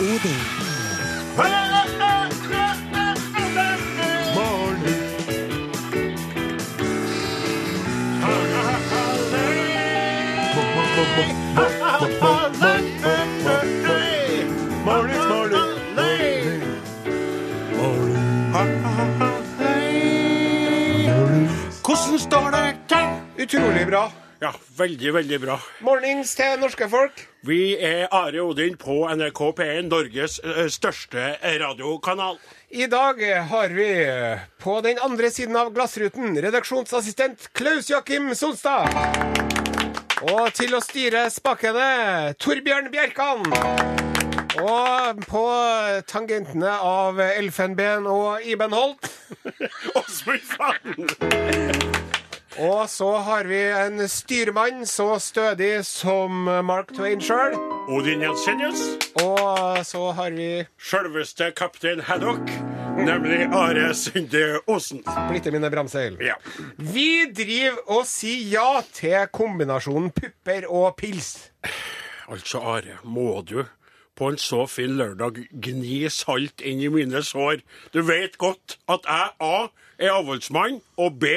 Odin. 0.00 0.40
Hvordan 21.84 22.18
står 22.18 22.50
det 22.50 22.76
til? 22.88 23.06
Utrolig 23.42 23.86
bra. 23.86 24.19
Veldig, 24.80 25.10
veldig 25.12 25.38
bra. 25.42 25.58
Mornings 25.84 26.30
til 26.38 26.54
norske 26.60 26.86
folk. 26.88 27.18
Vi 27.44 27.74
er 27.84 28.06
Are 28.16 28.40
Odin 28.40 28.78
på 28.80 29.02
NRK 29.12 29.40
P1, 29.58 29.90
Norges 29.90 30.38
eh, 30.40 30.70
største 30.72 31.34
radiokanal. 31.60 32.38
I 32.72 32.86
dag 32.88 33.20
har 33.50 33.74
vi 33.76 33.90
på 34.62 34.78
den 34.80 35.02
andre 35.04 35.28
siden 35.34 35.58
av 35.60 35.72
glassruten 35.76 36.32
redaksjonsassistent 36.40 37.50
Klaus 37.52 37.90
Jakim 37.92 38.32
Solstad. 38.32 38.88
Og 40.24 40.48
til 40.56 40.72
å 40.76 40.80
styre 40.84 41.26
spakene 41.32 42.32
Torbjørn 42.40 42.88
Bjerkan. 42.94 43.44
Og 44.64 45.24
på 45.28 45.46
tangentene 46.08 46.72
av 46.80 47.20
Elfenben 47.28 48.08
og 48.08 48.48
Iben 48.48 48.72
Holt 48.76 49.12
Åsmund 50.00 50.54
Fanden! 50.56 51.99
Og 52.60 52.90
så 52.92 53.08
har 53.24 53.46
vi 53.48 53.58
en 53.72 54.02
styrmann 54.08 54.82
så 54.86 55.14
stødig 55.22 55.80
som 55.88 56.42
Mark 56.68 56.90
Twain 56.92 57.22
sjøl. 57.24 57.54
Odin 57.88 58.20
Jensenius. 58.20 58.82
Og 59.22 59.78
så 59.88 60.02
har 60.18 60.34
vi 60.36 60.48
Sjølveste 60.76 61.48
kaptein 61.56 62.02
Haddock, 62.04 62.52
nemlig 63.00 63.46
Are 63.56 63.94
Sinde 63.96 64.60
Osen. 64.68 65.00
Blitte 65.30 65.54
mine 65.54 65.70
Bramseil. 65.72 66.18
Ja. 66.20 66.36
Vi 66.76 67.30
driver 67.32 67.80
og 67.96 68.04
sier 68.10 68.44
ja 68.52 68.84
til 68.92 69.24
kombinasjonen 69.32 70.12
pupper 70.12 70.68
og 70.68 70.98
pils. 71.00 71.48
Altså, 72.28 72.60
Are, 72.60 73.00
må 73.04 73.40
du 73.40 73.62
på 74.20 74.34
en 74.34 74.38
så 74.38 74.66
fin 74.68 74.98
lørdag 75.00 75.46
gni 75.64 76.02
salt 76.12 76.60
inn 76.60 76.84
i 76.84 76.92
mine 76.92 77.24
sår? 77.24 77.64
Du 77.96 78.02
vet 78.04 78.36
godt 78.36 78.76
at 78.84 79.08
jeg 79.08 79.32
A 79.48 79.56
er 79.96 80.12
avholdsmann, 80.18 80.82
og 81.00 81.16
B 81.24 81.32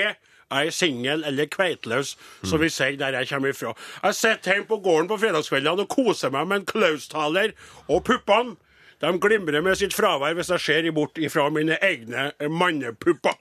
jeg 0.53 0.67
er 0.71 0.75
singel 0.77 1.23
eller 1.27 1.49
kveitløs, 1.51 2.15
som 2.45 2.61
vi 2.61 2.69
sier 2.73 2.97
der 2.99 3.17
jeg 3.19 3.29
kommer 3.33 3.49
ifra. 3.53 3.73
Jeg 4.03 4.15
sitter 4.19 4.53
hjemme 4.57 4.69
på 4.69 4.81
gården 4.85 5.09
på 5.11 5.17
fredagskveldene 5.23 5.85
og 5.87 5.89
koser 5.93 6.31
meg 6.33 6.47
med 6.47 6.61
en 6.61 6.69
Klaus-taler, 6.69 7.55
og 7.89 8.03
puppene 8.07 8.55
de 9.03 9.09
glimrer 9.19 9.59
med 9.65 9.75
sitt 9.75 9.91
fravær 9.91 10.31
hvis 10.37 10.47
jeg 10.53 10.61
ser 10.63 10.85
bort 10.95 11.17
ifra 11.19 11.49
mine 11.51 11.75
egne 11.83 12.29
mannepupper. 12.47 13.35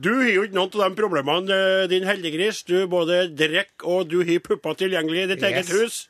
Du 0.00 0.08
har 0.22 0.30
jo 0.30 0.46
ikke 0.46 0.56
noen 0.56 0.72
av 0.80 0.86
de 0.94 0.96
problemene, 1.02 1.52
eh, 1.82 1.86
din 1.90 2.06
heldiggris. 2.08 2.62
Du 2.64 2.86
både 2.88 3.26
drikker 3.36 3.84
og 3.84 4.08
du 4.08 4.22
har 4.24 4.40
pupper 4.44 4.74
tilgjengelig 4.80 5.22
i 5.26 5.30
ditt 5.34 5.42
Yes. 5.44 5.52
eget 5.52 5.68
hus. 5.74 6.08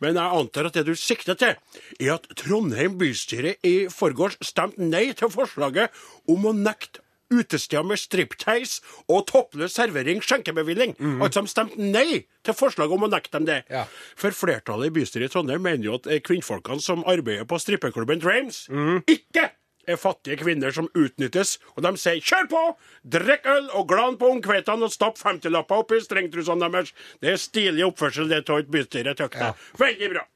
Men 0.00 0.16
jeg 0.16 0.32
antar 0.40 0.66
at 0.66 0.72
det 0.74 0.86
du 0.86 0.94
sikter 0.98 1.34
til, 1.38 1.54
er 2.00 2.14
at 2.14 2.24
Trondheim 2.34 2.96
bystyre 2.98 3.54
i 3.62 3.86
forgårs 3.92 4.38
stemte 4.42 4.80
nei 4.82 5.12
til 5.12 5.28
forslaget 5.30 5.90
om 6.26 6.42
å 6.48 6.52
nekte 6.56 7.00
utesteder 7.32 7.86
med 7.86 8.00
striptease 8.00 8.82
og 9.08 9.26
toppløs 9.30 9.78
servering 9.78 10.22
skjenkebevilling. 10.24 10.94
Altså 11.22 11.42
de 11.42 11.52
stemte 11.52 11.80
nei 11.80 12.22
til 12.44 12.58
forslaget 12.58 12.96
om 12.96 13.08
å 13.08 13.10
nekte 13.12 13.38
dem 13.38 13.48
det. 13.48 13.62
Ja. 13.72 13.86
For 14.18 14.34
flertallet 14.36 14.90
i 14.92 14.94
bystyret 15.00 15.30
i 15.30 15.32
Trondheim 15.32 15.64
mener 15.64 15.88
jo 15.88 15.98
at 16.00 16.08
eh, 16.10 16.22
kvinnfolkene 16.24 16.82
som 16.82 17.06
arbeider 17.08 17.48
på 17.48 17.58
strippeklubben 17.62 18.22
Drames, 18.22 18.66
ikke 19.10 19.50
er 19.88 19.98
fattige 19.98 20.38
kvinner 20.42 20.70
som 20.74 20.88
utnyttes, 20.94 21.58
og 21.76 21.82
de 21.82 21.96
sier 21.98 22.20
'kjør 22.20 22.48
på', 22.50 22.74
drikk 23.16 23.46
øl 23.46 23.70
og 23.74 23.88
glan 23.88 24.18
på 24.18 24.30
ungkveitene 24.36 24.86
og 24.86 24.92
stapp 24.92 25.18
50-lapper 25.18 25.82
oppi 25.82 26.00
strengtrusene 26.00 26.70
deres. 26.70 26.92
Det 27.20 27.32
er 27.32 27.36
stilig 27.36 27.86
oppførsel 27.86 28.28
det 28.28 28.44
av 28.50 28.58
et 28.62 28.70
bystyre, 28.70 29.14
tykker 29.14 29.38
jeg. 29.38 29.54
Veldig 29.78 30.10
bra. 30.14 30.26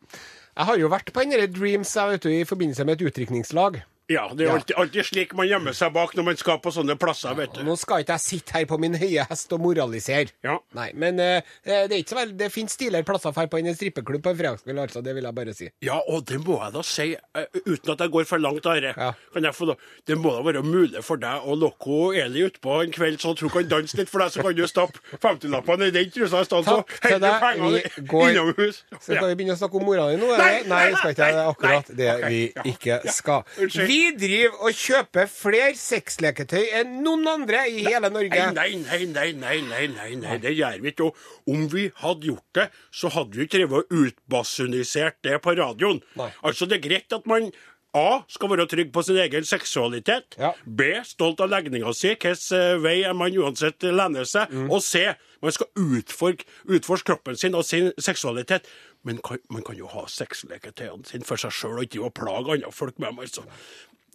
Jeg 0.56 0.64
har 0.64 0.78
jo 0.80 0.88
vært 0.88 1.12
på 1.12 1.20
en 1.20 1.30
der 1.30 1.46
Dreams 1.46 1.96
jeg 1.96 2.08
vet 2.10 2.22
du, 2.22 2.30
i 2.32 2.44
forbindelse 2.44 2.84
med 2.84 3.00
et 3.00 3.06
utdrikningslag. 3.06 3.82
Ja, 4.08 4.28
det 4.32 4.44
er 4.44 4.48
Ja. 4.50 4.54
alltid, 4.54 4.76
alltid 4.78 5.04
slik 5.08 5.32
man 5.34 5.48
gjemmer 5.48 5.74
seg 5.74 5.92
bak 5.92 6.12
når 6.14 6.24
man 6.28 6.36
skal 6.38 6.58
på 6.62 6.70
sånne 6.70 6.94
plasser, 6.98 7.34
vet 7.34 7.52
du. 7.56 7.62
Nå 7.66 7.74
skal 7.76 8.04
ikke 8.04 8.14
jeg 8.14 8.22
sitte 8.22 8.52
her 8.54 8.64
på 8.70 8.78
min 8.78 8.94
høye 8.94 9.24
hest 9.28 9.50
og 9.52 9.60
moralisere. 9.64 10.30
Ja. 10.46 10.58
Nei, 10.78 10.92
men 10.94 11.18
uh, 11.18 11.40
det 11.66 11.90
er 11.90 11.96
ikke 11.98 12.12
så 12.14 12.18
veldig 12.20 12.36
Det 12.38 12.52
finnes 12.54 12.72
stiligere 12.76 13.02
plasser 13.08 13.32
for 13.34 13.46
på 13.50 13.58
enn 13.58 13.66
en 13.72 13.74
strippeklubb 13.74 14.22
på 14.22 14.30
en 14.30 14.38
fredagskveld, 14.38 14.78
altså. 14.78 15.02
Det 15.02 15.14
vil 15.16 15.24
jeg 15.26 15.34
bare 15.34 15.54
si. 15.58 15.70
Ja, 15.82 15.98
og 16.06 16.22
det 16.28 16.38
må 16.46 16.60
jeg 16.62 16.72
da 16.76 16.82
si, 16.86 17.08
uh, 17.16 17.46
uten 17.66 17.90
at 17.96 18.04
jeg 18.06 18.10
går 18.14 18.28
for 18.30 18.38
langt, 18.38 18.66
Are. 18.70 18.94
Ja. 18.96 19.10
Kan 19.34 19.42
jeg 19.50 19.54
få 19.58 19.66
da, 19.72 19.74
det 20.06 20.18
må 20.22 20.36
da 20.36 20.42
være 20.52 20.62
mulig 20.62 21.02
for 21.02 21.16
deg 21.16 21.42
å 21.42 21.58
lokke 21.58 21.98
Eli 22.22 22.46
utpå 22.46 22.78
en 22.84 22.94
kveld, 22.94 23.18
så 23.20 23.34
hun 23.40 23.50
kan 23.50 23.66
danse 23.68 23.98
litt 23.98 24.08
for 24.12 24.22
deg, 24.22 24.30
så 24.36 24.42
kan 24.46 24.54
du 24.54 24.62
stappe 24.70 25.02
50-lappene 25.18 25.90
i 25.90 25.94
den 25.98 26.10
trusa 26.14 26.44
i 26.44 26.46
stedet, 26.46 26.64
så 26.70 26.78
til 27.02 27.18
du 27.18 27.26
pengene 27.42 27.82
Vi 27.96 28.06
går- 28.06 28.30
innomhus. 28.30 28.82
Så 29.02 29.16
skal 29.18 29.28
vi 29.32 29.34
begynne 29.42 29.58
å 29.58 29.60
snakke 29.60 29.80
om 29.82 29.84
mora 29.90 30.06
di 30.12 30.16
nå? 30.22 30.30
Nei, 30.38 30.62
nei, 30.62 30.90
Nei, 30.90 30.94
skal 30.94 31.10
ikke 31.16 31.26
jeg 31.26 31.34
det 31.34 31.42
nei, 31.42 31.50
akkurat 31.50 31.90
nei. 31.90 31.96
det 31.98 32.08
okay, 32.14 32.30
vi 32.30 32.40
ja, 32.54 32.62
ikke 32.70 33.00
ja. 33.04 33.12
skal. 33.12 33.44
Unnskyld. 33.58 33.95
Vi 33.96 34.10
driver 34.20 34.64
og 34.66 34.76
kjøper 34.76 35.28
flere 35.30 35.70
sexleketøy 35.80 36.66
enn 36.80 36.98
noen 37.04 37.24
andre 37.30 37.62
i 37.70 37.84
hele 37.86 38.10
Norge. 38.12 38.42
Nei, 38.56 38.74
nei, 38.82 38.98
nei, 39.08 39.28
nei, 39.38 39.54
nei, 39.64 39.86
nei, 39.94 40.10
nei, 40.20 40.36
det 40.42 40.52
gjør 40.52 40.82
vi 40.82 40.92
ikke. 40.92 41.06
Og 41.06 41.54
om 41.54 41.62
vi 41.72 41.86
hadde 42.02 42.28
gjort 42.28 42.58
det, 42.58 42.66
så 42.92 43.12
hadde 43.14 43.38
vi 43.38 43.46
ikke 43.46 43.62
drevet 43.62 43.86
og 43.86 44.02
utbasunisert 44.02 45.22
det 45.24 45.40
på 45.44 45.56
radioen. 45.56 46.02
Nei. 46.20 46.28
Altså, 46.44 46.68
det 46.68 46.80
er 46.80 46.84
greit 46.90 47.16
at 47.16 47.30
man 47.30 47.48
A. 47.96 48.20
Skal 48.28 48.50
være 48.52 48.66
trygg 48.68 48.90
på 48.92 49.00
sin 49.06 49.16
egen 49.22 49.46
seksualitet. 49.48 50.36
Ja. 50.36 50.50
B. 50.66 50.90
Stolt 51.08 51.40
av 51.40 51.48
legninga 51.48 51.94
si, 51.96 52.12
hvilken 52.12 52.82
vei 52.84 52.98
man 53.16 53.38
uansett 53.40 53.86
lener 53.88 54.28
seg. 54.28 54.52
Mm. 54.52 54.68
Og 54.68 54.82
C. 54.84 55.06
Man 55.40 55.54
skal 55.56 55.70
utforske, 55.80 56.44
utforske 56.68 57.12
kroppen 57.12 57.38
sin 57.40 57.56
og 57.56 57.64
sin 57.64 57.92
seksualitet. 57.96 58.68
Men 59.06 59.18
kan, 59.22 59.38
man 59.54 59.62
kan 59.62 59.76
jo 59.78 59.86
ha 59.92 60.02
sexleketøyene 60.10 61.06
sine 61.06 61.24
for 61.28 61.38
seg 61.38 61.52
sjøl 61.54 61.78
og 61.78 61.84
ikke 61.86 62.00
jo 62.00 62.08
plage 62.10 62.56
andre 62.56 62.72
folk 62.74 62.98
med 62.98 63.12
dem. 63.12 63.18
altså. 63.22 63.44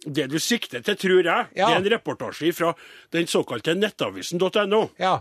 Det 0.04 0.26
du 0.28 0.38
sikter 0.42 0.82
til, 0.84 0.96
tror 0.98 1.22
jeg, 1.24 1.46
Ja. 1.56 1.66
det 1.68 1.74
er 1.74 1.80
en 1.80 1.90
reportasje 1.94 2.52
fra 2.52 2.72
den 3.14 3.26
såkalte 3.30 3.72
nettavisen.no. 3.78 4.88
Ja. 4.98 5.20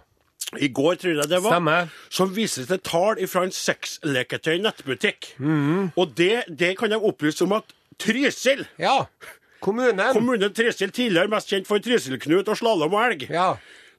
I 0.60 0.68
går, 0.68 0.96
tror 1.00 1.14
jeg 1.22 1.30
det 1.30 1.40
var. 1.46 1.54
Stemme. 1.54 1.78
Som 2.10 2.34
viser 2.36 2.66
til 2.68 2.80
tall 2.84 3.22
fra 3.32 3.44
en 3.46 3.54
sexleketøy-nettbutikk. 3.56 5.36
Mhm. 5.40 5.92
Og 5.96 6.16
det, 6.18 6.44
det 6.50 6.74
kan 6.80 6.92
jeg 6.92 7.00
opplyse 7.02 7.44
om 7.46 7.54
at 7.60 7.64
Trysil, 8.02 8.66
ja. 8.82 9.06
Kommunen. 9.62 10.14
kommunen 10.16 10.54
Trysil, 10.58 10.90
tidligere 10.92 11.30
mest 11.30 11.52
kjent 11.52 11.68
for 11.70 11.78
Trysil-Knut 11.80 12.48
og 12.50 12.58
slalåm 12.58 12.96
og 12.98 13.04
elg, 13.12 13.28
Ja. 13.30 13.56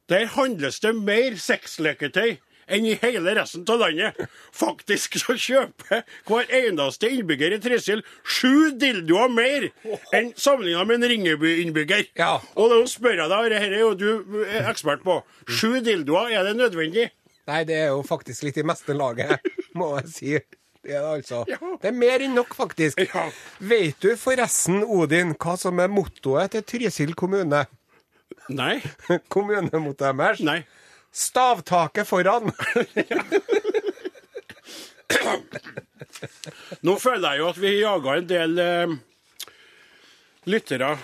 der 0.09 0.27
handles 0.27 0.81
det 0.81 0.95
mer 0.97 1.37
sexleketøy 1.39 2.39
enn 2.67 2.87
i 2.87 2.97
hele 3.03 3.35
resten 3.37 3.65
av 3.71 3.81
landet. 3.83 4.19
Faktisk 4.55 5.19
så 5.23 5.37
kjøper 5.39 6.05
hver 6.29 6.53
eneste 6.63 7.11
innbygger 7.13 7.57
i 7.57 7.61
Trysil 7.63 8.05
sju 8.23 8.73
dildoer 8.79 9.33
mer 9.33 9.69
enn 10.15 10.33
sammenlignet 10.37 10.89
med 10.89 11.01
en 11.01 11.11
Ringebu-innbygger. 11.13 12.09
Ja. 12.19 12.37
Og 12.57 12.73
nå 12.73 12.83
spør 12.91 13.25
jeg 13.25 13.33
deg, 13.33 13.51
dette 13.53 13.69
er 13.71 13.83
jo 13.83 13.93
du 13.99 14.43
er 14.47 14.71
ekspert 14.71 15.05
på, 15.07 15.21
sju 15.49 15.81
dildoer, 15.85 16.33
er 16.39 16.49
det 16.49 16.57
nødvendig? 16.61 17.11
Nei, 17.51 17.63
det 17.67 17.79
er 17.85 17.89
jo 17.91 18.03
faktisk 18.07 18.47
litt 18.47 18.61
i 18.61 18.67
meste 18.67 18.95
laget, 18.95 19.43
må 19.79 19.97
jeg 19.99 20.13
si. 20.13 20.35
Det 20.83 20.97
er, 20.97 21.03
det 21.03 21.11
altså. 21.23 21.45
Ja. 21.47 21.59
det 21.79 21.91
er 21.93 21.95
mer 21.95 22.23
enn 22.25 22.35
nok, 22.35 22.55
faktisk. 22.59 22.99
Ja. 23.07 23.29
Vet 23.63 24.03
du 24.03 24.17
forresten, 24.19 24.83
Odin, 24.83 25.37
hva 25.39 25.55
som 25.59 25.79
er 25.83 25.91
mottoet 25.91 26.57
til 26.57 26.65
Trysil 26.67 27.15
kommune? 27.19 27.65
Nei. 28.51 28.77
Kommunemottet 29.33 30.19
deres? 30.19 30.43
Nei. 30.47 30.63
Stavtaket 31.13 32.09
foran. 32.09 32.53
Nå 36.81 36.97
føler 36.99 37.29
jeg 37.29 37.39
jo 37.43 37.49
at 37.51 37.59
vi 37.61 37.73
jager 37.81 38.15
en 38.19 38.29
del 38.31 38.59
eh, 38.63 38.95
lyttere 40.49 40.97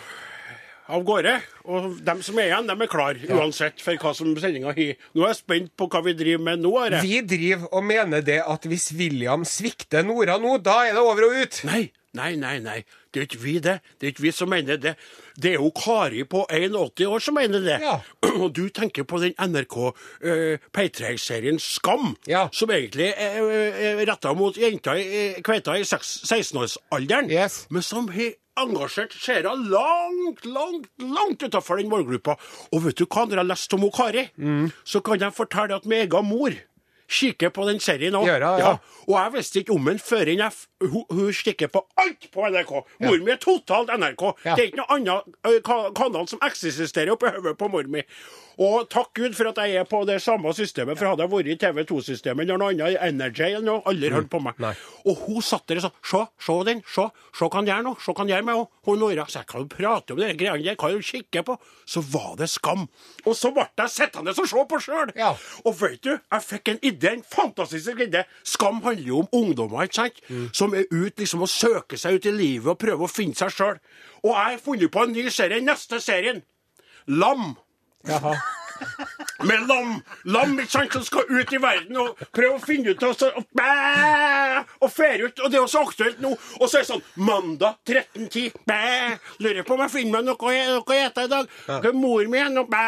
av 0.88 1.04
gårde. 1.08 1.34
Og 1.68 1.98
dem 2.06 2.22
som 2.24 2.38
er 2.40 2.50
igjen, 2.50 2.68
dem 2.70 2.84
er 2.84 2.90
klar 2.90 3.18
uansett 3.28 3.82
for 3.84 3.98
hva 4.00 4.14
som 4.16 4.32
sendinga 4.40 4.72
har. 4.76 4.94
Nå 5.14 5.24
er 5.26 5.32
jeg 5.34 5.40
spent 5.42 5.74
på 5.78 5.88
hva 5.92 6.02
vi 6.06 6.16
driver 6.18 6.44
med 6.50 6.64
nå. 6.64 6.72
Are. 6.80 7.02
Vi 7.04 7.20
driver 7.28 7.68
og 7.74 7.84
mener 7.84 8.24
det 8.24 8.40
at 8.44 8.64
hvis 8.68 8.90
William 8.98 9.44
svikter 9.48 10.06
Nora 10.06 10.38
nå, 10.40 10.56
da 10.64 10.80
er 10.88 10.96
det 10.96 11.04
over 11.04 11.28
og 11.28 11.36
ut. 11.42 11.60
Nei, 11.68 11.84
nei, 12.16 12.32
nei. 12.40 12.56
nei. 12.64 12.80
Det 13.08 13.22
er 13.22 13.24
ikke 13.24 13.38
vi, 13.40 13.54
det. 13.64 13.78
Det 13.96 14.04
er 14.04 14.10
ikke 14.12 14.22
vi 14.26 14.30
som 14.36 14.50
mener 14.52 14.76
det. 14.76 14.90
Det 15.40 15.54
er 15.54 15.62
jo 15.62 15.70
Kari 15.72 16.26
på 16.28 16.42
81 16.52 17.06
år 17.08 17.22
som 17.24 17.38
mener 17.40 17.62
det. 17.64 17.78
Ja. 17.80 17.94
Og 18.44 18.50
du 18.56 18.66
tenker 18.74 19.06
på 19.08 19.16
den 19.22 19.32
NRK 19.40 19.76
uh, 19.88 20.66
Paytreg-serien 20.76 21.56
Skam, 21.62 22.12
Ja. 22.28 22.46
som 22.52 22.68
egentlig 22.74 23.08
er, 23.16 23.40
er 23.48 24.02
retta 24.10 24.34
mot 24.36 24.56
jenter 24.60 25.00
i 25.00 25.22
kveita 25.44 25.78
i 25.80 25.86
16-årsalderen, 25.88 27.30
Yes. 27.32 27.62
men 27.72 27.82
som 27.82 28.08
har 28.12 28.36
engasjert 28.62 29.12
seere 29.18 29.52
langt, 29.56 30.44
langt, 30.46 30.88
langt 31.02 31.42
utafor 31.42 31.78
den 31.80 31.90
målgruppa. 31.92 32.36
Og 32.72 32.84
vet 32.84 32.96
du 32.98 33.04
hva, 33.06 33.26
når 33.28 33.42
jeg 33.42 33.50
leste 33.52 33.74
om 33.78 33.86
hun 33.86 33.94
Kari, 33.94 34.28
Mm. 34.38 34.72
så 34.84 35.00
kan 35.04 35.20
jeg 35.20 35.32
fortelle 35.36 35.74
at 35.76 35.86
min 35.86 36.06
egen 36.06 36.26
mor 36.28 36.52
kikker 37.08 37.48
på 37.56 37.64
den 37.64 37.78
serien 37.80 38.12
òg. 38.18 38.26
Ja. 38.28 38.50
ja. 38.60 38.72
Og 39.08 39.14
jeg 39.16 39.32
visste 39.38 39.60
ikke 39.62 39.72
om 39.72 39.84
den 39.88 39.98
før 39.98 40.28
jeg 40.28 40.50
hun, 40.92 41.04
hun 41.08 41.32
stikker 41.32 41.70
på 41.72 41.80
alt 41.96 42.26
på 42.34 42.44
NRK. 42.52 42.72
Mor 43.00 43.18
mi 43.24 43.32
er 43.32 43.40
totalt 43.40 43.88
NRK. 43.88 44.24
Ja. 44.44 44.54
Det 44.54 44.64
er 44.64 44.68
ikke 44.68 44.82
noe 44.82 44.98
annen 44.98 45.94
kanal 45.96 46.28
som 46.28 46.38
eksisterer 46.44 47.14
oppi 47.14 47.32
hodet 47.32 47.56
på 47.58 47.70
mor 47.72 47.88
mi. 47.88 48.02
Og 48.58 48.88
takk 48.90 49.12
Gud 49.14 49.36
for 49.38 49.52
at 49.52 49.58
jeg 49.62 49.78
er 49.78 49.84
på 49.86 50.00
det 50.08 50.16
samme 50.22 50.50
systemet, 50.56 50.98
for 50.98 51.12
hadde 51.12 51.22
jeg 51.22 51.30
vært 51.30 51.50
i 51.52 51.56
TV2-systemet 51.62 52.42
eller 52.42 52.58
noe 52.58 52.72
annet, 52.74 52.96
Energy 53.06 53.44
eller 53.52 53.66
noe, 53.68 53.82
aldri 53.86 54.10
hørt 54.10 54.30
på 54.32 54.40
meg. 54.42 54.58
Nei. 54.58 54.72
Og 55.06 55.20
hun 55.28 55.44
satt 55.46 55.68
der 55.70 55.78
og 55.78 55.86
sa 55.86 55.92
Se, 56.08 56.22
se 56.42 56.56
den, 56.66 56.80
se, 56.88 57.04
se 57.36 57.46
hva 57.46 57.60
han 57.60 57.68
gjør 57.68 57.84
nå, 57.86 57.92
se 58.02 58.10
hva 58.10 58.24
han 58.24 58.32
gjør 58.32 58.46
med 58.48 58.56
henne. 58.56 58.80
Hun 58.88 58.98
Nora. 58.98 59.26
Så 59.28 59.38
jeg 59.42 59.48
kan 59.52 59.62
jo 59.62 59.68
prate 59.70 60.14
om 60.14 60.18
de 60.18 60.30
greiene 60.40 60.64
der, 60.64 60.78
hva 60.80 60.90
du 60.90 61.04
kikker 61.04 61.44
på? 61.46 61.56
Så 61.86 62.02
var 62.10 62.34
det 62.40 62.48
skam. 62.50 62.88
Og 63.24 63.36
så 63.38 63.52
ble 63.54 63.68
jeg 63.78 63.94
sittende 63.94 64.34
og 64.34 64.50
se 64.50 64.64
på 64.72 64.80
sjøl. 64.82 65.14
Ja. 65.18 65.30
Og 65.62 65.78
vet 65.78 66.02
du, 66.02 66.10
jeg 66.16 66.46
fikk 66.48 66.72
en 66.72 66.82
idé, 66.82 67.14
en 67.14 67.22
fantastisk 67.22 68.02
idé. 68.02 68.24
Skam 68.42 68.82
handler 68.82 69.06
jo 69.12 69.22
om 69.22 69.30
ungdommer, 69.42 69.86
ikke 69.86 70.00
sant? 70.00 70.20
Som 70.56 70.74
er 70.74 70.88
ute 70.90 71.22
liksom 71.22 71.46
og 71.46 71.52
søker 71.52 72.00
seg 72.00 72.18
ut 72.18 72.26
i 72.26 72.34
livet 72.34 72.74
og 72.74 72.80
prøver 72.82 73.06
å 73.06 73.12
finne 73.12 73.38
seg 73.38 73.54
sjøl. 73.54 73.78
Og 74.24 74.32
jeg 74.34 74.42
har 74.56 74.60
funnet 74.64 74.94
på 74.94 75.06
en 75.06 75.14
ny 75.14 75.28
serie, 75.30 75.62
neste 75.62 76.02
serien. 76.02 76.42
Lam 77.08 77.54
Jaha. 78.08 78.32
Med 79.44 79.68
lam. 79.68 80.02
Lam 80.24 80.58
sant, 80.68 80.92
som 80.92 81.04
skal 81.06 81.28
ut 81.28 81.52
i 81.52 81.60
verden 81.62 81.96
og 82.02 82.18
prøve 82.34 82.56
å 82.58 82.62
finne 82.62 82.94
ut 82.94 83.04
og, 83.06 83.14
så, 83.18 83.30
og, 83.38 83.46
bæ, 83.56 84.64
og 84.82 84.90
fer 84.92 85.24
ut. 85.26 85.42
Og 85.44 85.52
det 85.52 85.60
er 85.60 85.64
også 85.66 85.84
aktuelt 85.86 86.22
nå. 86.22 86.32
Og 86.58 86.64
så 86.66 86.80
er 86.80 86.86
det 86.86 86.90
sånn 86.90 87.04
Mandag 87.28 87.78
13.10. 87.86 88.58
Bæ. 88.68 88.80
Lurer 89.44 89.66
på 89.66 89.76
om 89.76 89.84
jeg 89.84 89.94
finner 89.94 90.18
meg 90.18 90.28
noe 90.28 90.38
å 90.38 90.54
noe 90.74 90.82
å 90.82 90.96
ete 90.96 91.26
i 91.26 91.30
dag. 91.30 91.50
Hva 91.68 91.92
Mor 91.94 92.26
mi 92.30 92.40
er 92.40 92.50
Og, 92.58 92.68
bæ. 92.70 92.84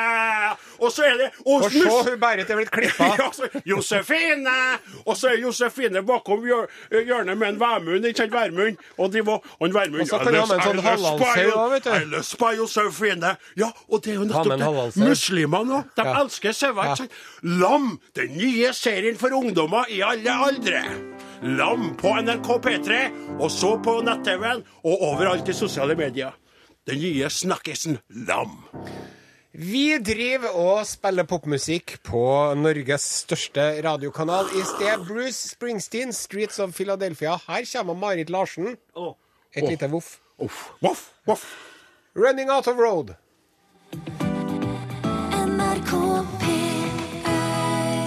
og 0.81 0.93
så 0.93 1.05
er 1.07 1.19
det 1.21 1.29
Og, 1.45 1.65
Og 1.65 1.71
se, 1.73 1.85
hun 1.87 2.19
Berit 2.21 2.51
er 2.51 2.59
blitt 2.59 2.73
klippa. 2.75 3.11
ja, 3.21 3.29
så, 3.35 3.49
Josefine! 3.65 4.57
Og 5.05 5.17
så 5.19 5.33
er 5.33 5.41
Josefine 5.45 6.03
bakom 6.07 6.45
hjør, 6.47 6.67
hjørnet 6.91 7.39
med 7.39 7.55
en 7.55 7.61
værmunn, 7.61 8.07
ikke 8.09 8.25
sant? 8.25 8.35
Værmunn. 8.35 8.79
Og 8.99 9.13
de 9.13 9.25
var, 9.27 9.45
og 9.59 9.67
en 9.69 9.75
Værmund 9.75 10.03
Og 10.03 10.09
så 10.09 10.19
kan 10.19 10.35
du 10.35 10.41
ha 10.41 10.47
med 10.47 10.57
en 10.59 10.67
sånn 10.67 10.83
halvlandssau 10.85 11.53
òg, 11.55 11.77
vet 11.77 11.85
du. 11.87 12.47
Josefine. 12.61 13.35
Ja, 13.57 13.71
og 13.89 14.03
det 14.05 14.15
er 14.15 14.19
jo 14.19 14.27
nettopp 14.29 14.59
det. 14.59 15.05
Muslimene 15.05 15.81
òg. 15.81 15.93
De 15.97 16.07
elsker 16.21 16.40
sauer. 16.49 16.85
ikke 16.85 16.97
sant? 16.97 17.11
Lam, 17.43 18.01
den 18.17 18.37
nye 18.39 18.73
serien 18.73 19.17
for 19.17 19.29
ungdommer 19.37 19.85
i 19.93 20.01
alle 20.01 20.31
aldre. 20.49 20.81
Lam 21.43 21.97
på 21.97 22.09
NRK 22.21 22.49
P3, 22.65 22.97
og 23.41 23.51
så 23.51 23.77
på 23.85 24.03
nett-TV-en, 24.05 24.65
og 24.85 25.03
overalt 25.13 25.49
i 25.49 25.53
sosiale 25.53 25.95
medier. 25.97 26.33
Den 26.89 26.99
nye 26.99 27.29
snakkisen 27.31 27.99
Lam. 28.09 28.65
Vi 29.53 29.99
driver 29.99 30.55
og 30.55 30.87
spiller 30.87 31.27
popmusikk 31.27 31.99
på 32.07 32.55
Norges 32.55 33.03
største 33.25 33.83
radiokanal. 33.85 34.47
I 34.55 34.63
sted 34.63 35.07
Bruce 35.07 35.49
Springsteen, 35.57 36.13
'Streets 36.13 36.59
of 36.59 36.71
Philadelphia'. 36.81 37.37
Her 37.47 37.65
kommer 37.73 37.95
Marit 37.95 38.31
Larsen. 38.31 38.77
Et 39.53 39.69
lite 39.69 39.91
voff. 39.91 40.21
Voff, 40.81 41.13
voff. 41.27 41.45
'Running 42.15 42.51
Out 42.51 42.69
of 42.69 42.77
Road'. 42.77 43.15
NRK 45.35 45.91
P1 45.91 46.30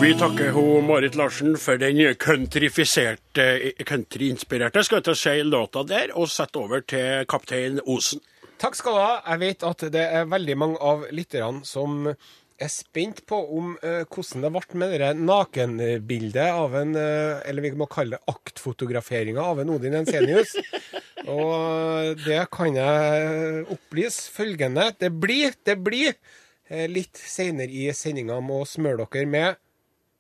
Vi 0.03 0.09
takker 0.19 0.50
ho 0.51 0.81
Marit 0.83 1.15
Larsen 1.15 1.53
for 1.55 1.79
den 1.79 1.95
countryinspirerte 2.19 4.81
skal 4.83 5.00
jeg 5.00 5.15
si, 5.15 5.39
låta 5.47 5.79
der, 5.88 6.11
og 6.19 6.27
setter 6.27 6.59
over 6.65 6.83
til 6.83 7.23
kaptein 7.31 7.79
Osen. 7.88 8.19
Takk 8.59 8.75
skal 8.75 8.97
du 8.97 9.00
ha. 9.00 9.23
Jeg 9.29 9.39
vet 9.45 9.63
at 9.69 9.85
det 9.95 10.03
er 10.03 10.27
veldig 10.27 10.57
mange 10.59 10.75
av 10.83 11.07
lytterne 11.15 11.63
som 11.63 12.11
er 12.11 12.71
spent 12.73 13.23
på 13.31 13.39
om 13.55 13.79
eh, 13.79 14.03
hvordan 14.03 14.44
det 14.44 14.51
ble 14.57 14.83
med 14.83 15.00
det 15.05 15.13
nakenbildet 15.23 16.51
av 16.51 16.75
en 16.81 16.91
eh, 17.00 17.39
Eller 17.47 17.63
vi 17.69 17.71
må 17.79 17.88
kalle 17.88 18.19
det 18.19 18.35
aktfotograferinga 18.35 19.39
av 19.55 19.63
en 19.63 19.71
Odin 19.71 19.95
Ensenius. 20.03 20.59
Og 21.31 22.19
det 22.27 22.44
kan 22.51 22.75
jeg 22.75 23.63
opplyse 23.71 24.27
følgende. 24.35 24.91
Det 25.00 25.15
blir, 25.15 25.55
det 25.63 25.79
blir 25.79 26.11
eh, 26.11 26.91
litt 26.91 27.15
seinere 27.15 27.71
i 27.71 27.88
sendinga 27.95 28.44
må 28.44 28.67
smøre 28.67 29.07
dere 29.07 29.31
med 29.39 29.63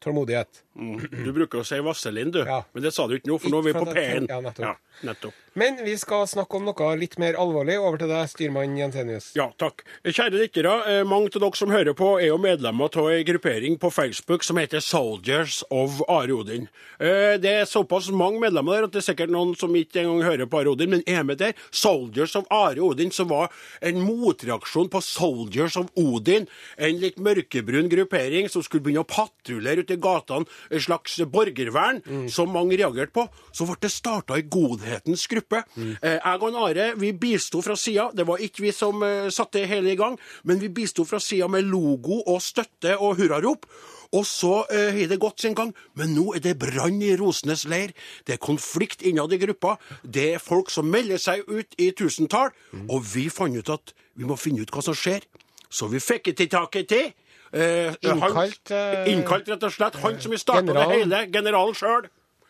tålmodighet. 0.03 0.62
Du 0.75 1.29
bruker 1.35 1.61
å 1.61 1.65
si 1.67 1.77
Vaselin, 1.85 2.31
du, 2.33 2.39
Ja. 2.39 2.63
men 2.73 2.81
det 2.83 2.93
sa 2.95 3.05
du 3.07 3.13
ikke 3.13 3.29
nå, 3.29 3.39
for 3.39 3.49
nå 3.53 3.59
er 3.59 3.67
vi 3.67 3.73
på 3.77 3.85
P1. 3.93 4.27
ja, 4.29 4.39
nettopp. 4.41 4.77
nettopp. 5.03 5.33
Men 5.55 5.75
vi 5.85 5.93
skal 6.01 6.25
snakke 6.25 6.55
om 6.57 6.65
noe 6.65 6.95
litt 6.97 7.19
mer 7.21 7.35
alvorlig. 7.37 7.75
Over 7.77 7.99
til 8.01 8.07
deg, 8.09 8.25
styrmann 8.31 8.73
Jensenius. 8.75 9.35
Ja, 9.37 9.51
takk. 9.61 9.83
Kjære 10.03 10.39
lyttere, 10.41 10.71
eh, 10.89 11.03
mange 11.05 11.29
av 11.29 11.41
dere 11.43 11.55
som 11.55 11.69
hører 11.69 11.93
på, 11.93 12.19
er 12.19 12.31
jo 12.31 12.39
medlemmer 12.41 12.89
av 12.89 13.09
ei 13.11 13.23
gruppering 13.23 13.77
på 13.77 13.91
Facebook 13.93 14.41
som 14.43 14.57
heter 14.57 14.81
Soldiers 14.81 15.63
of 15.69 16.01
Are 16.09 16.33
Odin. 16.33 16.67
Eh, 16.99 17.37
Det 17.37 17.45
er 17.51 17.65
såpass 17.65 18.09
mange 18.09 18.39
medlemmer 18.41 18.73
der 18.79 18.83
at 18.85 18.91
det 18.93 19.03
er 19.07 19.13
sikkert 19.13 19.29
noen 19.29 19.55
som 19.55 19.69
ikke 19.75 20.01
engang 20.01 20.23
hører 20.23 20.47
på 20.49 20.59
Are 20.61 20.69
Odin, 20.73 20.89
men 20.89 21.03
er 21.05 21.23
med 21.23 21.37
der. 21.37 21.53
Soldiers 21.69 22.35
of 22.35 22.45
Are 22.49 22.79
Odin, 22.81 23.11
som 23.11 23.27
var 23.29 23.49
en 23.81 24.01
motreaksjon 24.01 24.89
på 24.89 25.03
Soldiers 25.03 25.77
of 25.77 25.87
Odin, 25.95 26.47
en 26.79 26.97
litt 26.99 27.17
mørkebrun 27.17 27.89
gruppering 27.89 28.49
som 28.49 28.63
skulle 28.63 28.81
begynne 28.81 29.05
å 29.05 29.07
patruljere 29.07 29.79
ute 29.85 29.93
i 29.93 29.97
gatene, 29.97 30.47
en 30.69 30.83
slags 30.83 31.19
borgervern, 31.31 32.01
som 32.29 32.51
mange 32.53 32.77
reagerte 32.79 33.13
på. 33.15 33.27
Så 33.51 33.67
ble 33.67 33.77
det 33.83 33.91
starta 33.93 34.37
i 34.39 34.45
godhetens 34.49 35.25
gruppe. 35.31 35.63
Mm. 35.75 35.95
Jeg 36.03 36.43
og 36.43 36.59
Are 36.63 36.91
vi 36.99 37.11
bisto 37.13 37.61
fra 37.61 37.75
sida. 37.79 38.09
Det 38.15 38.27
var 38.27 38.41
ikke 38.43 38.65
vi 38.65 38.71
som 38.75 39.03
eh, 39.03 39.29
satte 39.33 39.61
det 39.61 39.69
hele 39.71 39.93
i 39.93 39.99
gang, 39.99 40.17
men 40.43 40.61
vi 40.61 40.69
bisto 40.73 41.05
fra 41.07 41.19
sida 41.19 41.47
med 41.51 41.67
logo 41.69 42.21
og 42.27 42.41
støtte 42.41 42.97
og 42.97 43.17
hurrarop. 43.19 43.67
Og 44.13 44.25
så 44.29 44.59
eh, 44.69 44.91
har 44.93 45.09
det 45.09 45.19
gått 45.21 45.41
sin 45.41 45.55
gang, 45.57 45.71
men 45.97 46.13
nå 46.13 46.35
er 46.37 46.43
det 46.45 46.59
brann 46.61 47.01
i 47.01 47.15
Rosenes 47.17 47.65
leir. 47.69 47.95
Det 48.27 48.35
er 48.35 48.43
konflikt 48.43 49.01
innad 49.01 49.33
i 49.33 49.41
gruppa. 49.41 49.77
Det 50.03 50.27
er 50.35 50.43
folk 50.43 50.69
som 50.73 50.91
melder 50.91 51.21
seg 51.21 51.47
ut 51.49 51.73
i 51.81 51.89
tusentall. 51.97 52.53
Og 52.89 53.01
vi 53.15 53.29
fant 53.33 53.57
ut 53.57 53.73
at 53.73 53.95
vi 54.13 54.29
må 54.29 54.37
finne 54.37 54.61
ut 54.61 54.73
hva 54.73 54.85
som 54.85 54.97
skjer. 54.97 55.25
Så 55.73 55.89
vi 55.89 56.01
fikk 56.03 56.29
ikke 56.29 56.37
til 56.37 56.51
taket 56.53 56.89
til. 56.91 57.09
Eh, 57.53 57.93
Innkalt, 58.01 58.33
han, 58.33 58.77
eh, 58.77 59.11
innkalt, 59.13 59.47
rett 59.47 59.63
og 59.63 59.71
slett. 59.75 59.95
Han 60.01 60.19
som 60.19 60.31
vi 60.33 60.37
starta 60.41 60.73
det 60.73 60.85
hele. 60.89 61.19
Generalen 61.31 61.75
sjøl. 61.77 62.07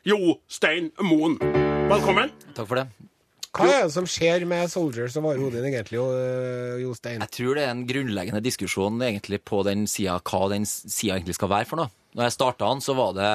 Jo 0.08 0.38
Stein 0.48 0.92
Moen. 1.04 1.38
Velkommen. 1.92 2.32
Takk 2.56 2.68
for 2.70 2.76
det. 2.80 2.88
Hva 3.54 3.68
er 3.70 3.84
det 3.86 3.92
som 3.94 4.06
skjer 4.10 4.48
med 4.50 4.72
Soldiers 4.72 5.16
of 5.20 5.26
Are 5.30 5.38
Odin 5.38 5.62
egentlig, 5.68 6.00
Jo- 6.00 6.08
eh, 6.18 6.80
Jostein? 6.82 7.20
Jeg 7.22 7.30
tror 7.36 7.54
det 7.56 7.64
er 7.68 7.70
en 7.76 7.86
grunnleggende 7.86 8.42
diskusjon 8.42 8.98
egentlig 9.06 9.44
på 9.46 9.64
den 9.68 9.86
sida 9.86 10.16
hva 10.24 10.50
den 10.50 10.66
sida 10.66 11.20
egentlig 11.20 11.36
skal 11.36 11.50
være 11.50 11.68
for 11.68 11.76
noe. 11.84 11.90
Når 12.14 12.28
jeg 12.28 12.36
starta 12.36 12.70
den, 12.70 12.82
så 12.84 12.96
var 12.98 13.14
det 13.18 13.30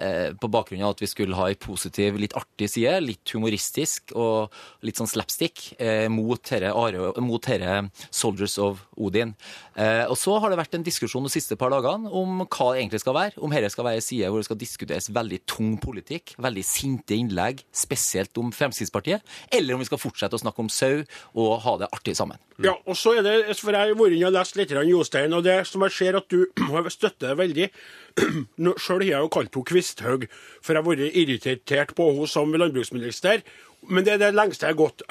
eh, 0.00 0.30
på 0.40 0.50
bakgrunn 0.52 0.84
av 0.86 0.94
at 0.94 1.02
vi 1.02 1.08
skulle 1.10 1.36
ha 1.38 1.48
ei 1.50 1.58
positiv, 1.60 2.16
litt 2.20 2.36
artig 2.38 2.70
side, 2.72 2.96
litt 3.04 3.34
humoristisk 3.34 4.14
og 4.16 4.54
litt 4.86 5.00
sånn 5.00 5.10
slapstick 5.10 5.74
eh, 5.78 6.06
mot 6.12 6.40
herre 6.50 7.74
Soldiers 8.10 8.56
of 8.62 8.84
Odin. 8.96 9.34
Eh, 9.74 10.04
og 10.08 10.16
så 10.18 10.38
har 10.40 10.52
det 10.52 10.60
vært 10.60 10.78
en 10.78 10.86
diskusjon 10.86 11.26
de 11.26 11.32
siste 11.32 11.58
par 11.60 11.72
dagene 11.74 12.10
om 12.10 12.44
hva 12.44 12.70
det 12.72 12.82
egentlig 12.82 13.02
skal 13.04 13.18
være. 13.18 13.36
Om 13.44 13.54
dette 13.54 13.72
skal 13.74 13.88
være 13.88 14.00
ei 14.00 14.06
side 14.06 14.30
hvor 14.30 14.40
det 14.40 14.48
skal 14.48 14.60
diskuteres 14.60 15.10
veldig 15.14 15.40
tung 15.50 15.76
politikk, 15.82 16.36
veldig 16.42 16.64
sinte 16.66 17.16
innlegg, 17.18 17.64
spesielt 17.74 18.40
om 18.40 18.52
Fremskrittspartiet, 18.54 19.24
eller 19.52 19.76
om 19.76 19.84
vi 19.84 19.88
skal 19.90 20.00
fortsette 20.00 20.38
å 20.38 20.44
snakke 20.44 20.64
om 20.64 20.72
sau 20.72 21.02
og 21.34 21.52
ha 21.64 21.76
det 21.82 21.90
artig 21.94 22.16
sammen. 22.18 22.40
Ja, 22.62 22.76
og 22.86 22.96
så 22.96 23.16
er 23.18 23.24
det, 23.26 23.36
for 23.58 23.74
Jeg 23.74 23.90
har 23.90 23.98
vært 23.98 24.14
inne 24.14 24.28
og 24.30 24.36
lest 24.36 24.56
litt 24.56 24.70
Jostein, 24.70 25.34
og 25.34 25.42
det 25.42 25.64
som 25.66 25.82
jeg 25.86 25.94
ser 25.96 26.18
at 26.20 26.30
du 26.30 26.44
støtter 26.94 27.34
veldig 27.38 27.70
Sjøl 28.82 29.02
har 29.02 29.08
jeg 29.08 29.24
jo 29.24 29.30
kalt 29.32 29.54
henne 29.54 29.68
Kvisthaug, 29.70 30.26
for 30.62 30.74
jeg 30.74 30.82
har 30.82 30.88
vært 30.88 31.16
irritert 31.18 31.94
på 31.98 32.10
henne 32.12 32.28
som 32.30 32.52
landbruksminister. 32.54 33.42
Men 33.88 34.06
det 34.06 34.14
er 34.14 34.22
det 34.22 34.36
lengste 34.36 34.68
jeg 34.68 34.76
har 34.76 34.82
gått. 34.84 35.02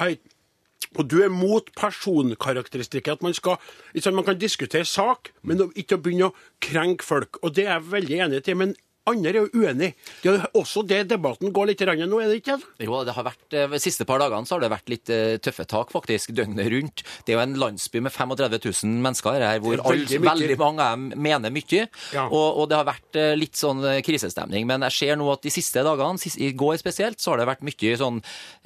Og 0.94 1.10
du 1.10 1.20
er 1.24 1.32
mot 1.32 1.68
personkarakteristikker. 1.76 3.12
At 3.12 3.22
man 3.22 3.34
skal 3.34 3.56
liksom, 3.94 4.14
Man 4.14 4.24
kan 4.24 4.38
diskutere 4.38 4.84
sak, 4.84 5.32
men 5.42 5.72
ikke 5.74 5.98
å 5.98 6.02
begynne 6.02 6.30
å 6.30 6.36
krenke 6.60 7.04
folk. 7.04 7.38
Og 7.42 7.54
det 7.56 7.66
er 7.66 7.78
jeg 7.78 7.90
veldig 7.90 8.20
enig 8.26 8.44
til. 8.44 8.56
Men 8.56 8.74
andre 9.06 9.30
er 9.30 9.36
jo 9.42 9.60
uenig. 9.60 9.90
Det 10.22 10.32
er 10.32 10.44
også 10.56 10.82
det 10.88 11.02
debatten 11.10 11.52
går 11.52 11.68
litt 11.70 11.82
grann 11.84 12.00
nå, 12.08 12.20
er 12.24 12.30
det 12.32 12.38
ikke? 12.40 12.56
Jo, 12.80 13.02
det 13.04 13.12
har 13.16 13.26
vært, 13.26 13.44
eh, 13.52 13.66
De 13.68 13.80
siste 13.82 14.06
par 14.08 14.18
dagene 14.22 14.46
så 14.48 14.56
har 14.56 14.64
det 14.64 14.70
vært 14.72 14.88
litt 14.92 15.10
eh, 15.12 15.36
tøffe 15.44 15.66
tak, 15.68 15.90
faktisk, 15.92 16.32
døgnet 16.36 16.70
rundt. 16.72 17.02
Det 17.26 17.34
er 17.34 17.38
jo 17.38 17.42
en 17.44 17.56
landsby 17.60 18.00
med 18.00 18.12
35 18.14 18.58
000 18.64 18.94
mennesker 19.04 19.36
her, 19.44 19.60
hvor 19.60 19.76
veldig 19.76 20.18
alle, 20.18 20.22
veldig 20.30 20.58
mange 20.60 20.80
av 20.86 20.96
dem 20.96 21.20
mener 21.20 21.52
mye. 21.52 21.86
Ja. 22.14 22.24
Og, 22.30 22.62
og 22.62 22.68
det 22.70 22.78
har 22.80 22.88
vært 22.88 23.18
eh, 23.20 23.34
litt 23.36 23.60
sånn 23.60 23.82
krisestemning. 24.06 24.66
Men 24.70 24.86
jeg 24.88 24.96
ser 24.98 25.20
nå 25.20 25.28
at 25.32 25.44
de 25.44 25.52
siste 25.52 25.84
dagene, 25.84 26.18
siste, 26.22 26.40
i 26.40 26.52
går 26.56 26.78
spesielt, 26.80 27.20
så 27.20 27.34
har 27.34 27.42
det 27.42 27.48
vært 27.50 27.64
mye 27.66 27.94
sånn 28.00 28.22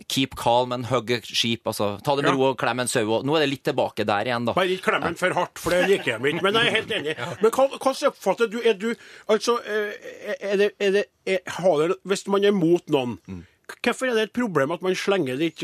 keep 0.06 0.36
calm 0.38 0.72
and 0.76 0.86
hug 0.92 1.10
sheep. 1.26 1.66
Altså 1.66 1.96
ta 2.04 2.14
det 2.14 2.22
med 2.26 2.32
Ja. 2.32 2.36
ro 2.38 2.52
og 2.52 2.58
klem 2.60 2.80
en 2.84 2.88
sau. 2.90 3.22
Nå 3.26 3.36
er 3.36 3.44
det 3.46 3.50
litt 3.56 3.64
tilbake 3.66 4.06
der 4.06 4.30
igjen, 4.30 4.46
da. 4.46 4.54
Bare 4.54 4.70
ikke 4.70 4.92
klem 4.92 5.02
den 5.08 5.18
for 5.18 5.34
hardt, 5.34 5.58
for 5.58 5.74
det 5.74 5.82
liker 5.88 6.18
de 6.22 6.32
ikke. 6.32 6.42
Men 6.46 6.54
jeg 6.60 6.66
er 6.70 6.76
helt 6.78 6.94
enig. 7.00 7.16
Men 7.42 7.50
hva, 7.50 7.68
hvordan 7.74 8.12
oppfatter 8.12 8.50
du 8.52 8.58
Er 8.68 8.74
du 8.78 8.88
Altså, 9.28 9.58
eh, 9.64 10.27
er 10.40 10.56
det, 10.60 10.70
er 10.78 10.90
det 10.90 11.04
er, 11.26 11.38
har 11.46 11.78
det, 11.82 11.96
Hvis 12.04 12.26
man 12.26 12.44
er 12.44 12.52
mot 12.52 12.88
noen, 12.90 13.18
Hvorfor 13.68 14.08
er 14.08 14.16
det 14.16 14.22
et 14.28 14.32
problem 14.36 14.72
at 14.72 14.82
man 14.84 14.96
slenger 14.96 15.36
litt 15.38 15.60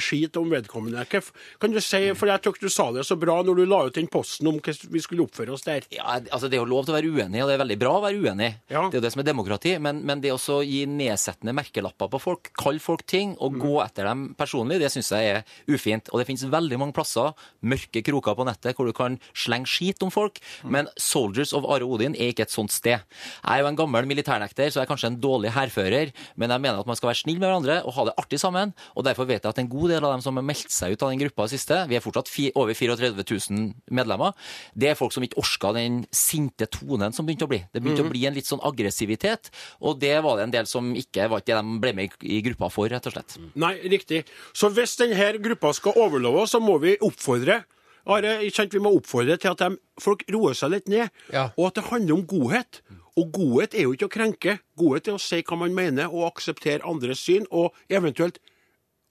skit 0.00 0.36
om 0.40 0.50
vedkommende? 0.50 1.04
Hvorf- 1.10 1.30
kan 1.62 1.70
du 1.72 1.80
si, 1.80 2.00
for 2.18 2.26
Jeg 2.26 2.42
syns 2.42 2.60
du 2.60 2.68
sa 2.72 2.86
det 2.92 3.04
så 3.06 3.16
bra 3.18 3.36
når 3.46 3.60
du 3.60 3.64
la 3.70 3.84
ut 3.86 3.94
den 3.94 4.08
posten 4.10 4.48
om 4.50 4.58
hvordan 4.58 4.90
vi 4.90 5.02
skulle 5.04 5.22
oppføre 5.22 5.54
oss 5.54 5.62
der. 5.62 5.86
Ja, 5.94 6.18
altså 6.18 6.48
Det 6.50 6.58
er 6.58 6.64
jo 6.64 6.70
lov 6.70 6.84
til 6.86 6.94
å 6.94 6.98
være 6.98 7.12
uenig, 7.14 7.42
og 7.42 7.48
det 7.48 7.54
er 7.54 7.62
veldig 7.62 7.78
bra 7.78 7.92
å 7.98 8.02
være 8.02 8.18
uenig. 8.18 8.50
Ja. 8.68 8.88
Det 8.90 8.98
er 8.98 9.00
jo 9.00 9.04
det 9.06 9.12
som 9.14 9.22
er 9.22 9.28
demokrati. 9.30 9.76
Men, 9.78 10.02
men 10.04 10.20
det 10.24 10.32
å 10.34 10.58
gi 10.66 10.82
nedsettende 10.90 11.54
merkelapper 11.54 12.10
på 12.10 12.20
folk, 12.22 12.50
kalle 12.58 12.82
folk 12.82 13.06
ting 13.06 13.36
og 13.38 13.58
gå 13.62 13.76
etter 13.84 14.08
dem 14.10 14.26
personlig, 14.38 14.80
det 14.82 14.90
syns 14.94 15.12
jeg 15.14 15.30
er 15.36 15.42
ufint. 15.70 16.10
Og 16.10 16.20
det 16.20 16.26
finnes 16.30 16.44
veldig 16.50 16.80
mange 16.82 16.96
plasser, 16.96 17.32
mørke 17.62 18.02
kroker 18.04 18.34
på 18.38 18.48
nettet, 18.50 18.74
hvor 18.74 18.90
du 18.90 18.94
kan 18.96 19.18
slenge 19.32 19.70
skit 19.70 20.02
om 20.02 20.10
folk. 20.14 20.40
Men 20.66 20.90
Soldiers 20.98 21.54
of 21.54 21.68
Are 21.70 21.86
Odin 21.86 22.18
er 22.18 22.34
ikke 22.34 22.48
et 22.48 22.54
sånt 22.54 22.74
sted. 22.74 22.98
Jeg 23.04 23.46
er 23.54 23.62
jo 23.62 23.70
en 23.70 23.78
gammel 23.78 24.10
militærnekter, 24.10 24.70
så 24.74 24.82
jeg 24.82 24.88
er 24.88 24.92
kanskje 24.92 25.12
en 25.12 25.20
dårlig 25.22 25.54
hærfører, 25.54 26.12
men 26.40 26.50
jeg 26.50 26.64
mener 26.66 26.82
at 26.82 26.90
man 26.90 26.98
skal 26.98 27.12
være 27.12 27.22
snill 27.22 27.43
med 27.44 27.50
hverandre 27.52 27.76
og 27.84 27.94
ha 27.98 28.04
det 28.08 28.14
artig 28.24 28.40
sammen. 28.40 28.72
Og 28.96 29.04
derfor 29.06 29.28
vet 29.28 29.44
jeg 29.44 29.52
at 29.52 29.60
en 29.62 29.68
god 29.70 29.92
del 29.92 30.04
av 30.08 30.14
dem 30.16 30.24
som 30.24 30.40
har 30.40 30.46
meldt 30.48 30.72
seg 30.72 30.94
ut 30.96 31.04
av 31.04 31.12
den 31.12 31.20
gruppa 31.22 31.46
siste, 31.52 31.82
vi 31.90 31.98
er 31.98 32.02
fortsatt 32.04 32.30
fi, 32.32 32.48
over 32.58 32.74
34 32.74 33.12
000 33.20 33.68
medlemmer, 33.94 34.32
det 34.74 34.90
er 34.90 34.98
folk 34.98 35.12
som 35.14 35.24
ikke 35.26 35.38
orka 35.44 35.74
den 35.76 36.00
sinte 36.14 36.66
tonen 36.72 37.12
som 37.14 37.28
begynte 37.28 37.46
å 37.46 37.52
bli. 37.52 37.60
Det 37.74 37.82
begynte 37.84 38.06
å 38.06 38.10
bli 38.10 38.24
en 38.28 38.34
litt 38.36 38.48
sånn 38.48 38.64
aggressivitet, 38.64 39.52
og 39.84 40.00
det 40.02 40.16
var 40.24 40.40
det 40.40 40.48
en 40.48 40.56
del 40.56 40.66
som 40.70 40.90
ikke 40.96 41.28
var 41.30 41.44
ikke 41.44 41.52
det 41.52 41.60
de 41.60 41.78
ble 41.84 41.94
med 42.00 42.18
i, 42.24 42.40
gruppa 42.48 42.70
for, 42.72 42.88
rett 42.90 43.06
og 43.10 43.14
slett. 43.16 43.36
Nei, 43.60 43.74
riktig. 43.92 44.24
Så 44.56 44.72
hvis 44.74 44.96
denne 45.00 45.30
gruppa 45.44 45.72
skal 45.76 45.96
overleve, 46.00 46.46
så 46.50 46.60
må 46.64 46.78
vi 46.82 46.96
oppfordre 47.04 47.62
Are, 48.04 48.34
Vi 48.44 48.78
må 48.84 48.90
oppfordre 48.98 49.38
til 49.40 49.48
at 49.54 49.62
de, 49.62 49.78
folk 49.98 50.26
roer 50.28 50.52
seg 50.52 50.74
litt 50.74 50.88
ned, 50.92 51.08
Ja. 51.32 51.46
og 51.56 51.68
at 51.70 51.74
det 51.78 51.84
handler 51.88 52.14
om 52.18 52.26
godhet. 52.26 52.82
Og 53.20 53.30
godhet 53.34 53.74
er 53.74 53.86
jo 53.86 53.94
ikke 53.94 54.08
å 54.08 54.14
krenke. 54.16 54.56
Godhet 54.78 55.08
er 55.08 55.18
å 55.18 55.22
si 55.22 55.42
hva 55.46 55.58
man 55.60 55.74
mener, 55.76 56.10
og 56.10 56.32
akseptere 56.32 56.82
andres 56.88 57.22
syn, 57.22 57.46
og 57.50 57.76
eventuelt 57.88 58.40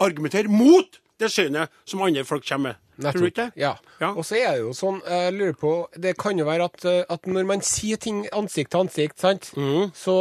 argumentere 0.03 0.51
mot 0.51 0.99
det 1.21 1.29
synet 1.31 1.71
som 1.87 2.01
andre 2.03 2.25
folk 2.27 2.45
kommer 2.47 2.73
med. 2.73 2.79
Tror 3.01 3.25
du 3.25 3.29
ikke 3.31 3.47
det? 3.47 3.51
Ja. 3.57 3.71
Ja. 3.99 4.11
Og 4.11 4.25
så 4.27 4.37
er 4.37 4.51
det 4.53 4.61
jo 4.61 4.73
sånn, 4.77 4.99
jeg 5.01 5.33
lurer 5.33 5.55
på 5.57 5.71
Det 5.97 6.13
kan 6.21 6.37
jo 6.37 6.45
være 6.45 6.67
at, 6.69 6.83
eh, 6.85 6.99
at 7.09 7.25
når 7.25 7.47
man 7.49 7.63
sier 7.65 7.97
ting 7.97 8.23
ansikt 8.35 8.73
til 8.73 8.83
ansikt, 8.83 9.17
sant, 9.23 9.49
mm. 9.57 9.93
så, 9.97 10.17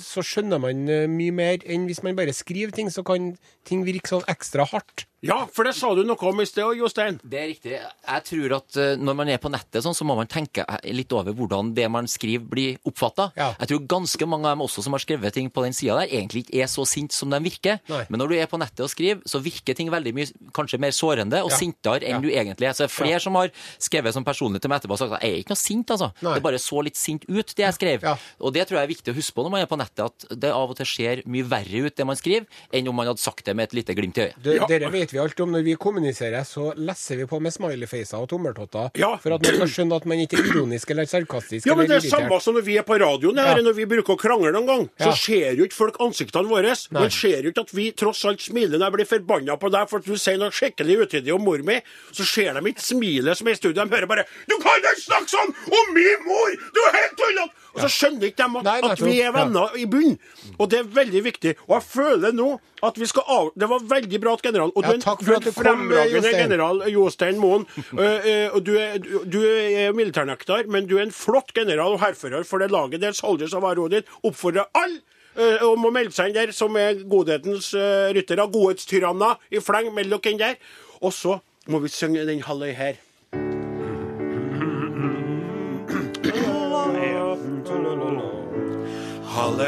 så 0.00 0.24
skjønner 0.26 0.62
man 0.62 0.82
eh, 0.90 1.06
mye 1.10 1.34
mer 1.36 1.62
enn 1.62 1.86
hvis 1.86 2.02
man 2.06 2.18
bare 2.18 2.34
skriver 2.34 2.74
ting, 2.74 2.90
så 2.90 3.06
kan 3.06 3.34
ting 3.68 3.84
virke 3.86 4.10
sånn 4.10 4.26
ekstra 4.30 4.66
hardt. 4.72 5.06
Ja, 5.26 5.38
for 5.52 5.64
det 5.68 5.74
sa 5.76 5.90
du 5.94 6.02
noe 6.06 6.16
om 6.30 6.40
i 6.40 6.46
sted, 6.48 6.64
Jostein. 6.78 7.18
Det 7.22 7.38
er 7.40 7.48
riktig. 7.50 7.72
Jeg 7.76 8.24
tror 8.30 8.54
at 8.58 8.76
eh, 8.80 8.96
når 9.00 9.16
man 9.18 9.28
er 9.32 9.38
på 9.42 9.50
nettet, 9.52 9.82
sånn, 9.84 9.94
så 9.96 10.06
må 10.06 10.16
man 10.18 10.28
tenke 10.30 10.64
eh, 10.66 10.92
litt 10.94 11.12
over 11.16 11.34
hvordan 11.36 11.72
det 11.76 11.88
man 11.92 12.06
skriver, 12.10 12.44
blir 12.46 12.76
oppfatta. 12.86 13.30
Ja. 13.36 13.50
Jeg 13.60 13.68
tror 13.72 13.84
ganske 13.96 14.28
mange 14.30 14.46
av 14.48 14.56
dem 14.56 14.64
også 14.66 14.84
som 14.86 14.94
har 14.96 15.02
skrevet 15.02 15.34
ting 15.36 15.50
på 15.50 15.64
den 15.66 15.74
sida 15.76 15.98
der, 16.00 16.12
egentlig 16.20 16.44
ikke 16.46 16.62
er 16.64 16.70
så 16.70 16.86
sinte 16.88 17.14
som 17.16 17.30
de 17.32 17.40
virker. 17.44 17.80
Nei. 17.90 18.04
Men 18.08 18.22
når 18.22 18.28
du 18.32 18.36
er 18.38 18.46
på 18.50 18.60
nettet 18.60 18.84
og 18.86 18.90
skriver, 18.92 19.22
så 19.28 19.40
virker 19.42 19.74
ting 19.78 19.90
veldig 19.92 20.14
mye 20.16 20.50
kanskje 20.56 20.80
mer 20.82 20.94
sårende 20.96 21.42
og 21.44 21.50
Ja. 21.50 21.56
sintere 21.60 22.02
enn 22.06 22.18
Ja. 22.18 22.20
du 22.20 22.28
egentlig 22.30 22.68
er. 22.70 22.72
Så 22.76 22.84
det 22.86 22.90
er 22.90 22.94
flere 22.96 23.20
som 23.20 23.34
har 23.34 23.50
skrevet 23.78 24.12
som 24.14 24.24
personlig 24.24 24.60
til 24.62 24.70
meg 24.70 24.80
etterpå 24.82 24.92
og 24.96 24.98
sagt 25.02 25.12
at 25.18 25.22
jeg 25.22 25.32
er 25.32 25.42
ikke 25.44 25.54
noe 25.54 25.62
sint, 25.62 25.90
altså. 25.90 26.12
Nei. 26.22 26.34
Det 26.34 26.42
bare 26.42 26.58
så 26.62 26.82
litt 26.84 26.96
sint 26.96 27.24
ut, 27.28 27.54
det 27.56 27.64
jeg 27.66 27.74
skrev. 27.74 28.06
Og 28.40 28.52
det 28.54 28.66
tror 28.68 28.78
jeg 28.80 28.84
er 28.88 28.94
viktig 28.94 29.12
å 29.12 29.16
huske 29.16 29.34
på 29.34 29.42
når 29.46 29.50
man 29.56 29.60
er 29.62 29.66
på 29.70 29.78
nettet, 29.80 30.04
at 30.06 30.38
det 30.40 30.50
av 30.52 30.70
og 30.70 30.76
til 30.76 30.86
ser 30.86 31.22
mye 31.26 31.44
verre 31.48 31.86
ut, 31.86 31.94
det 31.96 32.06
man 32.06 32.16
skriver, 32.16 32.46
enn 32.72 32.88
om 32.88 32.94
man 32.96 33.06
hadde 33.10 33.18
sagt 33.22 33.44
det 33.44 33.54
med 33.56 33.68
et 33.70 33.74
lite 33.80 33.94
glimt 33.96 34.16
i 34.18 34.26
øyet. 34.28 34.36
Det. 34.42 34.56
Dere 34.68 34.90
vet 34.92 35.12
vi 35.16 35.22
alt 35.24 35.40
om. 35.44 35.52
Når 35.56 35.64
vi 35.66 35.74
kommuniserer, 35.80 36.44
så 36.46 36.70
lesser 36.76 37.16
vi 37.22 37.26
på 37.30 37.40
med 37.42 37.54
smileyfacer 37.54 38.20
og 38.20 38.28
tommeltotter 38.30 38.90
Ja. 39.00 39.16
for 39.22 39.34
at 39.36 39.42
man 39.42 39.56
skal 39.58 39.72
skjønne 39.72 39.96
at 39.96 40.06
man 40.06 40.18
ikke 40.22 40.38
er 40.38 40.50
ironisk 40.52 40.90
eller 40.94 41.08
sarkastisk. 41.10 41.66
Ja, 41.66 41.74
men 41.74 41.88
det 41.90 41.96
er 41.98 42.08
samme 42.08 42.38
som 42.42 42.54
når 42.56 42.64
vi 42.68 42.76
er 42.78 42.82
på 42.86 42.98
radioen 43.00 43.38
her, 43.40 43.56
Ja. 43.56 43.62
når 43.62 43.74
vi 43.80 43.84
bruker 43.86 44.14
å 44.14 44.18
krangle 44.20 44.52
noen 44.52 44.66
gang. 44.66 44.84
Ja. 45.00 45.10
Så 45.10 45.16
ser 45.26 45.56
jo 45.56 45.64
ikke 45.64 45.78
folk 45.80 45.96
ansiktene 46.00 46.48
våre. 46.48 46.74
Nei. 46.92 47.00
Man 47.00 47.10
ser 47.10 47.42
jo 47.42 47.50
ikke 47.50 47.64
at 47.66 47.72
vi 47.74 47.90
tross 47.92 48.24
alt 48.24 48.40
smiler 48.40 48.78
når 48.78 48.86
jeg 48.90 48.92
blir 48.98 49.10
forbanna 49.18 49.56
på 49.58 49.70
deg 49.72 49.88
for 49.88 49.98
at 49.98 50.04
du 50.04 50.16
sier 50.16 50.38
noe 50.38 50.50
skikkelig 50.50 50.98
utidig 51.08 51.34
om 51.34 51.42
mor 51.42 51.58
mi. 51.62 51.80
Så 52.12 52.24
ser 52.26 52.52
de 52.54 52.60
ikke 52.72 52.82
smilet 52.82 53.36
som 53.36 53.46
er 53.48 53.52
i 53.52 53.54
studio. 53.56 53.84
De 53.84 53.88
hører 53.96 54.06
bare 54.06 54.24
'Du 54.46 54.56
kan 54.60 54.76
ikke 54.78 55.00
snakke 55.00 55.30
sånn 55.30 55.54
om 55.72 55.94
min 55.94 56.20
mor! 56.26 56.50
Du 56.74 56.80
er 56.86 56.92
helt 57.00 57.16
tullete!' 57.16 57.52
Og 57.76 57.82
så 57.84 57.90
skjønner 57.92 58.30
ikke 58.30 58.40
de 58.42 58.60
at, 58.60 58.66
Nei, 58.66 58.76
at 58.90 59.02
vi 59.04 59.14
er 59.20 59.34
venner 59.34 59.74
i 59.76 59.84
bunn. 59.90 60.14
Og 60.56 60.70
det 60.72 60.80
er 60.80 60.88
veldig 60.96 61.22
viktig. 61.26 61.52
Og 61.66 61.74
jeg 61.76 61.84
føler 61.90 62.36
nå 62.36 62.48
at 62.86 63.00
vi 63.00 63.08
skal 63.08 63.26
av... 63.32 63.50
Det 63.56 63.68
var 63.70 63.84
veldig 63.90 64.20
bra 64.22 64.34
at 64.36 64.44
generalen 64.44 64.72
Og 64.74 64.84
Ja, 64.84 64.88
du 64.88 64.92
er 64.92 64.98
en- 64.98 65.04
takk 65.04 65.24
for 65.24 65.36
en 65.36 65.56
fremragende 65.56 66.32
general 66.36 66.82
Jostein 66.92 67.40
Moen. 67.42 67.66
Uh, 67.96 68.02
uh, 68.02 68.56
du 68.60 68.74
er, 68.76 68.98
du- 68.98 69.42
er 69.46 69.92
militærnektar, 69.96 70.66
men 70.68 70.88
du 70.88 70.96
er 70.98 71.06
en 71.06 71.12
flott 71.14 71.52
general 71.54 71.94
og 71.96 72.00
hærfører 72.02 72.44
for 72.44 72.58
det 72.60 72.70
laget 72.70 73.00
der. 73.00 73.12
Soldiers 73.16 73.54
of 73.54 73.64
ditt. 73.90 74.08
oppfordrer 74.22 74.66
alle 74.74 75.00
uh, 75.38 75.64
om 75.70 75.86
å 75.86 75.92
melde 75.94 76.12
seg 76.12 76.30
inn 76.30 76.36
der, 76.36 76.52
som 76.52 76.76
er 76.76 77.04
godhetens 77.08 77.72
ryttere. 78.16 78.48
Godhetstyranner 78.52 79.38
i 79.50 79.60
fleng. 79.60 79.92
Meld 79.94 80.12
dere 80.16 80.38
der. 80.38 80.56
Og 81.00 81.12
så 81.12 81.38
må 81.68 81.80
vi 81.82 81.88
synge 81.88 82.26
den 82.26 82.42
halvøy 82.42 82.72
her. 82.76 83.05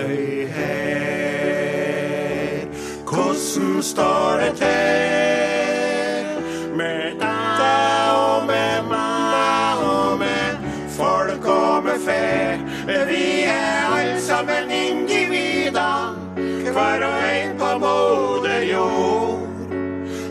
Halløy 0.08 0.46
her, 0.46 1.88
hvordan 3.04 3.82
står 3.82 4.40
det 4.40 4.52
til 4.56 6.24
med 6.76 7.20
deg 7.20 8.12
og 8.16 8.46
med 8.48 8.88
meg 8.88 9.82
og 9.84 10.18
med 10.22 10.56
folk 10.96 11.44
og 11.44 11.84
med 11.84 12.00
fe? 12.06 12.56
Vi 13.10 13.42
er 13.52 13.92
alle 13.98 14.20
sammen 14.20 14.70
individer, 14.70 16.16
hver 16.72 17.04
og 17.10 17.20
en 17.34 17.52
på 17.60 17.70
moder 17.84 18.64
jord. 18.72 19.44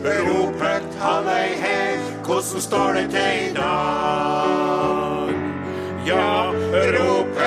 Rop 0.02 0.58
høyt 0.64 0.94
halløy 1.04 1.54
her, 1.62 1.98
hvordan 2.26 2.60
står 2.66 2.92
det 2.98 3.10
til 3.14 3.50
i 3.50 3.54
dag? 3.54 5.30
Ja, 6.06 6.50
rop 6.98 7.37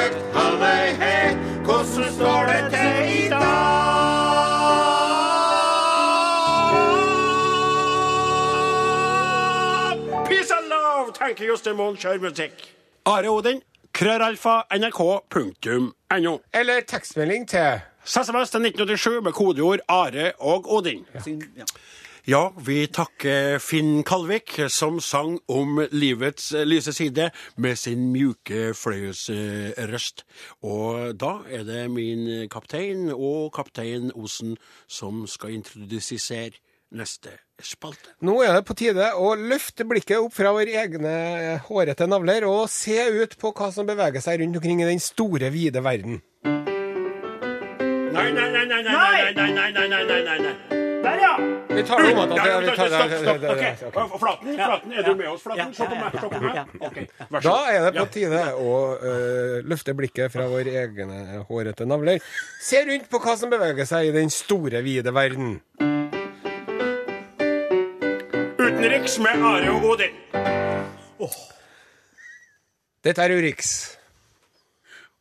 Tenker 11.32 11.48
Jostein 11.48 11.78
Moen, 11.80 11.96
kjører 11.96 12.20
musikk. 12.20 12.64
Are 13.08 13.30
Odin, 13.32 13.62
krøralfa, 13.96 14.66
nrk.no. 14.76 16.34
Eller 16.60 16.82
tekstmelding 16.84 17.46
til 17.48 17.78
SMS 18.04 18.52
til 18.52 18.66
1987 18.68 19.22
med 19.24 19.32
kodeord 19.38 19.80
Are 19.88 20.26
og 20.44 20.68
Odin. 20.76 21.06
Ja, 22.28 22.42
vi 22.60 22.82
takker 22.92 23.64
Finn 23.64 24.04
Kalvik, 24.04 24.58
som 24.68 25.00
sang 25.00 25.38
om 25.48 25.80
livets 25.96 26.50
lyse 26.68 26.92
side 26.94 27.30
med 27.56 27.80
sin 27.80 28.10
mjuke 28.12 28.74
fløyelsrøst. 28.76 30.26
Og 30.68 31.16
da 31.16 31.32
er 31.48 31.64
det 31.64 31.86
min 31.96 32.28
kaptein 32.52 33.08
og 33.16 33.54
kaptein 33.56 34.12
Osen 34.20 34.58
som 34.84 35.24
skal 35.32 35.56
introdusere 35.62 36.60
neste 36.92 37.34
spalte. 37.62 38.16
Nå 38.26 38.40
er 38.44 38.58
det 38.58 38.66
på 38.68 38.76
tide 38.78 39.12
å 39.16 39.34
løfte 39.40 39.86
blikket 39.88 40.20
opp 40.20 40.36
fra 40.36 40.52
våre 40.56 40.76
egne 40.84 41.14
hårete 41.68 42.08
navler 42.10 42.48
og 42.50 42.68
se 42.72 43.00
ut 43.22 43.38
på 43.40 43.54
hva 43.56 43.72
som 43.74 43.88
beveger 43.90 44.24
seg 44.24 44.42
rundt 44.42 44.60
omkring 44.60 44.84
i 44.84 44.90
den 44.90 45.02
store, 45.04 45.52
vide 45.54 45.84
verden. 45.86 46.22
Nei, 48.12 48.28
nei, 48.36 48.52
nei, 48.52 48.66
nei, 48.68 48.84
nei, 48.84 49.34
nei, 49.34 49.52
nei, 49.56 49.72
nei, 49.72 49.72
nei, 49.72 50.06
nei, 50.06 50.24
nei, 50.28 50.40
nei. 50.44 50.80
Der, 51.02 51.18
ja! 51.18 51.38
Vi 51.76 51.84
tar 51.84 52.04
det 52.04 52.12
om 52.14 52.30
tar, 52.30 52.90
stopp, 52.92 53.40
stopp. 53.80 54.20
Flaten, 54.20 54.52
Flaten, 54.54 54.92
er 54.94 55.08
du 55.08 55.16
med 55.16 55.30
oss, 55.32 55.42
Flaten? 55.42 55.72
Se 55.74 55.88
på 55.88 55.96
meg, 55.98 56.18
se 56.20 56.30
på 56.30 56.42
meg. 56.44 56.60
Ok, 56.78 57.00
vær 57.32 57.46
så 57.46 57.48
Da 57.48 57.72
er 57.72 57.88
det 57.88 57.94
på 57.96 58.06
tide 58.14 58.44
å 58.60 58.76
øh, 59.00 59.56
løfte 59.72 59.96
blikket 59.98 60.36
fra 60.36 60.46
våre 60.52 60.76
egne 60.84 61.42
hårete 61.50 61.88
navler. 61.90 62.22
Se 62.62 62.84
rundt 62.86 63.10
på 63.10 63.24
hva 63.24 63.38
som 63.40 63.50
beveger 63.54 63.90
seg 63.90 64.12
i 64.12 64.16
den 64.20 64.30
store, 64.34 64.84
vide 64.86 65.16
verden. 65.16 65.58
Utenriks 68.82 69.20
med 69.22 69.44
Are 69.46 69.72
og 69.72 69.84
Odin. 69.84 70.14
Dette 73.06 73.22
er 73.22 73.34
Urix. 73.38 73.68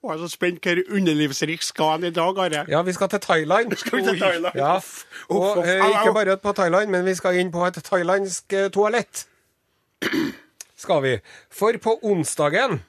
Jeg 0.01 0.15
er 0.15 0.21
så 0.23 0.29
spent 0.33 0.65
hva 0.65 0.73
underlivsrik 0.97 1.61
skal 1.61 1.91
han 1.99 2.07
i 2.09 2.11
dag, 2.17 2.39
Are. 2.41 2.63
Ja, 2.73 2.81
vi 2.83 2.95
skal 2.97 3.11
til 3.13 3.21
Thailand. 3.21 3.75
Skal 3.77 3.99
vi 3.99 4.07
til 4.07 4.21
Thailand? 4.21 4.57
Ja. 4.57 4.79
Uff, 4.79 5.05
Og 5.29 5.59
uff, 5.59 5.69
eh, 5.69 5.85
ikke 5.91 6.15
bare 6.17 6.39
på 6.41 6.53
Thailand, 6.57 6.89
men 6.89 7.05
vi 7.05 7.15
skal 7.15 7.37
inn 7.37 7.53
på 7.53 7.67
et 7.67 7.77
thailandsk 7.85 8.53
eh, 8.53 8.71
toalett. 8.73 9.27
Skal 10.81 11.03
vi. 11.03 11.19
For 11.53 11.77
på 11.83 11.99
onsdagen 12.03 12.81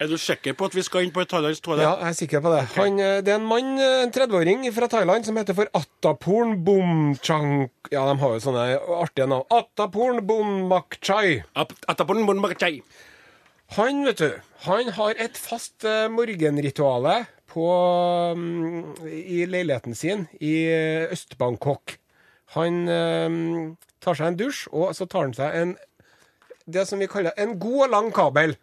Er 0.00 0.08
du 0.08 0.16
sikker 0.16 0.54
på 0.56 0.64
at 0.70 0.72
vi 0.72 0.80
skal 0.80 1.04
inn 1.04 1.10
på 1.12 1.20
et 1.20 1.28
thailandsk 1.28 1.66
toalett? 1.66 1.84
Ja, 1.84 1.92
jeg 2.00 2.08
er 2.08 2.16
sikker 2.16 2.40
på 2.40 2.50
det. 2.54 2.60
Han, 2.72 2.94
eh, 3.04 3.18
det 3.20 3.34
er 3.34 3.36
en 3.36 3.48
mann, 3.48 3.74
eh, 3.76 3.98
en 4.06 4.12
30-åring 4.14 4.62
fra 4.72 4.86
Thailand, 4.88 5.26
som 5.26 5.36
heter 5.36 5.56
for 5.58 5.68
Attaporn 5.76 6.54
Bomchang... 6.64 7.68
Ja, 7.92 8.06
de 8.08 8.14
har 8.22 8.32
jo 8.32 8.38
sånne 8.40 8.62
artige 8.96 9.26
navn. 9.28 9.44
Attaporn 9.52 10.22
Bommakchai. 10.24 11.42
Attaporn 11.52 12.24
Bommakchai. 12.24 12.80
Han, 13.76 14.00
vet 14.08 14.22
du, 14.22 14.38
han 14.64 14.88
har 14.96 15.20
et 15.20 15.36
fast 15.36 15.84
eh, 15.84 16.08
morgenrituale 16.08 17.18
på, 17.52 17.68
mm, 18.40 19.04
i 19.04 19.44
leiligheten 19.52 19.98
sin 19.98 20.24
i 20.40 20.54
Øst-Bangkok. 21.12 21.98
Han 22.56 22.88
tar 24.00 24.16
seg 24.16 24.32
en 24.32 24.40
dusj, 24.40 24.64
og 24.72 24.96
så 24.96 25.04
tar 25.06 25.28
han 25.28 25.36
seg 25.36 25.60
en 25.60 25.76
det 26.70 26.86
som 26.88 26.98
vi 27.02 27.10
kaller 27.10 27.36
en 27.38 27.58
god 27.60 27.84
og 27.84 27.92
lang 27.92 28.12
kabel. 28.14 28.56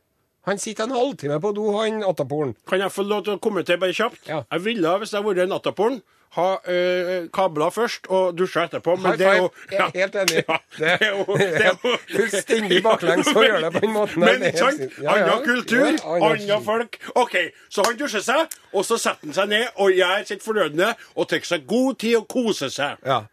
Han 0.47 0.59
sitter 0.59 0.87
en 0.87 0.95
halvtime 0.95 1.39
på 1.43 1.51
do, 1.55 1.71
han 1.75 2.03
attaporn. 2.07 2.53
Kan 2.69 2.79
jeg 2.79 2.93
få 2.95 3.03
lov 3.03 3.25
til 3.27 3.35
å 3.35 3.41
kommentere 3.43 3.81
bare 3.81 3.95
kjapt? 3.95 4.21
Ja. 4.29 4.43
Jeg 4.53 4.63
ville, 4.63 4.93
hvis 5.01 5.11
jeg 5.11 5.19
hadde 5.23 5.35
vært 5.35 5.57
Attaporn, 5.57 5.97
ha 6.37 6.47
øh, 6.69 7.29
kabler 7.33 7.71
først 7.71 8.07
og 8.13 8.35
dusja 8.37 8.65
etterpå. 8.67 8.95
Men 8.99 9.11
High 9.11 9.19
det 9.19 9.27
er 9.27 9.37
jo 9.37 9.47
ja, 9.71 9.77
Jeg 9.77 9.85
er 9.87 9.99
helt 10.01 10.15
enig. 10.21 10.43
Ja, 10.47 10.57
det 10.77 10.91
er 10.91 11.07
jo, 11.09 11.37
det 11.37 11.61
er 11.61 11.69
jo 11.71 11.93
Fullstendig 12.17 12.81
baklengs 12.85 13.31
å 13.31 13.43
gjøre 13.45 13.61
det 13.65 13.71
på 13.77 13.83
den 13.85 13.95
måten. 13.95 14.25
Men 14.25 14.43
Det 14.43 14.53
sant? 14.59 14.83
Ja. 15.01 15.15
Annen 15.15 15.45
kultur, 15.47 15.89
andre 16.17 16.59
folk. 16.67 16.99
OK, 17.15 17.37
så 17.71 17.87
han 17.87 17.97
dusjer 17.99 18.25
seg, 18.27 18.59
og 18.73 18.85
så 18.87 18.99
setter 19.01 19.29
han 19.29 19.37
seg 19.39 19.51
ned 19.55 19.81
og 19.81 19.95
gjør 19.95 20.27
sitt 20.29 20.45
fornødne 20.45 20.93
og 21.15 21.29
tar 21.31 21.47
seg 21.47 21.65
god 21.69 21.99
tid 22.03 22.19
og 22.19 22.27
koser 22.31 22.71
seg. 22.75 23.03
Ja. 23.07 23.23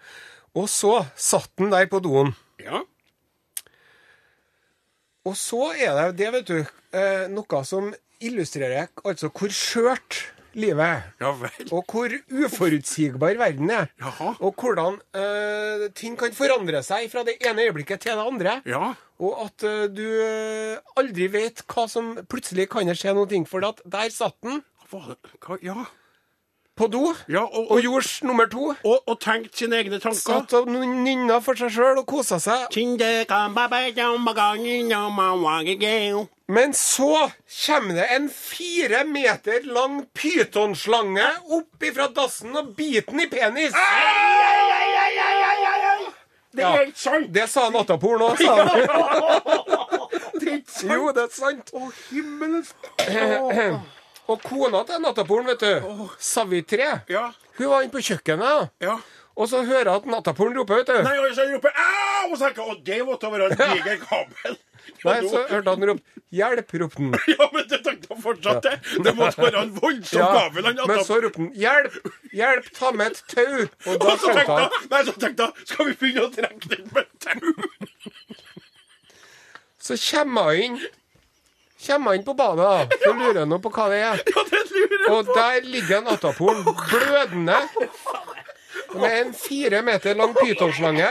Og 0.54 0.70
så 0.70 1.00
satt 1.18 1.50
han 1.60 1.74
der 1.74 1.90
på 1.90 2.02
doen. 2.02 2.34
Ja. 2.62 2.84
Og 5.24 5.36
så 5.40 5.72
er 5.72 5.94
det 5.96 6.08
det, 6.20 6.30
vet 6.34 6.50
du, 6.50 6.58
eh, 6.92 7.26
noe 7.32 7.64
som 7.64 7.92
illustrerer 8.24 8.90
altså 9.04 9.30
hvor 9.32 9.52
skjørt 9.52 10.20
livet 10.54 10.84
er. 10.84 11.00
Ja. 11.20 11.32
Og 11.74 11.88
hvor 11.90 12.12
uforutsigbar 12.30 13.38
verden 13.40 13.72
er. 13.74 13.88
Jaha. 14.00 14.34
Og 14.38 14.54
hvordan 14.60 15.00
uh, 15.16 15.88
ting 15.98 16.14
kan 16.18 16.36
forandre 16.36 16.82
seg 16.86 17.08
fra 17.12 17.24
det 17.26 17.36
ene 17.42 17.66
øyeblikket 17.66 18.04
til 18.04 18.14
det 18.14 18.26
andre. 18.28 18.54
Ja. 18.68 18.92
Og 19.18 19.40
at 19.48 19.66
uh, 19.66 19.88
du 19.90 20.06
aldri 21.00 21.26
vet 21.32 21.64
hva 21.66 21.88
som 21.90 22.14
plutselig 22.30 22.68
kan 22.70 22.92
skje 22.94 23.16
noe. 23.18 23.42
For 23.50 23.66
at 23.66 23.82
der 23.82 24.14
satt 24.14 24.38
den. 24.46 24.62
Hva, 24.92 25.18
hva, 25.42 25.58
ja. 25.64 25.88
På 26.74 26.88
do 26.90 27.14
ja 27.30 27.44
og, 27.44 27.54
og 27.70 27.70
og, 27.76 27.80
gjorde 27.84 28.26
nummer 28.26 28.46
to. 28.50 28.72
og, 28.84 28.96
og 29.06 29.20
tenkte 29.22 29.58
sine 29.62 29.76
egne 29.78 30.00
tanker. 30.02 30.18
Satt 30.18 30.54
og 30.58 30.66
nynna 30.68 31.38
for 31.44 31.54
seg 31.58 31.70
sjøl 31.74 32.00
og 32.02 32.06
kosa 32.10 32.40
seg. 32.42 32.66
Men 36.46 36.74
så 36.76 37.30
kommer 37.66 37.94
det 37.94 38.08
en 38.16 38.26
fire 38.28 39.04
meter 39.08 39.64
lang 39.64 40.02
pytonslange 40.18 41.24
opp 41.56 41.86
ifra 41.88 42.10
dassen 42.12 42.52
og 42.58 42.74
biter 42.76 43.08
den 43.12 43.20
i 43.24 43.28
penis. 43.32 43.72
Det 46.54 46.62
Ja. 46.62 46.68
er 46.76 46.84
ikke 46.86 47.00
sant! 47.00 47.32
Det 47.34 47.48
sa 47.50 47.64
Nattapor 47.70 48.18
nå, 48.18 48.28
sa 48.38 48.54
han. 48.54 48.68
Det 50.40 50.48
er 50.52 50.56
ikke 50.60 50.70
sant! 50.70 50.92
Jo, 50.92 51.08
det 51.16 51.22
er 51.24 51.32
sant. 51.34 51.72
Å, 51.74 51.88
himmelens 52.12 52.70
Og 54.28 54.40
kona 54.42 54.80
til 54.88 55.02
Nattapolen, 55.04 55.46
vet 55.52 55.60
du, 55.60 56.08
Savitri, 56.18 56.86
Ja. 57.12 57.26
hun 57.58 57.68
var 57.68 57.82
inne 57.84 57.92
på 57.92 58.00
kjøkkenet, 58.00 58.70
Ja. 58.80 58.98
og 59.36 59.48
så 59.48 59.64
hører 59.64 59.84
jeg 59.90 59.96
at 60.00 60.06
Nattapolen 60.06 60.56
roper, 60.58 60.76
vet 60.80 60.86
du. 60.86 61.02
Nei, 61.02 61.18
og 61.18 61.34
så 61.36 61.44
roper 61.52 61.70
Au! 61.76 62.30
Og 62.32 62.38
så 62.38 62.46
tenker 62.48 62.62
jeg, 62.64 62.72
å, 62.72 62.84
det 62.84 63.00
måtte 63.04 63.30
være 63.30 63.50
en 63.50 63.56
diger 63.58 63.98
kabel. 64.00 64.56
Nei, 65.04 65.16
så 65.28 65.42
hørte 65.48 65.70
han 65.74 65.84
rope 65.88 66.02
'hjelp', 66.32 66.72
ropte 66.80 66.98
han. 67.02 67.12
Ja, 67.34 67.48
men 67.52 67.68
det 67.68 67.78
tenkte 67.84 68.08
han 68.14 68.22
fortsatt 68.22 68.62
det. 68.64 68.72
Det 69.04 69.12
måtte 69.16 69.42
være 69.44 69.60
en 69.62 69.74
voldsom 69.76 70.18
Ja, 70.20 70.30
kabel. 70.38 70.64
Han 70.66 70.80
men 70.88 71.04
så 71.04 71.20
ropte 71.22 71.38
han 71.40 71.50
'hjelp', 71.52 71.98
'hjelp, 72.32 72.70
ta 72.78 72.90
med 72.92 73.06
et 73.12 73.22
tau'. 73.28 73.68
Og 73.86 74.00
da 74.00 74.08
Og 74.08 74.18
så 74.24 74.32
tenkte 74.32 74.56
han 74.56 74.70
nei, 74.90 75.02
så 75.04 75.12
tenkte 75.20 75.42
han 75.50 75.52
skal 75.68 75.86
vi 75.90 75.94
begynne 76.00 76.24
å 76.24 76.32
trekke 76.32 76.68
den 76.72 76.90
med 76.94 77.06
tau? 77.20 77.52
Så 79.84 79.96
kommer 80.00 80.42
hun 80.56 80.62
inn. 80.64 80.80
Kommer 81.86 82.10
han 82.10 82.20
inn 82.20 82.26
på 82.26 82.34
da. 82.38 82.70
Så 83.04 83.12
lurer 83.12 83.40
han 83.44 83.60
på 83.60 83.72
hva 83.74 83.88
det 83.92 84.00
er. 84.00 84.22
Ja, 84.34 84.44
det 84.50 84.62
lurer 84.70 85.06
Og 85.12 85.32
der 85.34 85.60
ligger 85.68 85.98
en 85.98 86.12
atapol 86.14 86.62
blødende 86.64 87.58
med 88.94 89.20
en 89.20 89.32
fire 89.34 89.82
meter 89.82 90.14
lang 90.14 90.34
pytonslange 90.34 91.08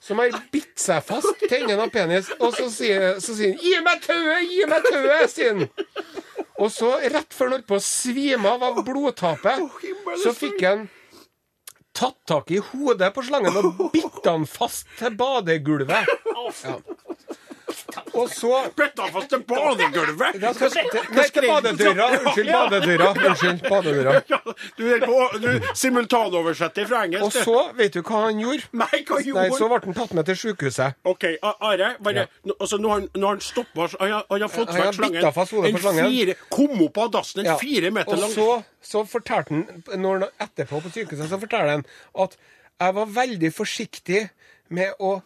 som 0.00 0.20
har 0.22 0.34
bitt 0.52 0.78
seg 0.80 1.02
fast 1.06 1.40
til 1.40 1.56
enden 1.62 1.82
av 1.82 1.92
penis. 1.94 2.30
Og 2.38 2.54
så 2.56 2.68
sier, 2.72 3.18
så 3.20 3.34
sier 3.36 3.54
han 3.54 3.62
'Gi 3.62 3.80
meg 3.84 4.02
tauet! 4.04 4.50
Gi 4.50 4.66
meg 4.70 4.90
tauet!' 4.90 5.30
sier 5.32 5.54
han. 5.54 5.68
Og 6.62 6.70
så, 6.70 6.92
rett 7.10 7.34
før 7.34 7.50
han 7.50 7.56
holdt 7.56 7.70
på 7.70 7.78
å 7.80 7.82
svime 7.82 8.50
av 8.50 8.62
av 8.62 8.84
blodtapet, 8.86 9.64
så 10.22 10.34
fikk 10.36 10.62
han 10.62 10.86
tatt 11.94 12.18
tak 12.26 12.50
i 12.50 12.60
hodet 12.72 13.10
på 13.14 13.22
slangen 13.26 13.58
og 13.58 13.82
bitt 13.94 14.26
han 14.26 14.46
fast 14.46 14.86
til 14.98 15.16
badegulvet. 15.18 16.10
Ja. 16.64 16.78
Og 18.14 18.28
så 18.30 18.50
Bøtta 18.76 19.06
fast 19.14 19.28
til 19.32 19.42
badegulvet. 19.48 20.38
ja, 20.42 20.52
så, 20.56 20.68
Nei, 21.14 21.24
til 21.30 21.46
badedøra. 21.48 22.08
Unnskyld, 22.20 22.50
badedøra. 22.52 23.08
Unnskyld, 23.28 23.60
badedøra. 23.68 24.14
Du 24.78 24.84
på, 25.04 25.18
du 25.42 25.48
simultanoversetter 25.74 26.86
fra 26.88 27.04
engelsk. 27.06 27.24
Og 27.24 27.32
så, 27.32 27.56
vet 27.78 27.94
du 27.94 28.00
hva 28.02 28.24
han 28.26 28.40
gjorde? 28.42 28.68
Nei, 28.76 29.00
hva 29.06 29.18
Nei, 29.18 29.26
gjorde 29.28 29.58
så 29.58 29.68
ble 29.70 29.80
han 29.84 29.96
tatt 29.98 30.14
med 30.18 30.28
til 30.28 30.38
sykehuset. 30.40 30.98
OK, 31.10 31.26
Are. 31.42 31.90
Bare, 32.04 32.26
altså, 32.58 32.78
nå 32.82 32.92
har 32.92 33.04
han, 33.04 33.40
stoppa 33.44 33.88
Han 34.00 34.14
har, 34.14 34.24
fått 34.30 34.44
har 34.44 34.52
fått 34.52 34.72
Han 34.74 34.80
har 34.80 34.92
vekk 34.92 34.98
slangen. 35.00 35.32
fast 35.36 35.54
hodet 35.56 35.72
på 35.76 35.82
slangen. 35.84 36.10
Fire, 36.10 36.36
kom 36.50 36.82
opp 36.88 36.98
av 37.04 37.10
dassen 37.18 37.40
en 37.44 37.50
Ja. 37.52 37.56
fire 37.60 37.90
meter 37.94 38.12
Og 38.14 38.18
lang 38.24 38.32
så, 38.34 38.48
så 38.82 39.04
fortalte 39.08 39.54
han, 39.54 39.82
når 40.00 40.24
han 40.26 40.48
etterpå 40.48 40.80
på 40.84 40.92
sykehuset, 40.94 41.28
så 41.30 41.38
forteller 41.40 41.70
han 41.78 41.86
at 42.24 42.36
jeg 42.80 42.94
var 42.94 43.06
veldig 43.06 43.52
forsiktig 43.54 44.22
med 44.74 44.94
å 45.00 45.20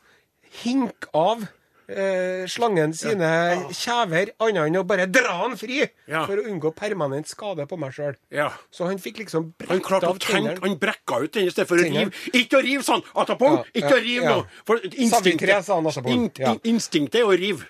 hinke 0.62 1.08
av 1.16 1.46
eh, 1.88 2.44
slangen 2.46 2.92
sine 2.94 3.28
kjever, 3.72 4.30
annet 4.44 4.66
enn 4.68 4.76
å 4.76 4.84
bare 4.86 5.06
dra 5.10 5.38
han 5.42 5.56
fri, 5.56 5.80
Ja. 6.06 6.26
for 6.26 6.36
å 6.36 6.44
unngå 6.46 6.74
permanent 6.76 7.26
skade 7.26 7.66
på 7.66 7.78
meg 7.78 7.92
sjøl. 7.92 8.14
Ja. 8.30 8.50
Så 8.70 8.86
han 8.86 8.98
fikk 8.98 9.18
liksom 9.24 9.54
Han 9.66 9.78
brekt 9.78 9.86
klarte 9.86 10.06
å 10.06 10.10
av 10.10 10.18
tenke, 10.18 10.54
tennene. 10.54 10.60
han 10.60 10.76
brekka 10.78 11.22
ut 11.24 11.32
den 11.32 11.46
i 11.46 11.50
stedet 11.50 11.68
for 11.68 11.76
å 11.76 11.82
rive. 11.82 12.12
Ikke 12.34 12.58
å 12.58 12.62
rive 12.62 12.82
sånn! 12.82 13.02
Atapong! 13.14 13.58
Ja, 13.58 13.64
Ikke 13.74 13.90
ja, 13.90 13.96
å 13.96 14.02
rive 14.04 14.24
ja. 14.24 14.36
nå! 14.36 14.46
For 14.66 14.78
instinktet 14.78 15.64
sa 15.64 15.74
han 15.76 15.86
Atapong. 15.86 16.12
in, 16.12 16.30
Ja. 16.38 16.52
in, 16.52 16.60
instinktet 16.76 17.20
er 17.22 17.24
å 17.26 17.36
rive. 17.38 17.64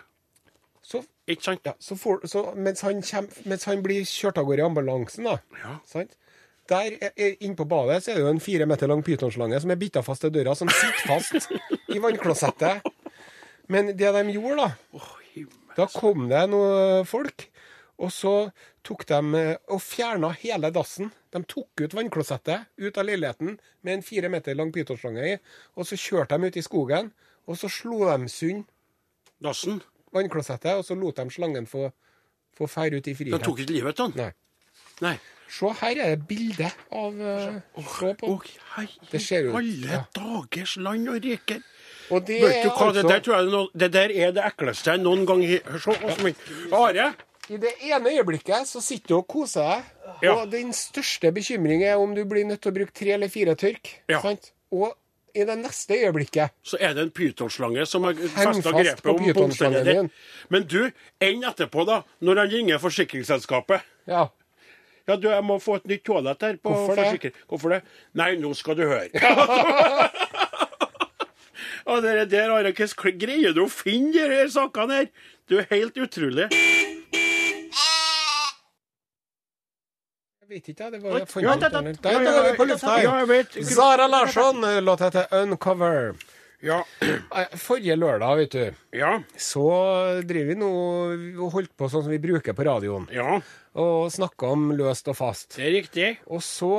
Så 0.83 1.05
Ikke 1.29 1.43
sant? 1.45 1.61
Ja, 1.65 1.75
så 1.79 1.95
for, 1.99 2.21
så 2.25 2.55
mens, 2.57 2.81
han 2.81 3.03
kjem, 3.03 3.29
mens 3.45 3.65
han 3.65 3.83
blir 3.83 4.01
kjørt 4.03 4.39
av 4.39 4.47
gårde 4.47 4.59
i 4.61 4.65
ambulansen, 4.65 5.25
da 5.25 5.39
Ja. 5.63 5.79
sant? 5.85 6.17
Der 6.69 6.97
er- 7.01 7.13
er- 7.17 7.37
Inne 7.41 7.55
på 7.57 7.67
badet 7.69 8.03
så 8.05 8.11
er 8.11 8.15
det 8.17 8.23
jo 8.25 8.29
en 8.29 8.41
fire 8.41 8.67
meter 8.67 8.87
lang 8.89 9.03
pytonslange 9.03 9.59
som 9.61 9.71
er 9.71 9.77
bitta 9.77 10.03
fast 10.03 10.21
til 10.23 10.31
døra, 10.31 10.55
som 10.57 10.69
sitter 10.69 11.07
fast 11.07 11.49
i 11.89 11.99
vannklosettet. 11.99 12.83
Men 13.69 13.93
det 13.97 14.13
de 14.17 14.23
gjorde, 14.33 14.69
da 14.69 15.05
Da 15.77 15.87
kom 15.93 16.25
det 16.31 16.41
noen 16.51 17.05
folk, 17.07 17.45
og 17.99 18.11
så 18.15 18.33
tok 18.87 19.05
de 19.07 19.19
eh, 19.39 19.57
og 19.71 19.81
fjerna 19.85 20.31
hele 20.41 20.71
dassen. 20.75 21.11
De 21.35 21.43
tok 21.47 21.83
ut 21.85 21.95
vannklosettet 21.95 22.67
ut 22.81 22.99
av 22.99 23.05
leiligheten 23.07 23.59
med 23.85 23.93
en 23.99 24.03
fire 24.07 24.31
meter 24.33 24.57
lang 24.59 24.73
pytonslange 24.75 25.27
i, 25.35 25.37
og 25.77 25.87
så 25.87 25.99
kjørte 26.01 26.39
de 26.39 26.49
ut 26.51 26.57
i 26.59 26.65
skogen, 26.65 27.13
og 27.47 27.59
så 27.61 27.69
slo 27.71 28.01
de 28.09 28.29
sund 28.33 28.65
Dassen. 29.43 29.79
vannklosettet, 30.15 30.75
og 30.81 30.85
så 30.89 30.97
lot 30.99 31.17
de 31.21 31.31
slangen 31.31 31.67
få, 31.71 31.91
få 32.59 32.67
feire 32.67 32.99
ut 32.99 33.07
i 33.07 33.15
frihet. 33.15 33.37
De 33.39 33.45
tok 33.45 33.61
ikke 33.63 33.77
livet 33.77 34.01
av 34.01 34.15
den? 34.17 34.25
Nei. 34.25 34.33
Nei. 35.05 35.19
Se, 35.49 35.69
her 35.81 35.97
er 36.03 36.17
det 36.17 36.27
bilde 36.29 36.67
av 36.93 37.15
uh, 37.23 37.61
Se 37.89 38.11
på. 38.21 38.33
Oh, 38.35 38.43
hei, 38.75 38.89
Det 39.13 39.21
ser 39.23 39.47
ut- 39.49 39.55
alle 39.57 39.95
ja. 39.95 40.01
dagers 40.17 40.75
land 40.77 41.09
og 41.09 41.23
riker. 41.25 41.63
Og 42.11 42.25
det 42.27 42.41
du 42.41 42.47
er 42.47 42.53
altså... 42.65 42.93
det 42.93 43.03
altså 43.03 43.09
der 43.09 43.25
tror 43.25 43.35
jeg 43.37 43.51
noe, 43.53 43.69
det 43.75 43.89
der 43.93 44.13
er 44.27 44.31
det 44.37 44.45
ekleste 44.49 44.93
jeg 44.95 45.03
noen 45.03 45.25
gang 45.29 45.43
har 45.49 45.83
sett. 45.85 46.47
Are, 46.73 47.09
I 47.49 47.57
det 47.63 47.75
ene 47.89 48.13
øyeblikket 48.19 48.69
så 48.69 48.81
sitter 48.85 49.09
du 49.15 49.19
og 49.23 49.27
koser 49.29 49.65
deg, 49.69 49.91
Ja. 50.23 50.33
og 50.35 50.51
din 50.53 50.73
største 50.75 51.31
bekymring 51.33 51.85
er 51.87 51.97
om 52.01 52.15
du 52.17 52.25
blir 52.29 52.45
nødt 52.49 52.61
til 52.65 52.73
å 52.73 52.79
bruke 52.81 52.93
tre 52.97 53.13
eller 53.15 53.29
fire 53.33 53.55
tørk. 53.55 53.93
Ja. 54.11 54.21
Sant? 54.25 54.51
Og 54.73 54.97
i 55.37 55.45
det 55.47 55.55
neste 55.61 55.95
øyeblikket 55.95 56.51
så 56.67 56.81
er 56.81 56.97
det 56.97 57.03
en 57.07 57.13
pytonslange 57.15 57.85
som 57.87 58.05
har 58.09 58.17
festa 58.17 58.73
grepet 58.75 59.07
om 59.13 59.21
pytonslangen 59.23 59.85
din. 59.87 60.11
Men 60.51 60.67
du, 60.67 60.91
enn 61.21 61.45
etterpå, 61.47 61.85
da, 61.87 62.03
når 62.25 62.43
han 62.45 62.53
ringer 62.57 62.83
forsikringsselskapet 62.83 63.85
Ja. 64.09 64.27
Ja, 65.09 65.17
du, 65.17 65.31
jeg 65.31 65.45
må 65.45 65.57
få 65.57 65.79
et 65.79 65.87
nytt 65.89 66.03
toalett 66.05 66.43
her. 66.45 66.57
på 66.61 66.69
Hvorfor 66.69 66.99
det? 67.01 67.31
Hvorfor 67.49 67.73
det? 67.73 67.79
Nei, 68.13 68.35
nå 68.37 68.51
skal 68.53 68.77
du 68.77 68.83
høre. 68.85 69.09
Og 71.89 72.03
det 72.05 72.31
der, 72.31 72.51
Are, 72.53 72.73
hvordan 72.73 73.19
greier 73.19 73.55
du 73.57 73.63
å 73.65 73.71
finne 73.73 74.13
de 74.13 74.25
her 74.29 74.51
sakene 74.53 74.99
her? 75.01 75.07
Du 75.49 75.57
er 75.57 75.69
helt 75.71 75.97
utrolig. 75.97 76.49
Jeg 80.43 80.49
vet 80.53 80.69
ikke, 80.69 80.85
jeg. 80.85 80.93
Det 80.93 81.01
var 81.03 81.19
jeg 81.19 81.21
er 81.23 82.51
vi 82.51 82.57
på 82.57 82.67
lufta 82.69 82.99
ja, 83.01 83.15
jeg 83.23 83.29
vet. 83.29 83.57
her. 83.57 83.65
Sara 83.73 84.07
Larsson, 84.09 84.61
låt 84.85 85.01
heter 85.01 85.25
'Uncover'. 85.33 86.15
Ja. 86.61 86.85
Eh, 87.01 87.57
Forrige 87.57 87.97
lørdag, 87.97 88.37
vet 88.37 88.53
du, 88.53 88.75
Ja. 88.97 89.19
så 89.37 89.67
driver 90.25 90.53
vi 90.55 90.59
nå 90.63 90.69
og 91.45 91.53
holdt 91.53 91.75
på 91.77 91.89
sånn 91.93 92.07
som 92.07 92.13
vi 92.15 92.19
bruker 92.23 92.55
på 92.57 92.65
radioen, 92.65 93.09
Ja, 93.13 93.41
og 93.79 94.09
snakka 94.11 94.49
om 94.57 94.71
løst 94.75 95.07
og 95.13 95.15
fast. 95.19 95.57
det 95.57 95.67
er 95.69 95.75
riktig. 95.77 96.07
Og 96.27 96.41
så 96.43 96.71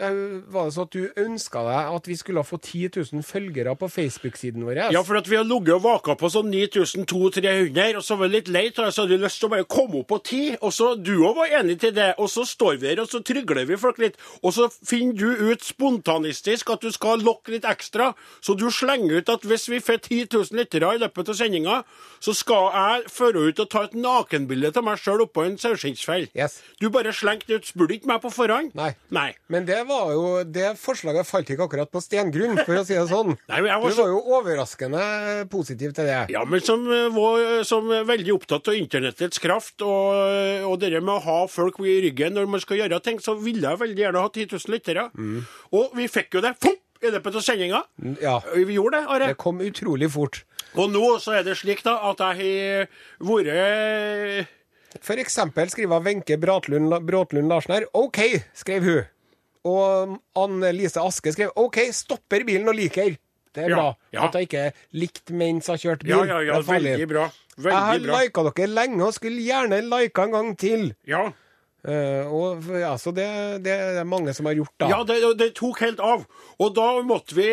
øh, 0.00 0.42
var 0.52 0.64
det 0.64 0.74
så 0.74 0.82
at 0.86 0.94
du 0.96 1.04
ønska 1.20 1.62
deg 1.66 1.90
at 1.98 2.08
vi 2.10 2.16
skulle 2.18 2.42
få 2.46 2.56
10 2.58 2.88
000 3.12 3.22
følgere 3.22 3.74
på 3.78 3.88
Facebook-siden 3.92 4.64
vår. 4.66 4.80
Ja, 4.94 5.02
for 5.06 5.18
at 5.20 5.28
vi 5.30 5.36
har 5.36 5.44
ligget 5.46 5.74
og 5.76 5.84
vaka 5.84 6.16
på 6.18 6.30
sånn 6.32 6.50
9200-300, 6.50 7.98
og 8.00 8.04
så 8.04 8.16
var 8.18 8.28
vi 8.28 8.38
litt 8.38 8.48
lei 8.52 8.64
av 8.72 8.88
det, 8.88 8.94
så 8.96 9.04
hadde 9.04 9.20
lyst 9.22 9.38
til 9.42 9.48
å 9.50 9.52
bare 9.52 9.68
komme 9.70 10.00
opp 10.02 10.08
på 10.10 10.18
10, 10.24 10.56
og 10.64 10.72
så 10.74 10.90
du 10.96 11.12
òg 11.28 11.36
var 11.38 11.54
enig 11.60 11.78
til 11.84 11.94
det, 11.96 12.08
og 12.18 12.30
så 12.32 12.44
står 12.48 12.80
vi 12.82 12.90
her, 12.92 13.02
og 13.04 13.10
så 13.12 13.22
trygler 13.22 13.68
vi 13.68 13.78
folk 13.80 14.00
litt, 14.02 14.18
og 14.42 14.54
så 14.56 14.68
finner 14.72 15.14
du 15.18 15.52
ut 15.52 15.62
spontanistisk 15.64 16.70
at 16.74 16.82
du 16.82 16.90
skal 16.94 17.22
lokke 17.22 17.54
litt 17.54 17.68
ekstra, 17.68 18.10
så 18.40 18.56
du 18.58 18.66
slenger 18.74 19.20
ut 19.20 19.32
at 19.36 19.46
hvis 19.46 19.68
vi 19.70 19.80
får 19.84 20.02
10 20.08 20.26
000 20.34 20.47
lyttere 20.56 20.94
i 20.94 21.00
løpet 21.02 21.28
av 21.32 21.36
sendinga, 21.38 21.76
så 22.22 22.34
skal 22.36 22.70
jeg 22.72 23.10
føre 23.12 23.48
ut 23.48 23.60
og 23.62 23.68
ta 23.72 23.84
et 23.86 23.96
nakenbilde 23.98 24.72
av 24.72 24.86
meg 24.86 25.00
sjøl 25.02 25.24
oppå 25.26 25.44
en 25.44 25.58
saueskinnsfell. 25.60 26.28
Yes. 26.38 26.58
Du 26.80 26.88
bare 26.94 27.12
slengte 27.16 27.58
ut, 27.58 27.68
spurte 27.68 27.98
ikke 27.98 28.10
meg 28.10 28.22
på 28.24 28.32
forhånd? 28.32 28.72
Nei. 28.78 28.92
Nei. 29.14 29.30
Men 29.52 29.66
det 29.68 29.80
var 29.88 30.12
jo 30.12 30.24
Det 30.44 30.72
forslaget 30.80 31.26
falt 31.28 31.50
ikke 31.50 31.66
akkurat 31.68 31.90
på 31.92 32.02
stengrunn, 32.02 32.58
for 32.64 32.80
å 32.80 32.84
si 32.86 32.96
det 32.96 33.06
sånn. 33.10 33.34
Nei, 33.50 33.60
men 33.60 33.70
jeg 33.72 33.82
var 33.82 33.94
Du 33.94 34.00
var 34.00 34.12
jo 34.12 34.22
overraskende 34.38 35.04
positiv 35.52 35.94
til 35.96 36.08
det. 36.08 36.20
Ja, 36.32 36.44
men 36.48 36.64
som, 36.64 36.84
eh, 36.92 37.08
var, 37.14 37.62
som 37.68 37.90
er 37.94 38.08
veldig 38.08 38.34
opptatt 38.38 38.70
av 38.72 38.78
internettets 38.78 39.42
kraft 39.42 39.84
og, 39.86 40.64
og 40.68 40.78
det 40.80 40.94
med 40.98 41.14
å 41.18 41.22
ha 41.24 41.38
folk 41.50 41.78
i 41.84 41.98
ryggen 42.08 42.34
når 42.36 42.48
man 42.50 42.62
skal 42.62 42.80
gjøre 42.80 43.00
ting, 43.04 43.20
så 43.22 43.36
ville 43.38 43.68
jeg 43.68 43.82
veldig 43.82 44.04
gjerne 44.04 44.24
ha 44.24 44.30
10 44.32 44.48
000 44.54 44.74
lyttere. 44.74 45.08
Og 45.76 45.96
vi 45.98 46.08
fikk 46.10 46.38
jo 46.38 46.44
det 46.44 46.54
fopp, 46.60 46.80
i 47.02 47.10
løpet 47.14 47.34
av 47.38 47.44
sendinga. 47.44 47.82
Ja. 48.22 48.38
Vi 48.54 48.74
gjorde 48.76 48.98
det, 49.00 49.08
Are. 49.08 49.26
Det 49.32 49.36
kom 49.40 49.60
utrolig 49.64 50.10
fort. 50.10 50.42
Og 50.74 50.90
nå 50.92 51.04
så 51.22 51.38
er 51.38 51.44
det 51.46 51.54
slik 51.58 51.80
da 51.86 51.96
at 52.10 52.18
jeg 52.18 52.36
har 52.42 52.88
vært 53.24 54.48
For 55.04 55.20
eksempel 55.20 55.70
skriver 55.72 56.02
Wenche 56.04 56.36
Bråtlund 56.40 57.48
Larsen 57.50 57.74
her 57.76 57.86
OK, 57.96 58.20
skrev 58.56 58.84
hun. 58.86 59.00
Og 59.68 60.14
Anne 60.38 60.70
Lise 60.76 61.00
Aske 61.02 61.32
skrev 61.34 61.50
OK, 61.60 61.80
stopper 61.92 62.44
bilen 62.48 62.68
og 62.70 62.76
liker. 62.78 63.16
Det 63.54 63.64
er 63.64 63.70
Ja, 63.72 63.76
bra. 63.76 63.88
ja. 64.12 64.26
At 64.28 64.34
jeg 64.38 64.48
ikke 64.48 64.64
likte 64.92 65.34
mens 65.34 65.66
jeg 65.72 65.82
kjørte 65.82 66.04
bil. 66.06 66.14
Ja, 66.14 66.24
ja, 66.24 66.40
ja, 66.46 66.60
veldig 66.62 67.08
bra. 67.10 67.26
veldig. 67.56 67.72
Jeg 67.72 67.84
har 67.88 68.22
lika 68.22 68.44
dere 68.50 68.68
lenge 68.70 69.02
og 69.08 69.14
skulle 69.16 69.42
gjerne 69.42 69.80
lika 69.88 70.22
en 70.28 70.32
gang 70.36 70.56
til. 70.60 70.94
Ja. 71.08 71.32
Eh, 71.86 72.26
og 72.26 72.64
ja, 72.74 72.96
Så 72.98 73.12
det, 73.14 73.28
det 73.62 73.76
er 74.00 74.04
mange 74.08 74.34
som 74.34 74.46
har 74.50 74.56
gjort 74.58 74.74
da. 74.82 74.88
Ja, 74.90 75.04
det, 75.06 75.20
det 75.38 75.52
tok 75.54 75.78
helt 75.84 76.00
av. 76.02 76.26
Og 76.58 76.74
da 76.74 76.88
måtte, 77.06 77.36
vi, 77.38 77.48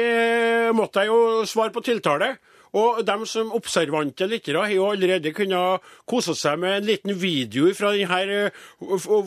måtte 0.75 1.03
jeg 1.05 1.13
jo 1.13 1.45
svare 1.49 1.73
på 1.75 1.83
tiltale. 1.85 2.35
Og 2.75 2.97
dem 3.07 3.21
som 3.23 3.53
observante 3.55 4.25
lyttere 4.27 4.59
har 4.65 4.71
jo 4.73 4.89
allerede 4.91 5.31
kunnet 5.31 5.85
kose 6.11 6.33
seg 6.35 6.57
med 6.59 6.73
en 6.81 6.87
liten 6.89 7.13
video 7.21 7.69
fra 7.77 7.93
denne 7.95 8.49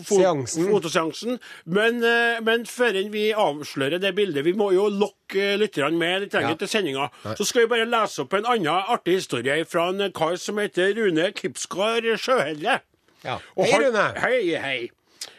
Seansen. 0.04 0.66
fotoseansen. 0.68 1.38
Men, 1.64 2.02
eh, 2.04 2.42
men 2.44 2.66
før 2.68 2.98
vi 3.08 3.30
avslører 3.32 4.02
det 4.02 4.14
bildet, 4.18 4.44
vi 4.44 4.52
må 4.52 4.68
jo 4.74 4.90
lokke 4.92 5.54
eh, 5.54 5.56
lytterne 5.56 5.96
med 5.96 6.26
litt 6.26 6.36
lenger 6.36 6.50
Ja. 6.50 6.60
til 6.60 6.68
sendinga, 6.68 7.08
så 7.38 7.46
skal 7.46 7.64
vi 7.64 7.72
bare 7.72 7.88
lese 7.88 8.20
opp 8.26 8.34
en 8.34 8.44
annen 8.44 8.68
artig 8.68 9.16
historie 9.22 9.64
fra 9.64 9.88
en 9.94 10.12
kar 10.12 10.36
som 10.36 10.58
heter 10.60 10.92
Rune 11.00 11.32
Kipskar 11.32 12.04
Sjøhelle. 12.20 12.80
Ja. 13.24 13.38
Hei, 13.56 13.70
han- 13.72 13.82
Rune. 13.84 14.06
Hei, 14.20 14.56
hei. 14.62 14.90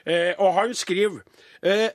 Eh, 0.05 0.33
og 0.37 0.53
han 0.53 0.73
skriver 0.73 1.21
eh, 1.63 1.89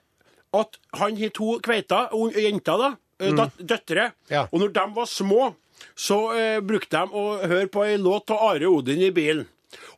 at 0.55 0.79
han 0.95 1.17
har 1.17 1.29
to 1.35 1.59
kveiter, 1.61 2.09
jenter 2.37 2.79
da, 2.79 2.93
Mm. 3.21 3.51
døtre. 3.63 4.13
Ja. 4.31 4.47
Og 4.53 4.59
når 4.61 4.73
de 4.75 4.95
var 4.97 5.07
små, 5.07 5.55
så 5.97 6.17
eh, 6.37 6.61
brukte 6.61 6.91
de 6.91 7.07
å 7.15 7.39
høre 7.47 7.69
på 7.71 7.85
ei 7.87 7.97
låt 7.97 8.29
av 8.31 8.43
Are 8.51 8.67
Odin 8.67 9.01
i 9.01 9.11
bilen. 9.15 9.47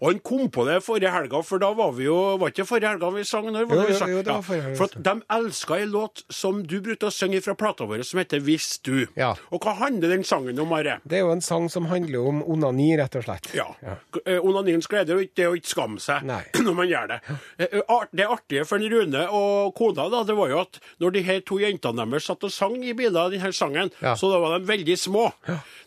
Og 0.00 0.08
han 0.10 0.20
kom 0.24 0.48
på 0.52 0.64
det 0.68 0.78
forrige 0.84 1.10
helga, 1.12 1.40
for 1.46 1.58
da 1.62 1.70
var 1.76 1.92
vi 1.96 2.04
jo 2.08 2.16
Var 2.40 2.52
ikke 2.52 2.66
forrige 2.68 2.90
helga 2.94 3.10
vi 3.14 3.24
sang? 3.24 3.46
Når 3.52 3.66
var 3.70 3.76
Jo, 3.76 3.86
jo, 3.92 4.08
jo, 4.16 4.22
det 4.26 4.32
var 4.34 4.42
forrige 4.46 4.62
helga 4.66 4.78
For 4.80 5.02
de 5.08 5.14
elska 5.36 5.78
ei 5.80 5.86
låt 5.90 6.24
som 6.32 6.62
du 6.66 6.76
brukte 6.84 7.08
å 7.10 7.14
synge 7.14 7.40
fra 7.44 7.54
plata 7.58 7.86
vår, 7.88 8.02
som 8.06 8.20
heter 8.20 8.40
Hvis 8.46 8.78
du. 8.86 9.06
Ja. 9.16 9.32
Og 9.50 9.60
hva 9.64 9.74
handler 9.80 10.12
den 10.16 10.24
sangen 10.26 10.58
om, 10.62 10.72
Are? 10.76 10.98
Det 11.04 11.18
er 11.20 11.24
jo 11.26 11.32
en 11.34 11.44
sang 11.44 11.68
som 11.72 11.86
handler 11.90 12.26
om 12.28 12.42
onani, 12.46 12.90
rett 13.00 13.16
og 13.18 13.24
slett. 13.26 13.50
Ja. 13.56 13.66
ja. 13.84 13.96
Onaniens 14.42 14.86
glede 14.90 15.14
er 15.14 15.20
jo 15.20 15.26
ikke 15.26 15.38
det 15.40 15.48
å 15.50 15.56
ikke 15.58 15.72
skamme 15.72 16.00
seg 16.02 16.26
Nei. 16.28 16.42
når 16.66 16.76
man 16.80 16.90
gjør 16.90 17.12
det. 17.14 17.20
Eh, 17.58 17.80
Det 18.16 18.26
artige 18.30 18.64
for 18.68 18.78
Rune 18.82 19.22
og 19.34 19.74
kona 19.76 20.08
da, 20.12 20.22
det 20.26 20.36
var 20.38 20.50
jo 20.52 20.60
at 20.62 20.78
når 21.02 21.16
de 21.16 21.22
her 21.26 21.40
to 21.46 21.58
jentene 21.60 22.04
deres 22.06 22.26
satt 22.28 22.44
og 22.46 22.52
sang 22.54 22.76
i 22.84 22.92
biler 22.96 23.26
av 23.26 23.32
denne 23.34 23.52
sangen, 23.56 23.90
Ja. 24.02 24.14
så 24.16 24.30
da 24.30 24.38
var 24.42 24.58
de 24.58 24.66
veldig 24.68 24.96
små. 24.98 25.30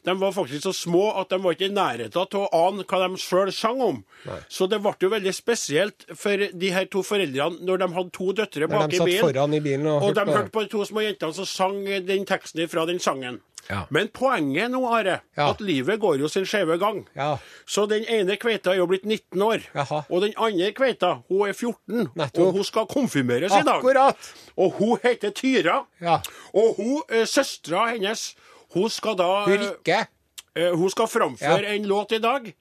De 0.05 0.13
var 0.19 0.31
faktisk 0.35 0.63
så 0.67 0.73
små 0.75 1.05
at 1.19 1.29
de 1.31 1.39
var 1.43 1.55
ikke 1.55 1.69
i 1.69 1.73
nærheten 1.75 2.29
til 2.31 2.43
å 2.45 2.49
ane 2.67 2.83
hva 2.87 2.99
de 3.07 3.19
sjøl 3.21 3.51
sang 3.55 3.78
om. 3.81 4.03
Så 4.49 4.67
det 4.69 4.81
ble 4.83 4.93
jo 4.99 5.09
veldig 5.09 5.33
spesielt 5.35 6.05
for 6.15 6.37
de 6.37 6.71
her 6.75 6.85
to 6.85 7.03
foreldrene 7.03 7.59
når 7.65 7.83
de 7.83 7.91
hadde 7.93 8.11
to 8.15 8.31
døtre 8.33 8.67
bak 8.71 8.93
i 8.93 8.99
bilen. 8.99 9.53
i 9.53 9.59
bilen 9.59 9.87
og 9.87 10.03
Og 10.09 10.15
de 10.15 10.25
hørte 10.25 10.51
på 10.51 10.63
de 10.65 10.69
to 10.73 10.85
små 10.85 11.01
jentene 11.05 11.33
som 11.33 11.45
sang 11.45 11.83
den 11.85 12.25
teksten 12.25 12.67
fra 12.69 12.85
den 12.85 12.99
sangen. 12.99 13.41
Ja. 13.69 13.83
Men 13.93 14.07
poenget 14.09 14.71
nå, 14.71 14.81
Are, 14.89 15.19
Ja. 15.37 15.49
at 15.51 15.59
livet 15.61 15.99
går 15.99 16.17
jo 16.19 16.27
sin 16.27 16.45
skjeve 16.45 16.79
gang. 16.79 17.03
Ja. 17.15 17.37
Så 17.67 17.85
den 17.87 18.03
ene 18.09 18.35
kveita 18.35 18.71
er 18.73 18.77
jo 18.77 18.87
blitt 18.87 19.05
19 19.05 19.41
år. 19.45 19.61
Jaha. 19.75 20.03
Og 20.09 20.21
den 20.21 20.33
andre 20.37 20.71
kveita 20.73 21.21
hun 21.29 21.47
er 21.47 21.53
14. 21.53 22.09
Nettopp. 22.15 22.39
Og 22.47 22.53
hun 22.53 22.63
skal 22.63 22.87
konfirmeres 22.89 23.51
i 23.53 23.61
dag. 23.61 23.75
Akkurat! 23.77 24.17
Og 24.57 24.71
hun 24.79 24.97
heter 25.03 25.29
Tyra. 25.29 25.85
Ja. 26.01 26.19
Og 26.53 26.75
hun, 26.77 27.03
eh, 27.09 27.25
søstera 27.25 27.91
hennes, 27.91 28.35
hun 28.73 28.89
skal 28.89 29.15
da 29.15 29.45
Hun 29.45 29.57
Rikke 29.57 30.07
eh, 30.55 30.71
Hun 30.75 30.89
skal 30.89 31.07
framføre 31.07 31.75
en 31.75 31.85
låt 31.85 32.11
i 32.11 32.19
dag. 32.19 32.53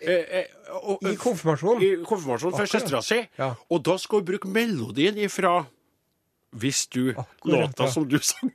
Eh, 0.00 0.40
eh, 0.40 0.44
og- 0.82 1.02
i 1.02 1.14
konfirmasjon. 1.16 1.82
I 1.82 1.94
konfirmasjon 2.04 2.52
for 2.56 2.66
søstera 2.66 3.02
si. 3.02 3.20
Ja. 3.38 3.54
Og 3.70 3.82
da 3.84 3.96
skal 3.98 4.18
hun 4.20 4.26
bruke 4.32 4.48
melodien 4.48 5.16
ifra 5.18 5.64
hvis 6.54 6.84
du 6.86 7.08
Akkurat, 7.10 7.74
låta 7.74 7.82
ja. 7.82 7.90
som 7.90 8.04
du 8.08 8.18
sang. 8.22 8.50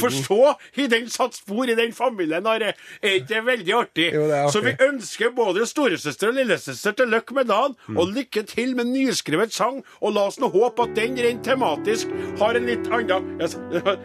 For 0.00 0.08
så 0.08 0.54
har 0.76 0.88
den 0.88 1.10
satt 1.12 1.34
spor 1.36 1.68
i 1.68 1.74
den 1.76 1.92
familien. 1.92 2.46
Are. 2.46 2.72
Er 3.02 3.18
ikke 3.18 3.28
det 3.28 3.42
veldig 3.44 3.74
artig? 3.76 4.06
Jo, 4.14 4.22
det 4.30 4.32
artig. 4.38 4.52
Så 4.54 4.62
vi 4.64 4.72
ønsker 4.86 5.34
både 5.36 5.66
storesøster 5.68 6.28
og 6.28 6.34
lillesøster 6.38 6.96
til 6.96 7.06
lykke 7.12 7.34
med 7.34 7.44
dagen, 7.52 7.76
Mm. 7.88 7.98
og 7.98 8.08
lykke 8.16 8.46
til 8.48 8.74
med 8.76 8.86
nyskrevet 8.86 9.52
sang. 9.52 9.84
Og 10.00 10.14
la 10.14 10.20
oss 10.26 10.38
nå 10.40 10.48
håpe 10.50 10.82
at 10.88 10.94
den 10.96 11.16
rent 11.20 11.44
tematisk 11.44 12.08
har 12.38 12.56
en 12.56 12.66
litt 12.66 12.88
annen 12.88 13.08
ja. 13.40 13.96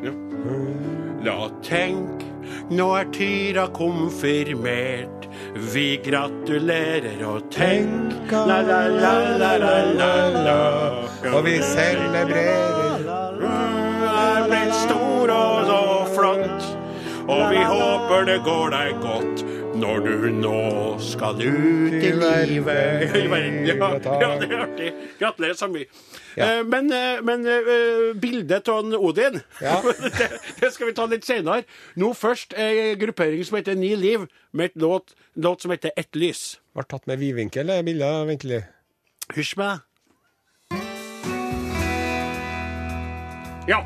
La 1.24 1.50
tenk, 1.62 2.22
nå 2.70 2.86
er 2.98 3.08
Tyra 3.14 3.66
konfirmert. 3.74 5.28
Vi 5.72 6.00
gratulerer 6.04 7.22
og 7.26 7.48
tenk 7.54 8.30
la, 8.32 8.60
la, 8.66 8.80
la, 8.88 9.14
la, 9.40 9.52
la, 9.58 9.74
la, 9.98 10.12
la. 10.46 10.58
Og 11.32 11.44
vi 11.46 11.56
celebrerer 11.64 13.06
Du 13.40 13.46
er 13.46 14.46
blitt 14.50 14.74
stor 14.82 15.32
og 15.34 15.70
så 15.70 15.80
flott, 16.14 16.68
og 17.30 17.42
vi 17.52 17.62
håper 17.62 18.26
det 18.28 18.40
går 18.46 18.74
deg 18.74 19.00
godt 19.04 19.44
når 19.80 20.02
du 20.04 20.26
nå 20.36 20.56
skal 21.02 21.40
ut 21.40 21.94
i 21.96 22.10
livet. 22.14 23.14
I 23.22 23.26
verden, 23.30 23.60
ja. 23.66 23.76
ja, 24.20 24.30
det 24.40 24.48
er 24.50 24.62
artig. 24.64 24.90
Gratulerer 25.20 25.56
så 25.58 25.68
mye. 25.72 25.86
Ja. 26.36 26.46
Eh, 26.60 26.62
Men, 26.68 26.90
eh, 26.94 27.22
men 27.26 27.46
eh, 27.48 28.10
bildet 28.20 28.68
av 28.68 28.92
Odin, 28.98 29.40
Ja. 29.62 29.78
det, 30.18 30.30
det 30.60 30.72
skal 30.74 30.90
vi 30.90 30.96
ta 30.96 31.06
litt 31.10 31.26
senere. 31.28 31.64
Nå 32.00 32.12
først 32.16 32.54
ei 32.58 32.94
gruppering 33.00 33.44
som 33.46 33.58
heter 33.60 33.78
Ni 33.78 33.94
liv, 33.98 34.26
med 34.52 34.72
et 34.72 34.82
låt, 34.82 35.14
låt 35.34 35.62
som 35.62 35.74
heter 35.74 35.94
Ett 35.96 36.16
lys. 36.16 36.58
Ble 36.76 36.84
tatt 36.86 37.08
med 37.10 37.20
vidvinkel, 37.22 37.70
det 37.72 37.80
bildet, 37.88 38.26
egentlig. 38.28 38.64
Hysj 39.36 39.56
meg. 39.60 39.86
Ja. 43.68 43.84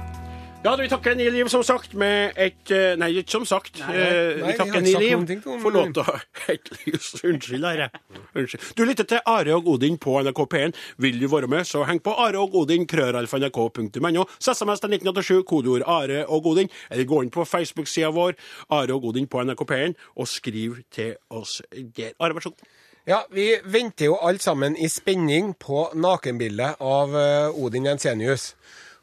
Ja, 0.65 0.77
vi 0.81 0.87
takker 0.89 1.13
Ni 1.15 1.27
Liv, 1.29 1.49
som 1.53 1.61
sagt, 1.63 1.93
med 1.93 2.39
et 2.41 2.71
eh, 2.73 2.95
Nei, 2.97 3.11
ikke 3.21 3.35
som 3.35 3.43
sagt. 3.45 3.83
Nei, 3.83 3.97
Eh, 4.01 4.39
nei, 4.41 4.47
vi 4.47 4.47
vi 4.47 4.55
takker 4.57 4.81
ny 4.81 4.93
Ni 4.95 5.03
Liv 5.03 5.43
for 5.61 5.75
låta 5.75 6.05
Et 6.55 6.71
lys. 6.87 7.11
Unnskyld, 7.21 7.67
Are. 7.69 7.91
Unnskyld. 8.33 8.71
Du 8.79 8.85
lytter 8.89 9.05
til 9.05 9.21
Are 9.29 9.53
og 9.59 9.69
Odin 9.69 9.99
på 10.01 10.15
NRK 10.25 10.41
P1. 10.55 10.73
Vil 11.05 11.19
du 11.21 11.27
være 11.29 11.51
med, 11.53 11.67
så 11.69 11.83
heng 11.85 12.01
på 12.01 12.15
Are 12.17 12.41
og 12.41 12.57
Odin, 12.57 12.87
krøralfa.nrk.no. 12.89 14.25
SMS 14.41 14.81
til 14.81 14.97
1987, 14.97 15.43
kodeord 15.51 15.85
Are 15.85 16.23
og 16.33 16.49
Odin, 16.55 16.73
eller 16.91 17.05
gå 17.13 17.21
inn 17.27 17.35
på 17.35 17.45
Facebook-sida 17.45 18.09
vår, 18.17 18.33
Are 18.73 18.97
og 18.97 19.05
Odin 19.11 19.29
på 19.29 19.45
NRK 19.45 19.67
P1, 19.69 19.99
og 20.17 20.31
skriv 20.33 20.81
til 20.89 21.13
oss 21.29 21.61
der. 21.77 22.17
Are, 22.17 22.33
vær 22.33 22.47
så 22.49 22.55
god. 22.55 22.73
Ja, 23.05 23.21
vi 23.37 23.51
venter 23.69 24.09
jo 24.09 24.17
alle 24.17 24.41
sammen 24.41 24.81
i 24.81 24.89
spenning 24.89 25.53
på 25.61 25.91
nakenbildet 25.93 26.81
av 26.81 27.13
eh, 27.21 27.53
Odin 27.53 27.93
Jensenius. 27.93 28.55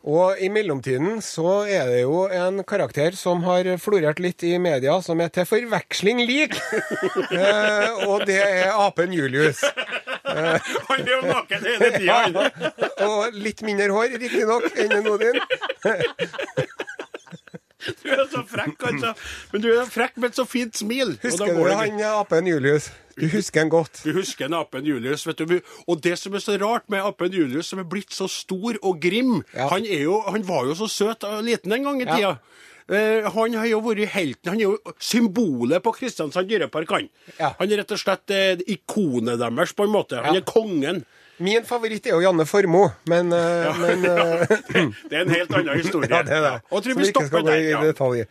Og 0.02 0.40
i 0.42 0.48
mellomtiden 0.50 1.20
så 1.22 1.62
er 1.70 1.86
det 1.92 2.00
jo 2.02 2.24
en 2.34 2.64
karakter 2.66 3.14
som 3.18 3.44
har 3.46 3.68
florert 3.82 4.18
litt 4.24 4.42
i 4.48 4.56
media, 4.58 4.96
som 5.06 5.22
er 5.22 5.30
til 5.34 5.46
forveksling 5.46 6.24
lik. 6.26 6.58
eh, 7.38 8.08
og 8.08 8.26
det 8.26 8.40
er 8.42 8.74
apen 8.74 9.14
Julius. 9.14 9.62
Han 10.90 11.06
er 11.06 11.12
jo 11.12 11.22
naken 11.28 11.68
hele 11.68 11.92
tida. 12.00 12.18
han. 12.24 12.38
Og 13.06 13.38
litt 13.38 13.62
mindre 13.68 13.92
hår, 13.94 14.18
riktignok, 14.22 14.70
enn 14.80 14.96
en 14.96 15.10
Odin. 15.12 15.38
Du 17.82 18.10
er 18.14 18.26
så 18.30 18.42
frekk, 18.48 18.78
altså. 18.90 19.14
Men 19.52 19.64
du 19.64 19.70
er 19.74 19.90
frekk 19.90 20.18
med 20.22 20.32
et 20.32 20.40
så 20.40 20.46
fint 20.48 20.78
smil. 20.78 21.18
Husker 21.22 21.54
du 21.58 21.66
han 21.68 22.02
apen 22.14 22.50
Julius? 22.50 22.90
Du 23.22 23.28
husker 23.30 23.62
han 23.62 23.70
godt. 23.70 24.02
Du 24.04 24.12
husker 24.18 24.48
en 24.50 24.56
apen 24.58 24.86
Julius, 24.90 25.24
vet 25.30 25.44
du. 25.46 25.60
Og 25.88 26.02
det 26.02 26.18
som 26.20 26.34
er 26.34 26.42
så 26.44 26.58
rart 26.62 26.90
med 26.90 27.06
apen 27.06 27.32
Julius, 27.38 27.70
som 27.72 27.80
er 27.80 27.86
blitt 27.88 28.12
så 28.18 28.28
stor 28.30 28.80
og 28.82 29.00
grim 29.04 29.44
Ja. 29.54 29.68
han, 29.70 29.86
jo, 29.86 30.22
han 30.28 30.42
var 30.48 30.66
jo 30.66 30.74
så 30.82 30.90
søt 30.90 31.24
og 31.30 31.44
liten 31.46 31.72
en 31.78 31.84
gang 31.86 32.02
i 32.02 32.06
Ja. 32.10 32.16
tida. 32.18 32.34
Eh, 32.92 33.30
han 33.32 33.54
har 33.56 33.66
jo 33.70 33.80
vært 33.86 34.10
helten. 34.12 34.50
Han 34.52 34.60
er 34.60 34.64
jo 34.66 34.78
symbolet 35.00 35.84
på 35.86 35.94
Kristiansand 35.96 36.50
dyrepark, 36.50 36.90
han. 36.92 37.10
Ja. 37.40 37.54
Han 37.60 37.72
er 37.72 37.78
rett 37.84 37.94
og 37.96 38.02
slett 38.02 38.34
uh, 38.34 38.64
ikonet 38.68 39.40
deres, 39.40 39.72
på 39.78 39.86
en 39.86 39.94
måte. 39.94 40.18
Han 40.26 40.34
Ja. 40.36 40.42
er 40.42 40.46
kongen. 40.50 41.04
Min 41.42 41.66
favoritt 41.66 42.06
er 42.06 42.16
jo 42.16 42.22
Janne 42.22 42.46
Formoe, 42.46 42.92
men, 43.10 43.32
ja, 43.34 43.74
men 43.84 44.06
ja. 44.06 44.26
Det 45.10 45.18
er 45.18 45.24
en 45.26 45.34
helt 45.34 45.54
annen 45.58 45.80
historie. 45.80 46.10
Ja, 46.12 46.22
det 46.26 46.36
er 46.38 46.46
det. 46.46 46.54
Og 46.70 46.84
tror 46.86 47.00
vi 47.00 47.08
stopper 47.10 47.46
der. 47.48 47.60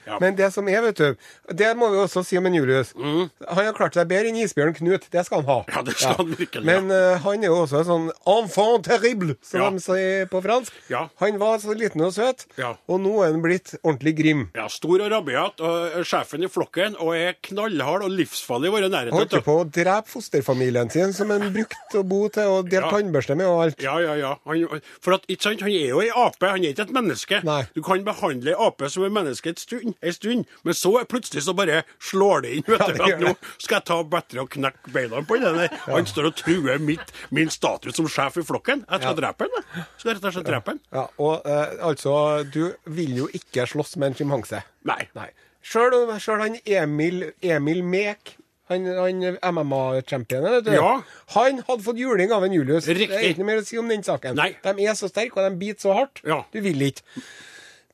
Ja. 0.07 0.19
Men 0.23 0.37
det 0.39 0.51
som 0.55 0.69
er, 0.71 0.81
vet 0.85 0.99
du 1.01 1.57
Det 1.57 1.71
må 1.79 1.91
vi 1.93 1.99
også 2.01 2.23
si 2.27 2.39
om 2.39 2.47
en 2.47 2.55
Julius. 2.55 2.93
Mm. 2.95 3.29
Han 3.49 3.67
har 3.67 3.75
klart 3.77 3.99
seg 3.99 4.09
bedre 4.11 4.31
enn 4.31 4.39
isbjørn 4.45 4.77
Knut. 4.77 5.09
Det 5.13 5.25
skal 5.27 5.43
han 5.43 5.49
ha. 5.51 5.59
Ja, 5.75 5.83
det 5.87 5.97
skal 5.99 6.17
han 6.21 6.35
virkelig. 6.39 6.65
Men 6.67 6.91
uh, 6.93 7.19
han 7.25 7.45
er 7.45 7.51
jo 7.51 7.59
også 7.65 7.81
en 7.81 7.89
sånn 7.89 8.07
enfant 8.31 8.87
terrible, 8.87 9.37
som 9.47 9.77
de 9.77 9.83
sier 9.85 10.31
på 10.31 10.43
fransk. 10.45 10.77
Han 11.23 11.41
var 11.41 11.59
så 11.63 11.75
liten 11.77 12.05
og 12.07 12.15
søt, 12.17 12.47
og 12.61 13.03
nå 13.03 13.17
er 13.25 13.35
han 13.35 13.43
blitt 13.45 13.75
ordentlig 13.83 14.15
grim. 14.21 14.47
Ja, 14.57 14.69
Stor 14.71 15.03
og 15.03 15.11
rabiat, 15.13 15.61
og 15.65 16.07
sjefen 16.07 16.47
i 16.47 16.51
flokken, 16.51 16.97
og 17.03 17.15
er 17.19 17.37
knallhard 17.51 18.07
og 18.07 18.15
livsfarlig 18.15 18.71
i 18.71 18.75
våre 18.77 18.91
nærhet. 18.93 19.15
Holdt 19.15 19.37
på 19.47 19.57
å 19.63 19.67
drepe 19.67 20.11
fosterfamilien 20.11 20.91
sin, 20.93 21.15
som 21.17 21.33
han 21.35 21.51
brukte 21.55 22.01
å 22.01 22.07
bo 22.07 22.23
til, 22.33 22.55
og 22.61 22.71
delta. 22.71 23.00
Tannbørste 23.01 23.35
med 23.41 23.49
og 23.49 23.63
alt. 23.65 23.81
Ja, 23.83 23.97
ja, 24.05 24.15
ja. 24.21 24.35
Han, 24.47 24.81
for 25.03 25.17
at, 25.17 25.25
ikke 25.33 25.43
sant, 25.49 25.65
han 25.65 25.73
er 25.75 25.89
jo 25.95 26.01
ei 26.05 26.11
ape, 26.15 26.47
han 26.53 26.63
er 26.65 26.75
ikke 26.75 26.87
et 26.87 26.95
menneske. 26.95 27.41
Nei. 27.49 27.63
Du 27.75 27.81
kan 27.87 28.05
behandle 28.07 28.53
ei 28.55 28.59
ape 28.69 28.91
som 28.93 29.05
et 29.09 29.13
menneske 29.17 29.51
et 29.55 29.61
stund, 29.63 29.95
en 30.01 30.13
stund, 30.17 30.45
men 30.65 30.77
så 30.77 30.93
plutselig 31.11 31.45
så 31.49 31.55
bare 31.57 31.83
slår 32.11 32.45
det 32.47 32.55
inn. 32.59 32.65
vet 32.69 32.81
Ja, 32.81 32.87
du, 32.87 32.93
det 32.93 33.01
at 33.01 33.09
gjør 33.15 33.21
Nå 33.25 33.35
skal 33.59 33.79
jeg 33.81 33.87
ta 33.91 33.99
bedre 34.15 34.45
og 34.45 34.51
knekke 34.55 34.93
beina 34.95 35.23
på 35.27 35.41
den 35.41 35.59
der. 35.63 35.75
Han 35.89 36.07
står 36.07 36.31
og 36.31 36.37
truer 36.39 36.79
mitt, 36.83 37.13
min 37.35 37.51
status 37.53 37.97
som 37.97 38.09
sjef 38.11 38.37
i 38.41 38.47
flokken. 38.47 38.85
Jeg 38.87 39.01
skal 39.03 39.11
Ja. 39.11 39.19
drepe 39.23 39.47
han, 39.49 39.57
jeg. 39.75 39.85
Skal 39.99 40.15
rett 40.15 40.25
og 40.29 40.35
slett 40.37 40.47
drepe 40.51 40.75
han. 40.75 40.81
Ja, 40.93 41.07
og 41.19 41.47
eh, 41.49 41.77
altså, 41.87 42.15
du 42.53 42.75
vil 42.93 43.17
jo 43.25 43.29
ikke 43.37 43.67
slåss 43.71 43.97
med 44.01 44.13
en 44.13 44.19
sjimpanse. 44.21 44.63
Nei. 44.89 45.03
Nei. 45.17 45.31
Sjøl 45.63 46.41
han 46.41 46.57
Emil, 46.65 47.33
Emil 47.45 47.83
Mek, 47.85 48.37
han, 48.71 48.87
han 48.97 49.25
MMA-championen. 49.55 50.71
Ja. 50.75 50.93
Han 51.37 51.63
hadde 51.67 51.85
fått 51.85 52.01
juling 52.01 52.33
av 52.35 52.47
en 52.47 52.55
Julius. 52.55 52.89
Riktig. 52.89 53.11
Det 53.13 53.21
er 53.21 53.35
ikke 53.35 53.49
mer 53.49 53.63
å 53.63 53.67
si 53.67 53.81
om 53.81 53.91
den 53.91 54.05
saken. 54.07 54.39
Nei. 54.39 54.53
De 54.65 54.87
er 54.87 54.99
så 54.99 55.11
sterke, 55.11 55.37
og 55.39 55.49
de 55.49 55.61
biter 55.61 55.89
så 55.89 55.97
hardt. 55.99 56.23
Ja. 56.27 56.43
Du 56.55 56.61
vil 56.65 56.89
ikke. 56.91 57.05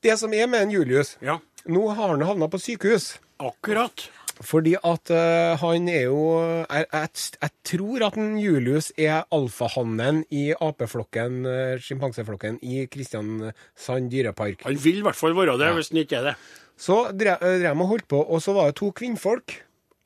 Det 0.05 0.19
som 0.21 0.35
er 0.37 0.47
med 0.51 0.69
en 0.69 0.75
Julius 0.75 1.17
Ja. 1.25 1.41
Nå 1.67 1.89
har 1.99 2.12
han 2.12 2.23
havna 2.23 2.47
på 2.53 2.61
sykehus. 2.62 3.17
Akkurat. 3.43 4.07
Fordi 4.45 4.75
at 4.77 5.11
uh, 5.11 5.57
han 5.62 5.89
er 5.89 6.03
jo 6.11 6.21
Jeg, 6.69 6.85
jeg, 6.93 7.09
jeg 7.41 7.51
tror 7.65 8.05
at 8.11 8.19
en 8.21 8.37
Julius 8.39 8.91
er 9.01 9.25
alfahannen 9.33 10.23
i 10.31 10.51
apeflokken, 10.53 11.41
uh, 11.49 11.81
sjimpanseflokken, 11.81 12.61
i 12.62 12.85
Kristiansand 12.93 14.12
dyrepark. 14.12 14.67
Han 14.69 14.79
vil 14.83 15.01
i 15.01 15.07
hvert 15.07 15.19
fall 15.19 15.37
være 15.37 15.57
det, 15.62 15.73
hvis 15.79 15.91
han 15.95 16.03
ikke 16.05 16.21
er 16.21 16.31
det. 16.31 16.37
Så 16.77 17.07
drev 17.17 17.41
eh, 17.41 17.59
drev 17.62 17.73
de 17.73 17.87
og 17.87 17.95
holdt 17.95 18.09
på, 18.12 18.21
og 18.21 18.43
så 18.45 18.53
var 18.53 18.69
det 18.69 18.77
to 18.83 18.91
kvinnfolk 18.93 19.57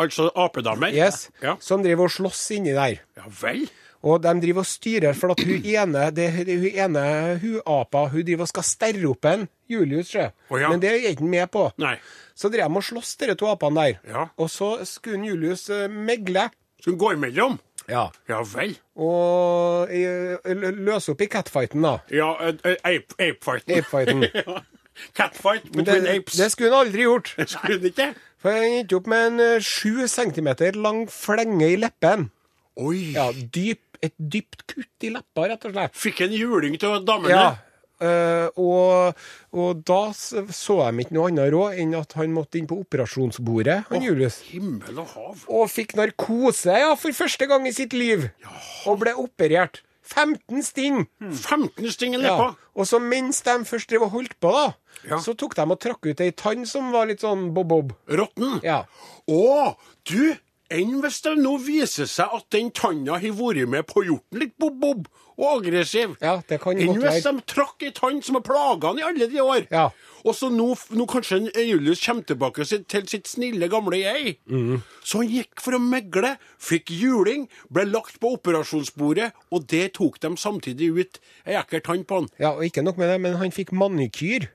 Altså 0.01 0.31
apedamer. 0.35 0.95
yes, 0.97 1.29
Ja. 1.43 1.57
som 1.61 1.83
driver 1.85 2.09
og 2.09 2.11
slåss 2.15 2.51
inni 2.57 2.73
der. 2.73 3.01
ja 3.17 3.29
vel. 3.43 3.67
Og 4.03 4.23
de 4.25 4.31
driver 4.41 4.63
og 4.65 4.67
styrer, 4.67 5.13
for 5.13 5.35
at 5.35 5.43
hun 5.45 5.61
ene 5.69 6.07
det, 6.17 6.31
hun 6.33 6.71
ene 6.73 7.03
hun 7.43 7.59
apa 7.69 8.07
hun 8.09 8.23
driver 8.25 8.47
og 8.47 8.49
skal 8.49 8.65
sterre 8.65 9.11
opp 9.11 9.25
en 9.29 9.43
Julius, 9.69 10.09
sjø. 10.15 10.31
Oh, 10.49 10.57
ja. 10.61 10.71
Men 10.73 10.81
det 10.81 10.89
er 10.91 11.11
ikke 11.11 11.21
han 11.21 11.29
med 11.29 11.51
på. 11.53 11.67
Nei. 11.79 11.99
Så 12.35 12.49
drev 12.49 12.65
de 12.71 12.77
og 12.81 12.83
sloss, 12.87 13.13
de 13.21 13.35
to 13.37 13.47
apene 13.53 13.77
der. 13.77 13.99
Ja. 14.09 14.25
Og 14.41 14.49
så 14.51 14.71
skulle 14.89 15.21
Julius 15.29 15.69
eh, 15.71 15.85
megle. 15.93 16.47
Skulle 16.81 16.97
gå 16.99 17.13
imellom? 17.13 17.59
Ja. 17.91 18.07
Ja 18.29 18.41
vel. 18.55 18.73
Og 18.97 19.93
eh, 19.93 20.49
løse 20.81 21.13
opp 21.13 21.21
i 21.21 21.29
catfighten, 21.29 21.83
da. 21.85 21.99
Ja, 22.11 22.33
apefighten. 22.41 22.57
eh, 22.65 22.81
ape, 22.89 23.61
apefighten. 23.69 24.25
Catfight 25.17 25.63
between 25.73 26.05
det, 26.05 26.17
apes. 26.17 26.35
det 26.41 26.51
skulle 26.53 26.71
han 26.75 26.87
aldri 26.87 27.03
gjort. 27.07 27.31
Skulle 27.47 27.89
ikke? 27.93 28.15
For 28.41 28.57
han 28.57 28.81
endte 28.81 28.97
opp 28.97 29.09
med 29.11 29.27
en 29.29 29.43
eh, 29.45 29.65
sju 29.65 30.07
centimeter 30.09 30.79
lang 30.81 31.05
flenge 31.13 31.69
i 31.75 31.79
leppen. 31.81 32.31
Oi. 32.81 33.11
Ja, 33.17 33.31
dyp, 33.33 33.85
Et 34.01 34.15
dypt 34.17 34.63
kutt 34.65 35.05
i 35.05 35.11
leppa, 35.13 35.45
rett 35.51 35.65
og 35.69 35.75
slett. 35.75 35.97
Fikk 36.01 36.23
en 36.25 36.33
juling 36.33 36.79
til 36.81 37.03
damene. 37.05 37.35
Ja. 37.35 37.49
Uh, 38.01 38.49
og, 38.57 39.19
og 39.53 39.83
da 39.85 39.99
så 40.17 40.77
de 40.81 41.03
ikke 41.05 41.13
noe 41.13 41.27
annet 41.29 41.51
råd 41.53 41.83
enn 41.83 41.93
at 41.99 42.15
han 42.17 42.33
måtte 42.33 42.57
inn 42.57 42.69
på 42.71 42.79
operasjonsbordet, 42.81 43.75
han 43.91 44.07
Julius. 44.07 44.39
Himmel 44.49 45.03
og 45.03 45.13
hav. 45.13 45.43
Og 45.53 45.69
fikk 45.69 45.93
narkose, 46.01 46.79
ja, 46.81 46.95
for 46.97 47.13
første 47.13 47.45
gang 47.51 47.69
i 47.69 47.75
sitt 47.77 47.93
liv. 47.93 48.31
Og 48.89 49.03
ble 49.03 49.13
operert. 49.21 49.83
15 50.11 50.63
sting. 50.67 51.07
15 51.21 51.91
sting 51.95 52.15
i 52.19 52.23
Ja. 52.23 52.55
Og 52.77 52.87
så 52.87 52.99
mens 53.03 53.43
de 53.47 53.51
først 53.65 53.91
drev 53.91 54.03
og 54.07 54.11
holdt 54.11 54.35
på, 54.41 54.51
da, 54.53 54.73
Ja. 55.09 55.19
så 55.19 55.35
tok 55.37 55.55
de 55.57 55.63
og 55.63 55.79
trakk 55.81 56.07
ut 56.11 56.21
ei 56.21 56.31
tann 56.33 56.67
som 56.67 56.91
var 56.93 57.07
litt 57.07 57.21
sånn 57.21 57.53
bob-bob. 57.55 57.93
Råtten. 58.09 58.61
Ja. 58.63 58.85
Å, 59.29 59.77
du! 60.05 60.35
Enn 60.71 61.01
hvis 61.03 61.19
det 61.25 61.33
nå 61.41 61.57
viser 61.65 62.07
seg 62.07 62.31
at 62.37 62.47
den 62.55 62.71
tanna 62.71 63.19
har 63.19 63.35
vært 63.35 63.67
med 63.71 63.89
på 63.91 64.03
å 64.03 64.07
gjort 64.07 64.27
den 64.31 64.45
litt 64.45 64.55
bob-bob 64.61 65.09
og 65.41 65.47
aggressiv. 65.57 66.13
Ja, 66.21 66.37
det 66.47 66.61
kan 66.63 66.77
Enn 66.79 66.93
godt 66.93 67.01
hvis 67.01 67.25
være. 67.25 67.33
de 67.41 67.45
trakk 67.49 67.83
ei 67.87 67.91
tann 67.97 68.21
som 68.23 68.37
har 68.37 68.45
plaga 68.45 68.91
han 68.93 69.01
i 69.01 69.05
alle 69.09 69.27
de 69.33 69.41
år. 69.43 69.65
Ja. 69.73 69.87
Og 70.21 70.35
så 70.37 70.51
nå, 70.53 70.67
nå 70.93 71.07
kanskje 71.09 71.39
Julius 71.65 72.03
kommer 72.05 72.27
tilbake 72.29 72.67
sitt, 72.69 72.85
til 72.93 73.07
sitt 73.09 73.27
snille, 73.31 73.71
gamle 73.73 73.99
jeg. 74.03 74.35
Mm. 74.53 74.83
Så 75.01 75.23
han 75.23 75.33
gikk 75.33 75.63
for 75.65 75.79
å 75.79 75.81
megle, 75.81 76.35
fikk 76.61 76.93
juling, 76.93 77.49
ble 77.73 77.87
lagt 77.89 78.21
på 78.21 78.35
operasjonsbordet, 78.37 79.31
og 79.51 79.65
det 79.73 79.95
tok 79.97 80.21
de 80.21 80.35
samtidig 80.39 80.91
ut 81.01 81.21
ei 81.49 81.57
ekkel 81.57 81.83
tann 81.89 82.05
på 82.05 82.21
han. 82.21 82.29
ja, 82.39 82.53
og 82.53 82.67
ikke 82.69 82.85
nok 82.85 83.01
med 83.01 83.09
det, 83.15 83.21
men 83.25 83.41
han 83.41 83.55
fikk 83.57 83.73
manikyr. 83.73 84.51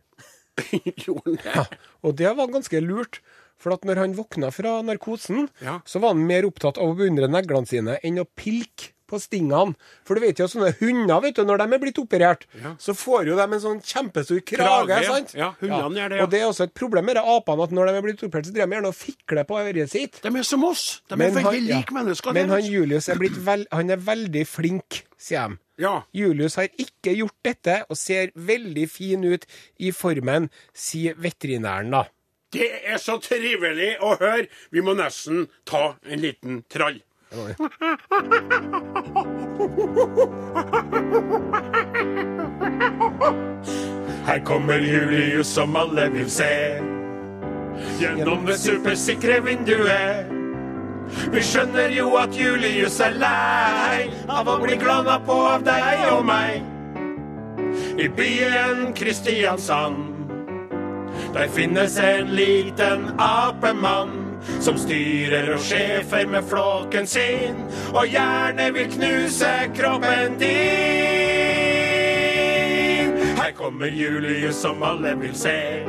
Gjorde 1.03 1.25
han 1.25 1.41
det? 1.41 1.55
Ja, 1.57 1.65
og 2.05 2.15
det 2.21 2.29
var 2.37 2.53
ganske 2.53 2.79
lurt. 2.85 3.19
For 3.65 3.73
at 3.73 3.85
når 3.87 3.97
han 4.03 4.13
våkna 4.13 4.51
fra 4.53 4.77
narkosen, 4.85 5.47
Ja. 5.65 5.79
så 5.89 5.99
var 6.03 6.13
han 6.13 6.21
mer 6.29 6.45
opptatt 6.45 6.77
av 6.77 6.91
å 6.93 6.97
beundre 6.99 7.25
neglene 7.27 7.65
sine 7.65 7.97
enn 8.05 8.19
å 8.21 8.27
pilke 8.37 8.91
på 9.09 9.19
stingene. 9.21 9.75
For 10.05 10.17
du 10.17 10.21
vet 10.21 10.37
jo, 10.41 10.45
sånne 10.49 10.71
hunder, 10.79 11.19
vet 11.21 11.35
du, 11.37 11.43
når 11.45 11.59
de 11.61 11.73
er 11.75 11.81
blitt 11.81 11.99
operert, 12.01 12.45
Ja. 12.61 12.71
så 12.81 12.93
får 12.97 13.27
jo 13.27 13.35
de 13.37 13.41
en 13.43 13.61
sånn 13.61 13.81
kjempestor 13.85 14.39
krage. 14.41 14.87
Krage, 14.89 15.05
sant? 15.05 15.33
ja, 15.37 15.51
hundene 15.61 15.93
gjør 15.99 16.09
det, 16.09 16.17
ja. 16.17 16.23
Og 16.25 16.29
det 16.31 16.39
er 16.41 16.45
også 16.49 16.63
et 16.65 16.73
problem 16.73 17.05
med 17.05 17.17
apene, 17.21 17.63
at 17.63 17.69
når 17.71 17.85
de 17.85 17.93
er 17.97 18.01
blitt 18.01 18.23
operert, 18.25 18.45
så 18.49 18.53
driver 18.53 18.69
de 18.69 18.75
gjerne 18.77 18.87
og 18.89 18.95
fikler 18.97 19.43
på 19.45 19.59
øret 19.61 19.89
sitt. 19.93 20.21
De 20.23 20.29
er 20.29 20.43
som 20.43 20.63
oss. 20.63 21.01
De 21.07 21.13
er 21.13 21.17
veldig 21.29 21.43
han- 21.43 21.67
ja. 21.67 21.77
like 21.77 21.93
mennesker. 21.93 22.33
Men 22.33 22.49
han. 22.49 22.61
Julius 22.65 23.09
er 23.09 23.15
vel, 23.21 23.67
han 23.71 23.89
er 23.91 23.97
veldig 23.97 24.47
flink, 24.47 25.03
sier 25.19 25.49
de. 25.49 25.57
Ja. 25.77 26.01
Julius 26.13 26.55
har 26.55 26.67
ikke 26.79 27.13
gjort 27.17 27.37
dette, 27.43 27.83
og 27.89 27.97
ser 27.97 28.31
veldig 28.35 28.89
fin 28.89 29.23
ut 29.23 29.45
i 29.79 29.91
formen, 29.91 30.49
sier 30.73 31.13
veterinæren, 31.13 31.91
da. 31.91 32.05
Det 32.53 32.69
er 32.85 32.97
så 33.01 33.17
trivelig 33.23 33.95
å 34.03 34.15
høre. 34.19 34.47
Vi 34.71 34.83
må 34.85 34.93
nesten 34.97 35.47
ta 35.67 35.95
en 36.05 36.21
liten 36.23 36.63
trall. 36.71 37.01
Her 44.25 44.39
kommer 44.45 44.79
Julius 44.79 45.47
som 45.47 45.75
alle 45.75 46.09
vil 46.13 46.29
se. 46.31 46.53
Gjennom 47.99 48.45
det 48.45 48.57
supersikre 48.61 49.41
vinduet. 49.45 50.31
Vi 51.33 51.41
skjønner 51.43 51.91
jo 51.93 52.15
at 52.17 52.33
Julius 52.37 52.97
er 53.03 53.17
lei 53.19 54.07
av 54.31 54.47
å 54.49 54.57
bli 54.63 54.77
glana 54.81 55.19
på 55.25 55.35
av 55.51 55.65
deg 55.67 56.07
og 56.13 56.25
meg. 56.25 56.63
I 57.99 58.07
byen 58.09 58.91
Kristiansand. 58.95 60.14
Der 61.35 61.47
finnes 61.47 61.97
en 61.97 62.27
liten 62.35 63.11
apemann 63.17 64.39
som 64.59 64.77
styrer 64.77 65.49
og 65.53 65.59
sjefer 65.59 66.27
med 66.31 66.43
flåken 66.47 67.07
sin, 67.07 67.55
og 67.91 68.07
gjerne 68.07 68.73
vil 68.73 68.87
knuse 68.93 69.49
kroppen 69.75 70.39
din. 70.39 70.55
Her 73.35 73.51
kommer 73.57 73.85
Julius 73.91 74.55
som 74.55 74.83
alle 74.83 75.11
vil 75.19 75.35
se, 75.35 75.83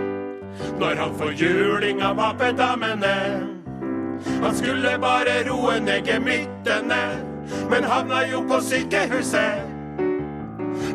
når 0.80 0.94
han 0.98 1.14
får 1.14 1.32
juling 1.38 2.02
av 2.02 2.18
apedamene. 2.32 3.46
Han 4.42 4.54
skulle 4.56 4.98
bare 4.98 5.44
roe 5.46 5.78
ned 5.80 6.02
gemyttene, 6.10 7.22
men 7.70 7.84
havna 7.86 8.26
jo 8.32 8.42
på 8.50 8.60
sykehuset. 8.66 9.62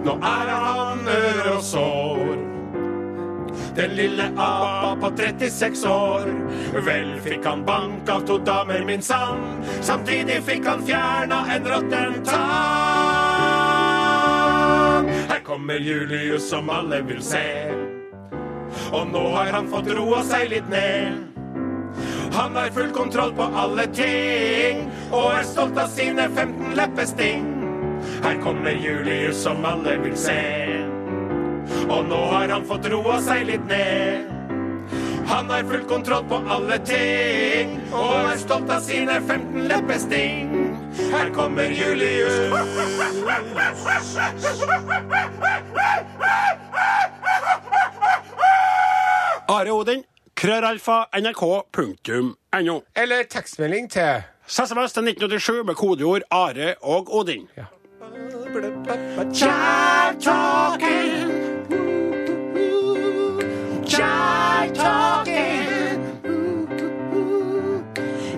Nå 0.04 0.20
er 0.20 0.50
han 0.60 1.08
ør 1.08 1.56
og 1.56 1.64
sår. 1.64 2.31
Den 3.75 3.95
lille 3.95 4.23
apa 4.38 4.97
på 5.01 5.12
36 5.17 5.86
år. 5.86 6.27
Vel 6.86 7.19
fikk 7.23 7.45
han 7.45 7.65
bank 7.65 8.10
av 8.10 8.21
to 8.27 8.38
damer, 8.38 8.84
min 8.86 9.01
sann. 9.01 9.63
Samtidig 9.81 10.43
fikk 10.43 10.65
han 10.67 10.86
fjerna 10.86 11.45
en 11.55 11.65
råtten 11.65 12.23
tann. 12.27 13.51
Her 15.29 15.39
kommer 15.47 15.73
Julius 15.79 16.49
som 16.49 16.69
alle 16.69 17.01
vil 17.07 17.23
se. 17.23 17.71
Og 18.91 19.07
nå 19.07 19.29
har 19.36 19.51
han 19.55 19.67
fått 19.71 19.88
roa 19.95 20.23
seg 20.27 20.49
litt 20.51 20.69
ned. 20.69 21.31
Han 22.34 22.55
har 22.55 22.69
full 22.75 22.91
kontroll 22.95 23.34
på 23.36 23.43
alle 23.43 23.88
ting 23.95 24.91
og 25.12 25.34
er 25.36 25.43
stolt 25.47 25.77
av 25.79 25.88
sine 25.91 26.29
15 26.29 26.75
leppesting. 26.75 27.43
Her 28.23 28.39
kommer 28.43 28.71
Julius 28.71 29.43
som 29.43 29.65
alle 29.67 29.97
vil 30.03 30.17
se. 30.17 30.39
Og 31.88 32.05
nå 32.07 32.21
har 32.34 32.51
han 32.53 32.67
fått 32.67 32.88
roa 32.91 33.19
seg 33.23 33.47
litt 33.49 33.65
ned. 33.69 34.31
Han 35.31 35.49
har 35.49 35.63
full 35.63 35.84
kontroll 35.88 36.25
på 36.27 36.41
alle 36.49 36.77
ting 36.84 37.77
og 37.93 38.15
er 38.34 38.39
stolt 38.41 38.71
av 38.73 38.81
sine 38.84 39.15
15 39.21 39.67
leppesting. 39.69 40.49
Her 41.12 41.31
kommer 41.36 41.71
Julius. 41.71 42.36
Are 49.51 49.71
Odin, 49.71 50.03
krøralfa, 50.36 51.05
nrk.no. 51.21 52.81
Eller 52.95 53.23
tekstmelding 53.23 53.89
til 53.91 54.23
SMS 54.47 54.93
til 54.93 55.07
1987 55.07 55.63
med 55.65 55.75
kodeord 55.75 56.21
Are 56.31 56.75
og 56.81 57.15
Odin. 57.15 57.47
Child 59.31 60.21
talking. 60.21 61.31
Child 63.91 64.75
talking. 64.75 65.99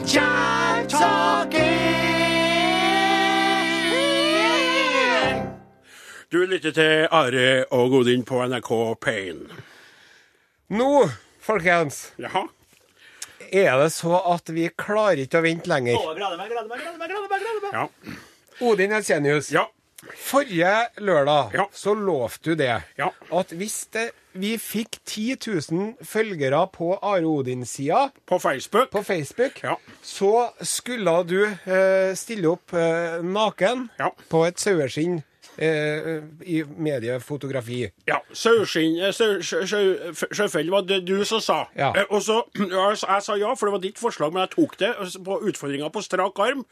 Jive 0.05 0.87
talking. 0.89 1.59
Du 6.31 6.45
lytter 6.45 6.71
til 6.71 7.07
Are 7.11 7.65
og 7.71 7.93
Odin 7.99 8.23
på 8.25 8.41
NRK 8.47 8.71
Pain. 9.01 9.45
Nå, 10.73 11.09
folkens, 11.41 12.13
Jaha? 12.17 12.47
er 13.53 13.77
det 13.77 13.91
så 13.93 14.17
at 14.33 14.49
vi 14.49 14.65
klarer 14.73 15.21
ikke 15.27 15.37
å 15.37 15.45
vente 15.45 15.69
lenger. 15.69 15.93
Jeg 15.93 16.17
gleder 16.17 16.37
meg, 16.41 16.49
gleder 16.49 16.69
meg, 16.71 16.81
gleder 16.81 16.97
meg, 16.97 17.09
gleder 17.13 17.29
meg, 17.29 17.39
gleder 17.45 17.61
meg. 17.61 17.73
Ja. 17.77 18.65
Odin 18.71 18.97
Elsenius, 18.97 19.51
Ja. 19.53 19.67
Forrige 20.17 20.73
lørdag 20.97 21.53
Ja. 21.53 21.65
så 21.73 21.93
lovte 21.93 22.43
du 22.51 22.55
det. 22.55 22.81
Ja. 22.97 23.09
At 23.31 23.47
hvis 23.53 23.85
det, 23.93 24.09
vi 24.33 24.57
fikk 24.57 24.97
10 25.05 25.35
000 25.71 25.93
følgere 26.03 26.67
på 26.73 26.97
Are 27.01 27.25
Odin-sida 27.25 28.09
På 28.27 28.39
Facebook. 28.39 28.89
på 28.91 29.03
Facebook, 29.03 29.63
Ja. 29.63 29.75
så 30.01 30.49
skulle 30.61 31.23
du 31.23 31.43
eh, 31.45 32.15
stille 32.15 32.47
opp 32.49 32.73
eh, 32.73 33.21
naken 33.23 33.89
på 34.29 34.45
et 34.47 34.59
saueskinn 34.59 35.21
eh, 35.57 36.23
i 36.49 36.63
mediefotografi. 36.63 37.91
Ja. 38.07 38.17
Saueskinn 38.33 38.97
eh, 39.03 39.11
sau- 39.13 39.39
sjø- 39.41 39.65
sjø- 39.69 40.33
Sjøfell 40.33 40.71
var 40.73 40.81
det 40.81 41.03
du 41.05 41.23
som 41.25 41.41
sa. 41.41 41.67
Ja. 41.77 41.91
Eh, 41.95 42.05
Og 42.09 42.21
så, 42.23 42.41
ja, 42.71 42.89
Jeg 42.89 43.21
sa 43.23 43.35
ja, 43.37 43.53
for 43.53 43.67
det 43.69 43.71
var 43.77 43.79
ditt 43.85 43.99
forslag, 44.01 44.33
men 44.33 44.41
jeg 44.47 44.55
tok 44.57 44.77
det 44.79 44.93
på 45.25 45.39
utfordringa 45.45 45.89
på 45.93 46.01
strak 46.01 46.39
arm. 46.39 46.65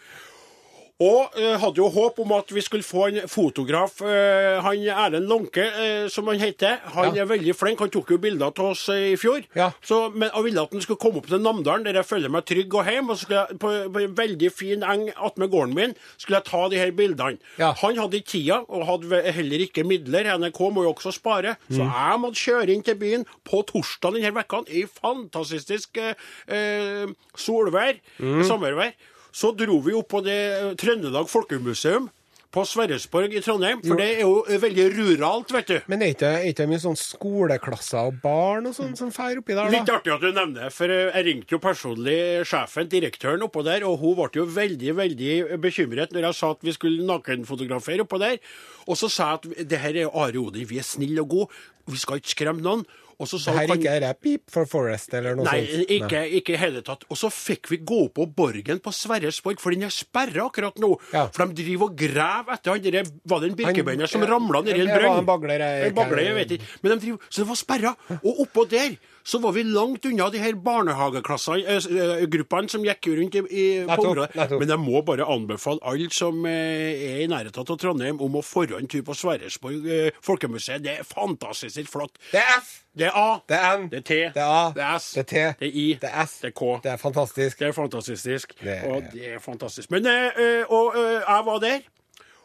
Og 1.02 1.34
eh, 1.40 1.56
hadde 1.58 1.80
jo 1.82 1.88
håp 1.90 2.20
om 2.22 2.32
at 2.38 2.52
vi 2.54 2.62
skulle 2.62 2.86
få 2.86 3.08
en 3.10 3.16
fotograf. 3.32 4.02
eh, 4.06 4.60
han 4.62 4.84
Erlend 4.86 5.26
Lånke, 5.32 5.64
eh, 5.66 6.08
som 6.14 6.28
han 6.30 6.38
heter, 6.40 6.78
han 6.94 7.16
Ja. 7.16 7.24
er 7.24 7.26
veldig 7.32 7.56
flink. 7.58 7.80
Han 7.82 7.90
tok 7.90 8.12
jo 8.12 8.18
bilder 8.22 8.46
av 8.52 8.60
oss 8.70 8.84
eh, 8.94 9.14
i 9.14 9.16
fjor. 9.18 9.42
Ja. 9.56 9.72
Så, 9.82 10.12
men 10.14 10.30
jeg 10.30 10.44
ville 10.46 10.62
at 10.62 10.72
han 10.72 10.82
skulle 10.86 11.00
komme 11.02 11.18
opp 11.18 11.28
til 11.32 11.42
Namdalen, 11.42 11.84
der 11.88 11.94
jeg 11.98 12.06
føler 12.06 12.30
meg 12.30 12.46
trygg 12.46 12.76
og 12.78 12.86
hjem. 12.86 13.10
Og 13.10 13.18
så 13.18 13.26
skulle 13.26 13.42
jeg 13.50 13.58
på, 13.64 13.72
på 13.96 14.04
en 14.04 14.16
veldig 14.16 14.52
fin 14.54 14.84
eng 14.84 15.08
attmed 15.18 15.50
gården 15.50 15.74
min 15.74 15.96
skulle 16.18 16.38
jeg 16.38 16.46
ta 16.52 16.68
de 16.70 16.78
her 16.78 16.92
bildene. 16.92 17.40
Ja. 17.58 17.72
Han 17.82 17.98
hadde 17.98 18.22
ikke 18.22 18.32
tida, 18.36 18.62
og 18.70 18.86
hadde 18.86 19.24
heller 19.34 19.66
ikke 19.66 19.84
midler. 19.84 20.30
NRK 20.38 20.60
må 20.72 20.84
jo 20.86 20.94
også 20.94 21.12
spare. 21.18 21.56
Så 21.72 21.82
Mm. 21.82 21.90
jeg 21.98 22.20
måtte 22.22 22.44
kjøre 22.46 22.70
inn 22.76 22.84
til 22.84 22.96
byen 23.02 23.26
på 23.44 23.66
torsdag 23.66 24.14
denne 24.22 24.38
uka, 24.46 24.62
i 24.70 24.86
fantastisk 24.86 25.98
eh, 25.98 26.14
eh, 26.48 27.08
solvær, 27.36 27.98
Mm. 28.20 28.44
sommervær. 28.46 28.94
Så 29.32 29.54
dro 29.56 29.80
vi 29.84 29.94
opp 29.96 30.10
på 30.12 30.24
det 30.26 30.39
eh, 30.56 30.74
Trøndelag 30.80 31.30
Folkemuseum 31.32 32.10
på 32.52 32.65
Sverresborg 32.67 33.32
i 33.32 33.39
Trondheim. 33.39 33.80
For 33.80 33.94
Jo. 33.94 33.98
det 34.02 34.08
er 34.17 34.22
jo 34.26 34.32
eh, 34.44 34.60
veldig 34.60 34.88
ruralt, 34.98 35.54
vet 35.56 35.70
du. 35.70 35.78
Men 35.88 36.02
er 36.04 36.24
er 36.28 36.50
ikke 36.50 36.65
mye 36.67 36.82
sånn 36.84 36.98
skoleklasser 37.00 38.10
og 38.10 38.17
barn 38.24 38.67
og 38.67 38.76
sånn 38.76 38.91
som 39.00 39.13
fær 39.15 39.39
oppi 39.39 39.56
der, 39.56 39.70
da? 39.70 39.72
Litt 39.72 39.91
artig 39.94 40.12
at 40.12 40.26
du 40.26 40.34
nevner 40.36 40.65
det, 40.65 40.72
for 40.76 40.91
eh, 40.91 41.13
jeg 41.15 41.28
ringte 41.30 41.56
jo 41.56 41.62
personlig 41.63 42.17
sjefen, 42.50 42.89
direktøren 42.91 43.48
oppå 43.48 43.63
der, 43.63 43.86
og 43.88 44.04
hun 44.04 44.17
ble 44.20 44.41
jo 44.41 44.48
veldig 44.52 44.96
veldig 45.00 45.34
bekymret 45.63 46.12
når 46.12 46.28
jeg 46.28 46.39
sa 46.41 46.52
at 46.58 46.67
vi 46.67 46.76
skulle 46.76 47.08
nakenfotografere 47.08 48.04
oppå 48.04 48.20
der. 48.20 48.41
Og 48.88 49.00
så 49.00 49.08
sa 49.08 49.32
jeg 49.32 49.39
at 49.56 49.70
det 49.72 49.80
her 49.86 50.02
er 50.04 50.12
Are 50.12 50.44
Odin, 50.44 50.67
vi 50.67 50.82
er 50.82 50.88
snille 50.88 51.24
og 51.24 51.32
gode, 51.32 51.62
vi 51.88 52.04
skal 52.04 52.20
ikke 52.20 52.36
skremme 52.36 52.63
noen. 52.65 52.84
Og 53.22 53.30
så 53.30 53.38
sa 53.42 53.54
Her 53.54 53.68
hun, 53.70 53.78
ikke 53.78 53.92
er 53.94 54.02
det 54.04 54.12
Peep 54.24 54.50
for 54.52 54.66
Forest 54.70 55.14
eller 55.18 55.36
noe 55.38 55.46
Nei, 55.46 55.60
sånt? 55.70 55.92
ikke, 55.98 56.22
ikke 56.42 56.56
i 56.56 56.60
hele 56.62 56.82
tatt. 56.86 57.06
Og 57.14 57.20
så 57.20 57.30
fikk 57.34 57.70
vi 57.70 57.78
gå 57.86 58.00
på 58.16 58.26
Borgen 58.36 58.82
på 58.82 58.94
Sverresborg, 58.96 59.62
for 59.62 59.76
den 59.76 59.86
er 59.86 59.94
sperra 59.94 60.48
akkurat 60.50 60.82
nå. 60.82 60.96
Ja. 61.14 61.28
For 61.36 61.46
de 61.52 61.62
driver 61.62 61.92
og 61.92 61.96
graver 62.02 62.58
etter 62.58 62.74
han 62.76 62.82
der, 62.88 63.12
Var 63.32 63.44
det 63.44 63.52
en 63.52 63.58
birkebeiner 63.62 64.10
som 64.10 64.26
ramla 64.26 64.64
nedi 64.66 64.82
en 64.82 64.90
det 64.90 64.98
brønn? 64.98 65.20
en 65.22 65.30
bagler, 65.30 65.60
jeg- 65.62 65.92
En 65.92 66.26
jeg 66.26 66.36
vet 66.36 66.52
ikke. 66.58 66.68
Men 66.82 66.92
de 66.98 67.00
driver, 67.06 67.20
så 67.30 67.42
det 67.44 67.48
var 67.48 67.56
sperra. 67.56 67.96
Og 68.24 68.40
oppå 68.48 68.68
der 68.70 68.98
så 69.24 69.40
var 69.42 69.52
vi 69.54 69.64
langt 69.64 70.06
unna 70.06 70.30
de 70.34 70.40
her 70.42 70.54
barnehageklassene, 70.56 71.64
eh, 71.66 71.88
eh, 72.22 72.26
gruppene 72.32 72.70
som 72.70 72.84
gikk 72.86 73.08
rundt 73.18 73.36
i, 73.36 73.44
i, 73.50 73.66
på 73.86 74.06
området. 74.10 74.52
Men 74.60 74.70
jeg 74.74 74.80
må 74.82 75.02
bare 75.06 75.26
anbefale 75.30 75.80
alle 75.84 76.10
som 76.12 76.46
eh, 76.46 77.04
er 77.12 77.24
i 77.26 77.28
nærheten 77.32 77.62
av 77.66 77.78
Trondheim, 77.82 78.22
om 78.22 78.36
å 78.40 78.44
forhånd 78.46 78.82
en 78.82 78.88
tur 78.92 79.04
på 79.08 79.16
Sverresborg 79.18 79.86
eh, 79.92 80.12
folkemuseet. 80.26 80.82
Det 80.86 80.98
er 81.00 81.08
fantastisk 81.08 81.92
flott. 81.92 82.18
Det 82.32 82.40
er 82.42 82.58
F, 82.60 82.72
Det 82.98 83.06
er 83.08 83.16
A. 83.16 83.28
det 83.48 83.56
er 83.58 83.78
N, 83.78 83.88
Det 83.92 84.00
er 84.02 84.04
T. 84.04 84.16
det 84.36 84.42
er 84.42 84.52
A, 84.52 84.72
Det 84.76 84.84
er 84.84 84.98
S. 85.00 85.12
det 85.16 85.22
er 85.22 85.30
T, 85.32 85.36
Det 85.62 85.68
er 85.70 85.80
I. 85.86 85.88
det 86.02 86.10
er 86.12 86.26
S, 86.28 86.38
Det 86.42 86.50
er 86.52 86.58
K. 86.60 86.72
det 86.84 86.92
er 86.92 86.98
fantastisk. 86.98 87.60
Det 87.60 87.68
er 87.68 87.72
fantastisk. 87.78 88.54
Det 88.64 88.78
er- 88.78 88.90
Og 88.92 89.04
det 89.14 89.30
er 89.36 89.40
fantastisk. 89.40 89.92
Men 89.92 90.06
eh, 90.06 90.30
eh, 90.38 90.64
og, 90.70 90.94
eh, 90.98 91.22
jeg 91.22 91.46
var 91.46 91.60
der. 91.60 91.80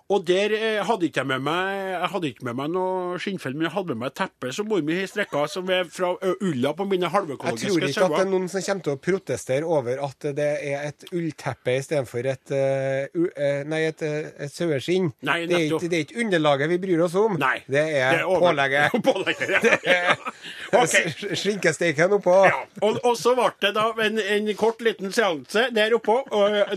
Og 0.07 0.23
der 0.23 0.53
eh, 0.55 0.81
hadde 0.87 1.09
ikke 1.09 1.19
jeg 1.25 1.27
med 1.33 1.43
meg 1.43 1.71
Jeg 1.91 2.09
hadde 2.13 2.29
ikke 2.31 2.45
med 2.47 2.55
meg 2.61 2.69
noe 2.71 3.17
skinnfell, 3.19 3.57
men 3.59 3.67
jeg 3.67 3.73
hadde 3.75 3.89
med 3.91 3.99
meg 4.05 4.13
et 4.13 4.19
teppe 4.21 4.53
som 4.55 4.69
mor 4.71 4.85
mi 4.87 5.01
strekka, 5.09 5.41
som 5.51 5.67
er 5.75 5.89
fra 5.91 6.13
ulla 6.47 6.71
på 6.79 6.87
mine 6.87 7.09
Jeg 7.11 7.11
tror 7.11 7.87
ikke 7.89 8.05
at 8.05 8.15
det 8.15 8.21
er 8.23 8.31
noen 8.31 8.47
som 8.53 8.63
kommer 8.63 8.85
til 8.87 8.95
å 8.95 9.01
protestere 9.03 9.67
over 9.67 9.99
at 10.07 10.29
det 10.37 10.47
er 10.71 10.85
et 10.93 11.07
ullteppe 11.11 11.75
istedenfor 11.81 12.29
et, 12.31 12.55
uh, 12.55 13.19
u- 13.19 13.33
eh, 13.35 13.65
nei, 13.67 13.81
et, 13.89 14.03
et 14.07 14.53
saueskinn. 14.53 15.11
Det, 15.19 15.35
er 15.35 15.51
det 15.51 15.91
er 15.91 16.05
ikke 16.05 16.21
underlaget 16.23 16.71
vi 16.71 16.79
bryr 16.87 17.03
oss 17.09 17.17
om, 17.19 17.35
Nei. 17.41 17.57
det 17.67 17.83
er, 17.99 18.23
over- 18.23 18.47
pålegget. 18.53 18.97
Pålegget, 19.11 19.51
ja. 19.57 19.63
Det 19.67 19.97
er 19.97 20.15
Ok. 20.83 20.95
Skinkesteiken 21.39 22.15
oppå. 22.19 22.35
Ja, 22.47 22.63
og, 22.85 22.99
og 23.07 23.15
så 23.19 23.35
ble 23.39 23.51
det 23.63 23.73
da 23.77 23.89
en, 24.07 24.19
en 24.21 24.49
kort 24.59 24.83
liten 24.85 25.13
seanse 25.15 25.69
der 25.75 25.95
oppå, 25.99 26.21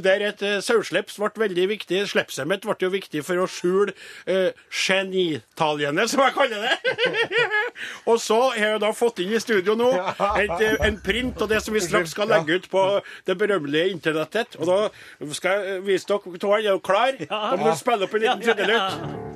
der 0.02 0.26
et 0.32 0.44
uh, 0.46 0.58
sausleps 0.65 1.18
ble 1.22 1.32
veldig 1.46 1.70
viktig. 1.76 2.04
Slipset 2.10 2.48
mitt 2.50 2.65
ble 2.65 2.78
jo 2.86 2.92
viktig 2.94 3.19
for 3.26 3.42
å 3.44 3.48
skjule 3.50 3.94
uh, 4.30 4.50
genitaliene, 4.70 6.08
som 6.10 6.24
jeg 6.26 6.36
kaller 6.36 6.66
det. 6.66 6.96
og 8.10 8.20
så 8.22 8.40
har 8.56 8.76
jeg 8.76 8.84
da 8.84 8.92
fått 8.96 9.24
inn 9.24 9.34
i 9.36 9.42
studio 9.42 9.76
nå 9.80 9.90
et, 9.94 10.56
eh, 10.58 10.76
en 10.88 11.00
print 11.04 11.42
av 11.42 11.52
det 11.52 11.62
som 11.64 11.76
vi 11.76 11.84
straks 11.84 12.16
skal 12.16 12.30
legge 12.32 12.60
ut 12.60 12.70
på 12.72 12.86
det 13.28 13.38
berømmelige 13.40 13.96
internettet. 13.96 14.60
Og 14.60 14.70
da 14.70 15.34
skal 15.36 15.66
jeg 15.66 15.82
vise 15.88 16.10
dere 16.10 16.38
to. 16.42 16.54
Er 16.54 16.66
dere 16.66 16.84
klar? 16.84 17.18
Da 17.26 17.56
må 17.56 17.70
dere 17.70 17.80
spille 17.80 18.08
opp 18.08 18.16
en 18.16 18.26
liten 18.26 18.48
trudelutt. 18.48 19.28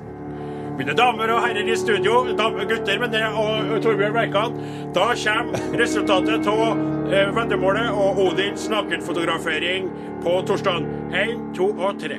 Mine 0.74 0.94
damer 0.98 1.30
og 1.30 1.44
herrer 1.44 1.68
i 1.70 1.76
studio, 1.78 2.24
gutter 2.26 2.98
men 2.98 3.12
det, 3.12 3.22
og, 3.30 3.70
Torbjørn 3.84 4.16
Bjerkan, 4.16 4.58
da 4.96 5.06
kommer 5.22 5.78
resultatet 5.78 6.50
av 6.50 6.82
eh, 7.14 7.30
veddemålet 7.36 7.94
og 7.94 8.18
Odins 8.26 8.66
nakenfotografering 8.72 9.90
på 10.26 10.38
torsdag. 10.50 10.82
Én, 11.14 11.50
to 11.54 11.70
og 11.78 12.00
tre. 12.02 12.18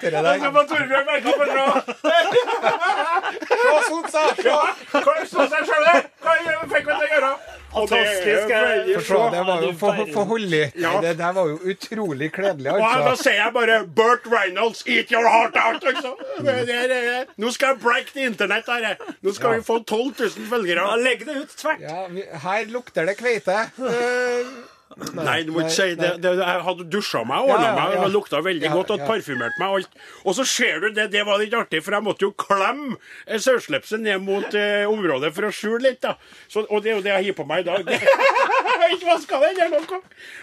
Det. 0.00 0.40
Så 0.42 0.50
må 0.50 0.62
Torbjørn 0.68 1.06
Bjerkan 1.06 1.32
få 1.38 1.44
dra. 1.50 1.66
Se, 3.48 3.70
Sonsa! 3.88 4.22
Se! 4.36 4.50
Hva 4.92 5.12
er 5.12 5.20
det 5.22 5.28
selv 5.30 5.84
der? 5.86 6.00
Hva 6.22 6.32
gjør- 6.46 6.68
fikk 6.72 6.86
vi 6.86 6.92
til 6.92 7.06
å 7.06 7.10
gjøre? 7.12 7.30
Fantastisk, 7.72 8.50
For 9.06 9.32
det 9.32 9.42
var 9.48 9.62
jo 9.64 9.72
for, 9.80 9.96
Ja, 9.96 10.06
for. 10.12 10.38
Ja. 10.82 10.92
Det 11.00 11.14
der 11.18 11.32
var 11.32 11.48
jo 11.48 11.58
utrolig 11.72 12.32
kledelig, 12.32 12.72
Og 12.72 12.80
da 12.80 12.90
altså. 13.10 13.22
sier 13.22 13.38
jeg 13.38 13.52
bare 13.54 13.78
Burt 13.86 14.26
Reynolds, 14.28 14.82
eat 14.86 15.12
your 15.12 15.28
heart 15.28 15.56
out! 15.56 15.82
Liksom. 15.82 16.14
Det, 16.44 16.56
det, 16.68 16.80
det, 16.90 17.24
nå 17.36 17.52
skal 17.54 17.74
jeg 17.74 17.80
break 17.84 18.12
the 18.12 18.26
internett 18.28 18.68
her. 18.68 19.00
Nå 19.22 19.32
skal 19.36 19.56
vi 19.56 19.64
få 19.66 19.78
12 19.82 20.12
000 20.20 20.50
følgere. 20.52 20.84
Ja, 20.84 20.96
Legg 21.00 21.24
det 21.26 21.38
ut 21.40 21.56
tvert. 21.56 21.80
Ja, 21.80 22.06
vi, 22.12 22.26
her 22.44 22.68
lukter 22.72 23.08
det 23.08 23.16
kveite. 23.20 23.58
Eh, 23.80 24.52
Nei, 25.18 25.38
du 25.46 25.52
må 25.54 25.62
ikke 25.64 25.74
si 25.74 25.86
det. 25.98 26.10
det. 26.22 26.32
Jeg 26.38 26.62
hadde 26.66 26.86
dusja 26.92 27.22
meg, 27.28 27.46
ordna 27.46 27.68
Ja, 27.68 27.70
ja, 27.70 27.76
meg, 27.78 27.94
ja. 27.96 28.02
og 28.04 28.12
lukta 28.14 28.40
veldig 28.44 28.66
Ja, 28.68 28.72
godt 28.76 28.92
og 28.94 29.02
ja. 29.02 29.06
parfymert 29.08 29.58
meg. 29.60 29.68
og 29.68 29.80
alt. 29.80 29.96
Og 30.24 30.36
så 30.38 30.44
ser 30.48 30.80
du 30.82 30.90
det, 30.96 31.08
det 31.14 31.24
var 31.28 31.40
litt 31.42 31.54
artig, 31.56 31.82
for 31.84 31.96
jeg 31.96 32.06
måtte 32.06 32.26
jo 32.26 32.32
klemme 32.38 32.98
eh, 33.26 33.98
ned 34.02 34.22
mot 34.24 34.54
eh, 34.58 34.84
området 34.90 35.32
for 35.34 35.48
å 35.48 35.52
skjule 35.54 35.82
litt. 35.88 36.00
da. 36.02 36.16
Så, 36.48 36.66
og 36.68 36.82
det 36.82 36.92
er 36.92 36.96
jo 37.00 37.06
det 37.06 37.14
jeg 37.14 37.30
har 37.30 37.38
på 37.40 37.48
meg 37.48 37.64
i 37.64 37.70
dag. 37.70 37.88
Ikke 38.92 39.08
vaska 39.08 39.40
den 39.40 39.60
eller 39.66 39.80
noe. 39.88 40.00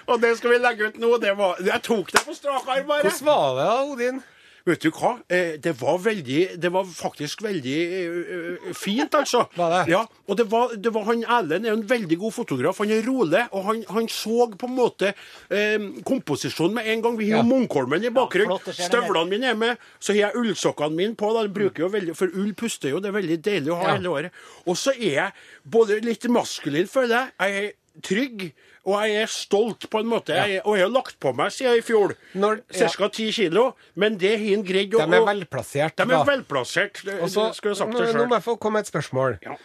Og 0.10 0.22
det 0.24 0.36
skal 0.39 0.56
vi 0.56 0.60
legge 0.64 0.89
ut 0.89 1.00
nå. 1.02 1.14
Det 1.22 1.36
var, 1.38 1.60
jeg 1.64 1.82
tok 1.86 2.12
det 2.16 2.26
på 2.26 2.36
strak 2.38 2.68
arm, 2.68 2.88
bare. 2.89 3.06
Hvordan 3.06 3.26
var 3.30 3.58
det, 3.60 3.72
Odin? 3.93 4.22
Vet 4.70 4.84
du 4.86 4.90
hva? 4.94 5.16
Eh, 5.28 5.56
Det 5.62 5.74
var 5.80 5.98
veldig 6.04 6.40
Det 6.62 6.70
var 6.72 6.86
faktisk 6.86 7.42
veldig 7.46 7.76
eh, 7.98 8.32
eh, 8.36 8.74
fint, 8.78 9.16
altså. 9.18 9.46
Var 9.60 9.74
det? 9.74 9.82
Ja, 9.94 10.04
og 10.30 10.38
det 10.38 10.46
var, 10.52 10.76
det 10.78 10.92
var 10.94 11.08
han 11.10 11.24
Erlend 11.26 11.66
er 11.66 11.74
en 11.74 11.84
veldig 11.90 12.18
god 12.22 12.36
fotograf. 12.36 12.78
Han 12.84 12.92
er 12.94 13.02
rolig, 13.08 13.42
og 13.52 13.64
han, 13.66 13.82
han 13.90 14.08
så 14.14 14.46
på 14.54 14.70
en 14.70 14.76
måte 14.78 15.12
eh, 15.50 15.90
komposisjonen 16.06 16.78
med 16.78 16.92
en 16.94 17.02
gang. 17.08 17.18
Vi 17.20 17.32
har 17.32 17.40
jo 17.42 17.44
Ja. 17.44 17.48
Munkholmen 17.50 18.04
i 18.06 18.14
bakgrunnen. 18.14 18.60
Ja, 18.68 18.74
Støvlene 18.86 19.30
mine 19.32 19.50
er 19.52 19.58
med. 19.58 19.78
Så 20.00 20.14
har 20.14 20.20
jeg 20.30 20.42
ullsokkene 20.44 20.96
mine 20.96 21.16
på. 21.18 21.32
Da. 21.36 21.48
Bruker 21.50 21.88
jo 21.88 21.92
veldig, 21.94 22.16
for 22.20 22.30
ull 22.38 22.54
puster 22.54 22.94
jo. 22.94 23.00
Det 23.02 23.10
er 23.10 23.18
veldig 23.20 23.40
deilig 23.46 23.74
å 23.74 23.80
ha 23.82 23.94
hele 23.96 24.12
året. 24.12 24.42
Og 24.70 24.78
så 24.78 24.94
er 24.94 25.14
jeg 25.16 25.32
både 25.66 26.00
litt 26.06 26.28
maskulin, 26.30 26.88
føler 26.92 27.16
jeg. 27.16 27.32
Jeg 27.40 27.64
er 27.64 28.02
trygg. 28.06 28.50
Og 28.86 28.96
jeg 29.04 29.16
er 29.24 29.26
stolt, 29.28 29.90
på 29.92 30.00
en 30.00 30.08
måte. 30.08 30.30
Jeg, 30.34 30.62
og 30.66 30.78
jeg 30.78 30.86
har 30.88 30.94
lagt 30.94 31.20
på 31.20 31.34
meg 31.36 31.52
siden 31.52 31.78
i 31.78 31.82
fjor 31.82 32.14
Når- 32.36 32.62
ja. 32.74 32.88
ca. 32.88 33.10
kilo. 33.10 33.76
Men 33.96 34.18
det 34.18 34.38
har 34.40 34.56
han 34.56 34.64
greid 34.64 34.94
å 34.94 35.06
De 35.06 35.16
er 35.18 35.26
velplassert. 35.26 35.96
de 35.96 36.04
er 36.04 36.26
velplassert. 36.26 37.04
Det, 37.04 37.20
det 37.20 37.32
skulle 37.32 37.74
jeg 37.76 37.78
sagt 37.78 37.92
nå, 37.94 38.00
sjøl. 38.00 38.16
nå 38.16 38.28
må 38.30 38.36
jeg 38.40 38.44
få 38.44 38.58
komme 38.60 38.74
med 38.80 38.88
et 38.88 38.92
spørsmål. 38.94 39.38
Ja. 39.44 39.58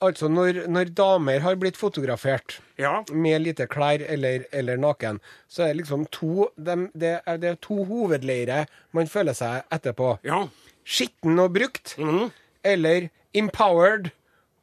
Altså, 0.00 0.28
når, 0.30 0.66
når 0.70 0.94
damer 0.94 1.40
har 1.40 1.56
blitt 1.56 1.76
fotografert 1.76 2.60
Ja. 2.78 3.02
med 3.12 3.42
lite 3.42 3.66
klær 3.66 4.00
eller, 4.08 4.44
eller 4.52 4.76
naken, 4.76 5.20
så 5.48 5.64
er 5.64 5.72
det 5.74 5.82
liksom 5.84 6.06
to 6.10 6.48
de, 6.56 6.88
det, 6.96 7.20
er, 7.26 7.36
det 7.36 7.60
to 7.60 7.84
hovedleirer 7.84 8.66
man 8.92 9.06
føler 9.06 9.34
seg 9.34 9.62
etterpå. 9.70 10.18
ja. 10.24 10.46
Skitten 10.86 11.38
og 11.40 11.52
brukt, 11.54 11.96
Mhm. 11.98 12.30
eller 12.64 13.08
empowered 13.34 14.10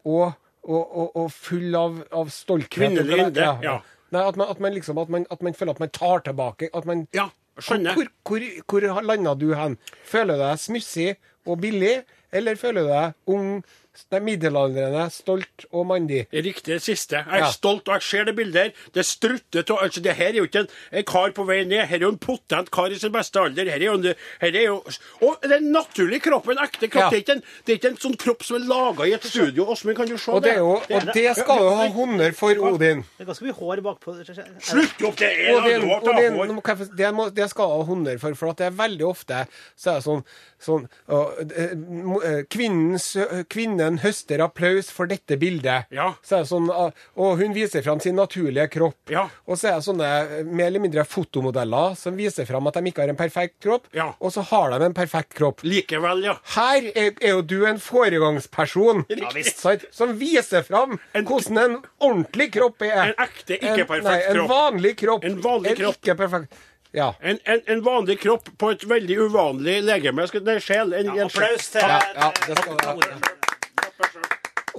og, 0.06 0.34
og, 0.64 0.98
og, 0.98 1.16
og 1.16 1.32
full 1.32 1.76
av, 1.76 2.02
av 2.14 2.30
stolthet. 2.30 2.70
Kvinnelig 2.70 3.26
og- 3.26 3.38
Ja. 3.38 3.58
ja. 3.64 3.82
Nei, 4.12 4.22
at 4.28 4.36
man, 4.36 4.50
at, 4.52 4.60
man 4.60 4.74
liksom, 4.76 4.98
at, 5.00 5.10
man, 5.10 5.26
at 5.32 5.42
man 5.42 5.54
føler 5.54 5.72
at 5.72 5.80
man 5.80 5.90
tar 5.90 6.20
tilbake. 6.26 6.68
At 6.76 6.86
man, 6.86 7.08
Ja, 7.16 7.30
skjønner. 7.58 7.94
Hvor, 7.96 8.08
hvor, 8.28 8.48
hvor 8.68 9.02
landa 9.08 9.34
du 9.40 9.54
hen? 9.56 9.78
Føler 10.04 10.36
du 10.36 10.44
deg 10.44 10.60
smussig 10.60 11.16
og 11.48 11.62
billig, 11.64 12.04
eller 12.34 12.56
føler 12.60 12.82
du 12.84 12.90
deg 12.92 13.14
ung, 13.28 13.64
nei, 14.12 14.20
middelaldrende, 14.24 15.06
stolt 15.12 15.66
og 15.72 15.86
mandig? 15.90 16.24
Riktig 16.32 16.74
det 16.78 16.82
siste. 16.84 17.20
Jeg 17.26 17.42
er 17.42 17.46
Ja. 17.46 17.52
stolt, 17.52 17.88
og 17.88 17.94
jeg 18.00 18.02
ser 18.08 18.24
det 18.26 18.36
bildet 18.36 18.62
her. 18.62 18.72
Det 18.94 19.06
strutter 19.06 19.64
av 19.72 19.82
altså, 19.84 20.02
Det 20.02 20.14
her 20.16 20.30
er 20.30 20.38
jo 20.40 20.46
ikke 20.48 20.60
en, 20.64 20.68
en 20.92 21.04
kar 21.04 21.32
på 21.36 21.46
vei 21.46 21.64
ned. 21.66 21.86
Her 21.88 21.96
er 21.98 22.06
jo 22.06 22.10
en 22.14 22.18
potent 22.18 22.72
kar 22.72 22.88
i 22.92 22.96
sin 23.00 23.12
beste 23.12 23.40
alder. 23.40 23.66
Her 23.66 23.76
er 23.82 23.86
jo, 23.86 23.94
en- 23.94 24.16
her 24.42 24.48
er 24.56 24.64
jo 24.66 24.84
Og 25.22 25.38
den 25.44 25.72
naturlige 25.72 26.22
kroppen, 26.22 26.58
ekte 26.58 26.88
kropp. 26.90 27.04
Ja. 27.04 27.10
Det, 27.10 27.18
er 27.18 27.24
ikke 27.26 27.36
en, 27.36 27.44
det 27.66 27.74
er 27.74 27.78
ikke 27.80 27.92
en 27.92 27.98
sånn 27.98 28.18
kropp 28.18 28.44
som 28.44 28.56
er 28.58 28.66
laga 28.68 29.04
i 29.06 29.14
et 29.14 29.24
studio. 29.24 29.66
Åsmund, 29.72 29.96
kan 29.98 30.08
du 30.08 30.18
se 30.18 30.32
Og 30.32 30.42
det, 30.44 30.54
er 30.54 30.58
jo, 30.64 30.82
Det 30.88 30.96
og 30.96 31.14
det 31.14 31.36
skal 31.38 31.58
du 31.60 31.70
ha 31.70 31.88
honnør 31.90 32.34
for, 32.34 32.52
Odin. 32.72 33.04
Det 33.18 33.26
er 33.26 33.26
ganske 33.32 33.44
mye 33.46 33.58
hår 33.60 33.82
bakpå. 33.82 34.16
Slutt 34.62 35.04
opp! 35.04 35.16
Det 35.18 35.28
er 35.32 35.56
Odin, 35.58 35.82
til 35.82 35.90
å 35.90 36.00
Odin 36.16 36.34
hår. 36.40 36.96
det, 36.98 37.14
må, 37.14 37.30
det 37.30 37.50
skal 37.50 37.66
du 37.68 37.76
ha 37.76 37.84
honnør 37.92 38.20
for, 38.20 38.34
for 38.36 38.50
at 38.52 38.58
det 38.58 38.66
er 38.72 38.72
veldig 38.80 39.06
ofte 39.08 39.46
så 39.78 39.92
er 39.92 40.00
det 40.00 40.04
sånn, 40.06 40.24
sånn 40.62 40.88
eh, 41.10 42.44
kvinnens, 42.50 43.16
eh, 43.16 43.44
Kvinnen 43.82 43.98
høster 44.04 44.42
applaus 44.46 44.92
for 44.94 45.10
dette 45.10 45.38
bildet. 45.42 45.88
Ja. 45.96 46.12
Så 46.22 46.38
er 46.42 46.44
sånn, 46.46 46.68
ah, 46.70 46.92
og 47.18 47.40
hun 47.40 47.54
viser 47.56 47.82
fram 47.82 48.00
sin 48.04 48.14
naturlige 48.16 48.68
kropp. 48.76 49.10
Ja. 49.10 49.24
Og 49.50 49.58
så 49.58 49.72
er 49.72 49.80
det 49.80 49.86
sånne 49.88 50.10
eh, 50.22 50.44
mer 50.46 50.68
eller 50.70 50.84
mindre 50.84 51.06
fotomodeller 51.08 51.96
som 51.98 52.14
viser 52.20 52.46
fram 52.46 52.68
at 52.70 52.78
de 52.78 52.92
ikke 52.92 53.02
har 53.02 53.10
en 53.14 53.18
perfekt 53.18 53.58
kropp, 53.64 53.88
Ja. 53.98 54.12
og 54.20 54.32
så 54.36 54.44
har 54.52 54.70
de 54.76 54.86
en 54.86 54.94
perfekt 54.94 55.34
kropp. 55.34 55.64
Likevel, 55.66 56.22
ja. 56.28 56.36
Her 56.54 56.92
er, 56.94 57.12
er 57.18 57.34
jo 57.34 57.42
du 57.42 57.58
en 57.66 57.80
foregangsperson 57.82 59.06
Ja, 59.10 59.34
sant, 59.56 59.86
som 59.92 60.14
viser 60.20 60.62
fram 60.68 61.00
En- 61.18 61.26
hvordan 61.26 61.58
en 61.64 61.78
ordentlig 62.00 62.52
kropp 62.54 62.82
er. 62.86 63.16
En 63.16 63.26
ekte, 63.26 63.58
ikke-perfekt 63.58 63.88
perfekt 63.90 64.30
nei, 64.30 64.42
en 64.44 64.48
vanlig 64.54 64.96
kropp. 65.02 65.26
En 65.26 65.42
vanlig 65.42 65.78
kropp. 65.82 65.98
En 65.98 66.06
ikke 66.06 66.18
perfekt. 66.22 66.62
Ja. 66.94 67.14
En, 67.24 67.40
en, 67.48 67.62
en 67.72 67.82
vanlig 67.86 68.20
kropp 68.22 68.50
på 68.60 68.72
et 68.76 68.84
veldig 68.84 69.18
uvanlig 69.26 69.80
legeme. 69.88 70.28
Nei, 70.44 70.58
sjel. 70.60 70.94
En, 70.94 71.14
ja, 71.16 71.26
Applaus 71.26 71.72
til 71.72 71.82
Ja, 71.88 72.02
ja, 72.16 72.32
det 72.48 72.60
skal 72.62 72.84
ha. 72.86 73.38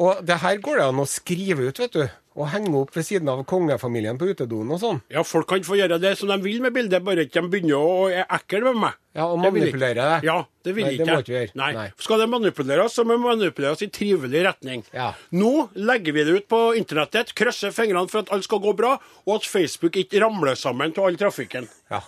Og 0.01 0.25
det 0.25 0.41
her 0.41 0.59
går 0.63 0.81
det 0.81 0.89
an 0.91 1.01
å 1.03 1.09
skrive 1.09 1.69
ut, 1.69 1.81
vet 1.83 1.97
du. 1.97 2.05
Og 2.33 2.47
henge 2.49 2.71
opp 2.81 2.95
ved 2.97 3.05
siden 3.05 3.29
av 3.29 3.43
kongefamilien 3.45 4.17
på 4.17 4.31
utedoen 4.31 4.71
og 4.73 4.79
sånn. 4.81 5.01
Ja, 5.13 5.21
folk 5.27 5.51
kan 5.51 5.65
få 5.67 5.77
gjøre 5.77 5.99
det 6.01 6.15
som 6.17 6.31
de 6.33 6.39
vil 6.41 6.63
med 6.65 6.73
bildet, 6.73 7.05
bare 7.05 7.27
ikke 7.27 7.43
de 7.43 7.51
begynner 7.53 7.77
å 7.77 8.07
er 8.09 8.25
ekle 8.25 8.63
med 8.71 8.79
meg. 8.87 8.97
Ja, 9.13 9.27
og 9.27 9.43
manipulere 9.43 10.07
det. 10.09 10.23
Ja, 10.25 10.39
det 10.65 10.73
vil 10.73 10.87
Nei, 10.87 10.95
ikke. 10.95 11.05
det 11.05 11.13
må 11.13 11.21
ikke 11.21 11.35
gjøre. 11.35 11.53
Nei. 11.61 11.69
Nei. 11.77 11.85
Skal 12.01 12.23
det 12.23 12.31
manipuleres, 12.33 12.97
så 12.97 13.05
må 13.05 13.19
det 13.19 13.25
manipuleres 13.27 13.85
i 13.85 13.91
trivelig 13.93 14.47
retning. 14.49 14.87
Ja. 14.97 15.11
Nå 15.37 15.53
legger 15.77 16.17
vi 16.17 16.25
det 16.25 16.39
ut 16.41 16.49
på 16.49 16.63
internettet, 16.81 17.35
krysser 17.37 17.77
fingrene 17.77 18.09
for 18.09 18.25
at 18.25 18.33
alt 18.33 18.49
skal 18.49 18.65
gå 18.65 18.73
bra, 18.81 18.95
og 19.29 19.37
at 19.37 19.51
Facebook 19.53 20.01
ikke 20.01 20.25
ramler 20.25 20.57
sammen 20.57 20.97
til 20.97 21.05
all 21.11 21.21
trafikken. 21.21 21.69
Ja, 21.93 22.01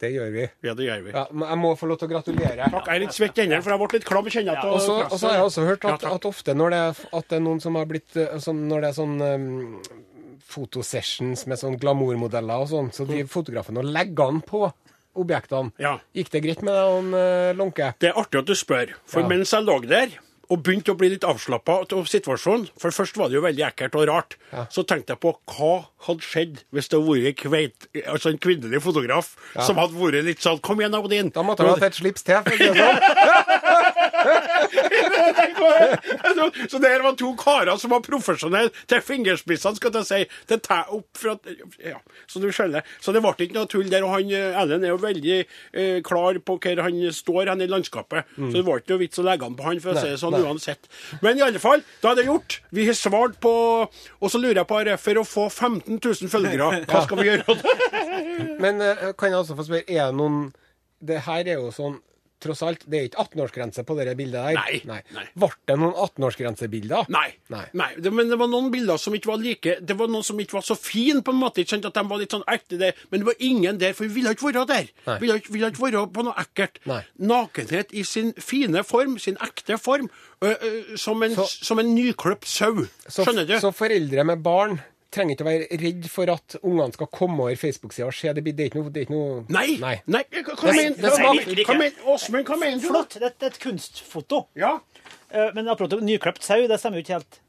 det 0.00 0.10
gjør 0.14 0.30
vi. 0.32 0.44
ja 0.64 0.74
det 0.74 0.86
gjør 0.86 1.02
vi. 1.04 1.10
Ja, 1.12 1.26
men 1.30 1.48
jeg 1.48 1.58
må 1.60 1.70
få 1.76 1.88
lov 1.90 1.98
til 2.00 2.08
å 2.08 2.12
gratulere. 2.14 2.68
Takk, 2.72 2.86
jeg 2.88 2.94
er 2.96 3.02
litt 3.04 3.16
svett 3.16 3.38
i 3.38 3.42
hendene, 3.44 3.62
for 3.62 3.74
jeg 3.74 3.82
ble 3.82 3.98
litt 3.98 4.08
klam 4.08 4.26
i 4.26 4.34
kjennene. 4.34 4.70
Og 4.72 4.80
så 4.80 5.26
har 5.28 5.36
jeg 5.36 5.48
også 5.48 5.66
hørt 5.68 5.84
at, 5.90 6.06
at 6.08 6.28
ofte 6.30 6.54
når 6.56 6.74
det, 6.74 6.78
er, 6.88 7.02
at 7.20 7.28
det 7.28 7.36
er 7.40 7.44
noen 7.44 7.60
som 7.60 7.76
har 7.76 7.88
blitt 7.90 8.16
sånn, 8.40 8.62
Når 8.70 8.80
det 8.86 8.88
er 8.92 8.96
sånn 8.96 9.16
um, 9.20 9.82
fotosessions 10.50 11.46
med 11.50 11.60
sånn 11.60 11.76
glamourmodeller 11.80 12.64
og 12.64 12.70
sånn, 12.72 12.88
så 12.94 13.06
driver 13.08 13.30
fotografen 13.30 13.78
og 13.80 13.90
legger 13.90 14.32
an 14.32 14.40
på 14.46 14.64
objektene. 15.20 15.72
Ja. 15.82 15.96
Gikk 16.16 16.30
det 16.32 16.42
greit 16.44 16.60
med 16.66 16.74
deg, 16.76 17.14
eh, 17.18 17.52
Lånke? 17.58 17.92
Det 18.00 18.10
er 18.12 18.18
artig 18.20 18.40
at 18.42 18.50
du 18.50 18.54
spør, 18.54 18.92
for 19.10 19.22
Ja. 19.22 19.28
mens 19.28 19.50
jeg 19.52 19.66
lå 19.66 19.80
der 19.86 20.16
og 20.50 20.62
begynte 20.66 20.90
å 20.90 20.98
bli 20.98 21.12
litt 21.12 21.22
avslappa 21.24 21.76
av 21.94 22.08
situasjonen, 22.10 22.68
for 22.80 22.90
først 22.90 23.16
var 23.20 23.28
det 23.30 23.36
jo 23.38 23.42
veldig 23.44 23.64
ekkelt 23.68 23.94
og 24.00 24.08
rart, 24.10 24.36
Ja. 24.52 24.64
så 24.70 24.82
tenkte 24.82 25.14
jeg 25.14 25.20
på 25.22 25.36
hva 25.46 25.86
hadde 26.06 26.26
skjedd 26.26 26.62
hvis 26.74 26.88
det 26.90 26.98
hadde 26.98 27.12
vært 27.14 27.36
kveit, 27.38 27.86
altså 28.06 28.32
en 28.32 28.38
kvinnelig 28.42 28.82
fotograf 28.82 29.36
som 29.64 29.76
hadde 29.78 29.94
vært 29.94 30.24
litt 30.26 30.42
sånn 30.42 30.58
Kom 30.60 30.80
igjen, 30.80 30.94
Odin. 30.98 31.30
Da 31.30 31.42
måtte 31.46 31.62
du 31.62 31.70
hatt 31.70 31.82
et 31.82 31.94
slips 31.94 32.22
til. 32.26 32.42
Så 36.70 36.78
det 36.78 36.90
her 36.90 37.02
var 37.04 37.16
to 37.18 37.32
karer 37.38 37.76
som 37.80 37.92
var 37.94 38.02
profesjonelle 38.04 38.72
til 38.90 39.02
fingerspissene, 39.04 39.78
skal 39.78 39.98
jeg 40.00 40.08
si. 40.08 40.20
Til 40.50 40.62
tæ 40.64 40.80
opp 40.96 41.20
fra 41.20 41.36
Ja, 41.84 41.98
så 42.30 42.42
du 42.42 42.48
skjønner. 42.54 42.86
Så 43.02 43.14
det 43.14 43.22
ble 43.24 43.34
ikke 43.46 43.56
noe 43.56 43.70
tull 43.70 43.90
der. 43.90 44.06
Og 44.06 44.14
han 44.16 44.32
eh, 44.34 44.58
Ellen 44.60 44.84
er 44.84 44.94
jo 44.94 45.00
veldig 45.02 45.38
eh, 45.40 45.98
klar 46.06 46.38
på 46.44 46.58
hvor 46.60 46.82
han 46.84 47.00
står 47.14 47.52
hen 47.52 47.64
i 47.64 47.70
landskapet. 47.70 48.30
Så 48.36 48.52
det 48.58 48.66
var 48.66 48.82
ikke 48.82 48.94
noe 48.94 49.04
vits 49.04 49.20
å 49.20 49.26
legge 49.26 49.46
an 49.46 49.56
på 49.58 49.66
han, 49.66 49.80
for 49.82 49.94
å 49.94 50.00
si 50.00 50.12
det 50.12 50.20
sånn, 50.20 50.36
nei. 50.36 50.44
uansett. 50.46 50.90
Men 51.24 51.40
i 51.40 51.44
alle 51.46 51.62
fall, 51.62 51.84
da 52.02 52.12
er 52.12 52.20
det 52.20 52.28
gjort. 52.28 52.60
Vi 52.74 52.86
har 52.88 52.96
svart 52.98 53.38
på 53.42 53.52
Og 54.20 54.30
så 54.30 54.38
lurer 54.40 54.60
jeg 54.60 54.68
på, 54.68 54.78
for 55.00 55.20
å 55.20 55.24
få 55.26 55.48
15 55.48 55.98
000 55.98 56.30
følgere, 56.32 56.84
hva 56.88 57.02
skal 57.04 57.20
vi 57.20 57.28
gjøre? 57.28 57.56
Men 58.64 58.80
eh, 58.84 59.10
kan 59.18 59.32
jeg 59.32 59.40
også 59.40 59.56
få 59.58 59.66
spørre, 59.66 59.86
er 59.88 60.10
det 60.10 60.18
noen 60.20 60.40
Det 61.00 61.22
her 61.26 61.46
er 61.48 61.60
jo 61.60 61.70
sånn 61.74 61.98
Tross 62.40 62.62
alt, 62.64 62.86
det 62.88 62.96
er 62.98 63.08
ikke 63.10 63.20
18-årsgrense 63.26 63.82
på 63.84 63.94
det 63.98 64.14
bildet 64.16 64.40
der. 64.40 64.56
Nei, 64.56 64.80
nei. 64.88 65.24
Ble 65.36 65.50
det 65.68 65.74
noen 65.76 65.92
18-årsgrensebilder? 65.92 67.10
Nei. 67.12 67.26
Nei. 67.52 67.66
nei. 67.76 67.88
Det, 68.00 68.12
men 68.16 68.30
det 68.32 68.38
var 68.40 68.48
noen 68.48 68.70
bilder 68.72 68.96
som 69.00 69.12
ikke 69.16 69.28
var 69.32 69.42
like 69.42 69.74
Det 69.84 69.96
var 69.98 70.08
noen 70.08 70.24
som 70.24 70.40
ikke 70.40 70.56
var 70.56 70.64
så 70.64 70.76
fine, 70.78 71.20
på 71.26 71.34
en 71.34 71.40
måte. 71.42 71.60
Ikke 71.60 71.74
sant? 71.76 71.88
At 71.90 71.98
de 71.98 72.04
var 72.08 72.20
litt 72.22 72.32
sånn 72.32 72.46
ekte, 72.48 72.78
der. 72.80 72.96
Men 73.10 73.20
det 73.22 73.28
var 73.28 73.44
ingen 73.50 73.80
der, 73.82 73.92
for 73.98 74.08
vi 74.08 74.14
ville 74.20 74.32
ikke 74.36 74.48
være 74.50 74.64
der. 74.70 74.88
Vi 75.10 75.18
ville 75.26 75.36
ikke, 75.42 75.52
ville 75.52 75.70
ikke 75.74 75.84
være 75.88 76.04
på 76.16 76.24
noe 76.26 76.36
ekkelt. 76.40 76.80
Nei. 76.88 77.02
Nakenhet 77.30 77.92
i 77.92 78.04
sin 78.08 78.32
fine 78.40 78.84
form, 78.88 79.18
sin 79.20 79.36
ekte 79.44 79.76
form. 79.80 80.08
ø, 80.42 80.48
ø, 80.54 80.96
som, 80.96 81.22
en, 81.22 81.34
Så- 81.36 81.50
som 81.66 81.78
en 81.78 81.94
nykløpt 81.94 82.48
sau. 82.48 82.86
Skjønner 83.08 83.44
du? 83.46 83.58
så 83.60 83.70
foreldre 83.76 84.24
med 84.24 84.40
barn 84.42 84.80
trenger 85.10 85.34
ikke 85.34 85.44
å 85.44 85.48
være 85.50 85.78
redd 85.82 86.08
for 86.12 86.30
at 86.32 86.56
ungene 86.62 86.94
skal 86.94 87.10
komme 87.12 87.42
over 87.46 87.58
Facebook-sida 87.58 88.06
og 88.08 88.14
se 88.14 88.32
det. 88.36 88.44
Det 88.46 88.64
er 88.66 88.70
ikke 88.70 88.80
noe, 88.80 88.92
det 88.94 89.02
er 89.02 89.06
ikke 89.08 89.16
noe 89.16 89.44
Nei! 89.50 89.76
Nei. 89.82 89.96
Nei. 90.06 90.22
Mener 90.30 92.02
Åsmund, 92.06 92.46
hva 92.46 92.58
mener 92.60 92.80
du? 92.80 92.88
Flott. 92.92 93.18
Det, 93.18 93.32
det 93.40 93.48
er 93.48 93.54
et 93.54 93.60
kunstfoto. 93.62 94.44
Ja. 94.58 94.76
Eh, 95.30 95.50
Men 95.54 95.68
apropos 95.72 96.02
nyklipt 96.04 96.46
sau, 96.46 96.62
det 96.70 96.78
stemmer 96.80 97.00
jo 97.00 97.06
ikke 97.06 97.18
helt. 97.18 97.40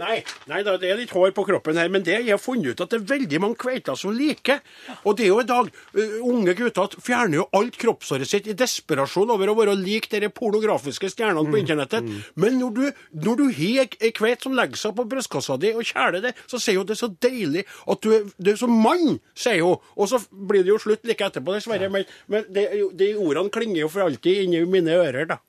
Nei, 0.00 0.18
nei 0.50 0.60
da, 0.66 0.74
det 0.80 0.90
er 0.90 0.98
litt 0.98 1.12
hår 1.14 1.32
på 1.36 1.44
kroppen 1.48 1.78
her, 1.78 1.90
men 1.92 2.04
det 2.06 2.16
jeg 2.16 2.32
har 2.32 2.40
funnet 2.42 2.74
ut 2.74 2.82
at 2.84 2.92
det 2.92 2.98
er 3.00 3.06
veldig 3.12 3.40
mange 3.42 3.58
kveiter 3.62 3.98
som 3.98 4.14
liker. 4.14 4.60
Og 5.04 5.16
det 5.18 5.26
er 5.26 5.30
jo 5.30 5.40
i 5.42 5.48
dag 5.48 5.70
uh, 5.70 6.16
unge 6.26 6.54
gutter 6.58 6.96
fjerner 7.04 7.40
jo 7.40 7.46
alt 7.58 7.78
kroppshåret 7.80 8.28
sitt 8.28 8.48
i 8.50 8.56
desperasjon 8.58 9.32
over 9.34 9.50
å 9.50 9.56
være 9.58 9.76
lik 9.78 10.08
de 10.12 10.30
pornografiske 10.34 11.10
stjernene 11.12 11.50
på 11.52 11.60
internettet. 11.60 12.10
Men 12.40 12.58
når 12.60 12.74
du, 12.78 12.84
når 13.26 13.40
du 13.40 13.44
har 13.58 13.98
ei 14.00 14.12
kveit 14.14 14.44
som 14.44 14.56
legger 14.56 14.80
seg 14.80 14.96
på 14.98 15.06
brystkassa 15.10 15.58
di 15.60 15.74
og 15.74 15.86
kjæler 15.86 16.24
det, 16.24 16.34
så 16.50 16.60
sier 16.62 16.80
hun 16.80 16.88
det 16.88 16.96
er 16.96 17.02
så 17.04 17.10
deilig 17.26 17.64
at 17.90 18.02
du 18.04 18.10
er, 18.14 18.26
du 18.38 18.52
er 18.54 18.58
som 18.60 18.74
mann, 18.74 19.18
sier 19.38 19.62
hun. 19.64 19.78
Og 19.98 20.10
så 20.10 20.20
blir 20.30 20.66
det 20.66 20.74
jo 20.74 20.80
slutt 20.82 21.06
like 21.08 21.26
etterpå, 21.26 21.54
dessverre. 21.56 21.90
Men, 21.92 22.08
men 22.32 22.46
det, 22.54 22.68
de 22.98 23.14
ordene 23.14 23.52
klinger 23.54 23.84
jo 23.84 23.92
for 23.92 24.06
alltid 24.06 24.44
inni 24.44 24.64
mine 24.68 24.98
ører, 24.98 25.28
da. 25.34 25.40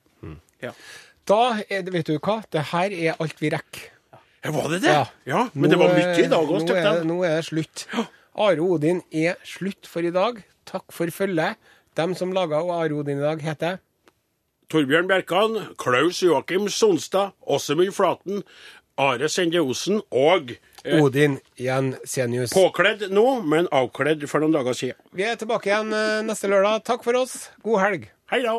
Ja. 0.62 0.72
Da 1.26 1.58
er 1.66 1.82
det, 1.82 1.92
vet 1.94 2.08
du 2.08 2.18
hva, 2.22 2.38
det 2.54 2.68
her 2.70 2.94
er 2.94 3.20
alt 3.22 3.40
vi 3.42 3.50
rekker. 3.52 3.95
Ja, 4.46 4.52
Var 4.54 4.68
det 4.72 4.80
det? 4.86 4.96
Ja, 5.26 5.40
men 5.54 5.66
Nå 5.68 5.72
det 5.74 5.78
var 5.80 5.94
mye 5.96 6.12
i 6.22 6.28
dag 6.30 6.52
òg, 6.54 6.62
nå, 6.68 6.76
er- 6.76 7.02
nå 7.08 7.16
er 7.26 7.36
det 7.40 7.46
slutt. 7.50 7.86
Are 8.36 8.60
Odin 8.62 9.02
er 9.10 9.36
slutt 9.48 9.86
for 9.90 10.06
i 10.06 10.12
dag. 10.14 10.42
Takk 10.68 10.84
for 10.94 11.10
følget. 11.14 11.56
Dem 11.96 12.14
som 12.14 12.32
laga 12.36 12.58
Are 12.62 12.92
Odin 12.94 13.18
i 13.18 13.24
dag, 13.24 13.40
heter 13.42 13.78
Torbjørn 14.68 15.06
Bjerkan, 15.08 15.74
Klaus 15.78 16.18
Joakim 16.22 16.66
Sonstad, 16.68 17.32
Åsemund 17.46 17.94
Flaten, 17.94 18.42
Are 18.98 19.28
Sende 19.30 19.60
Osen 19.62 20.00
og 20.10 20.50
eh, 20.84 20.98
Odin 21.02 21.38
Jensenius. 21.60 22.50
påkledd 22.56 23.06
nå, 23.14 23.24
men 23.46 23.68
avkledd 23.70 24.24
for 24.28 24.42
noen 24.42 24.52
dager 24.56 24.74
siden. 24.74 24.98
Vi 25.14 25.22
er 25.28 25.36
tilbake 25.38 25.70
igjen 25.70 25.92
eh, 25.94 26.22
neste 26.26 26.50
lørdag. 26.50 26.82
Takk 26.88 27.04
for 27.06 27.14
oss. 27.20 27.50
God 27.62 27.80
helg. 27.84 28.08
Hei 28.32 28.42
da! 28.42 28.56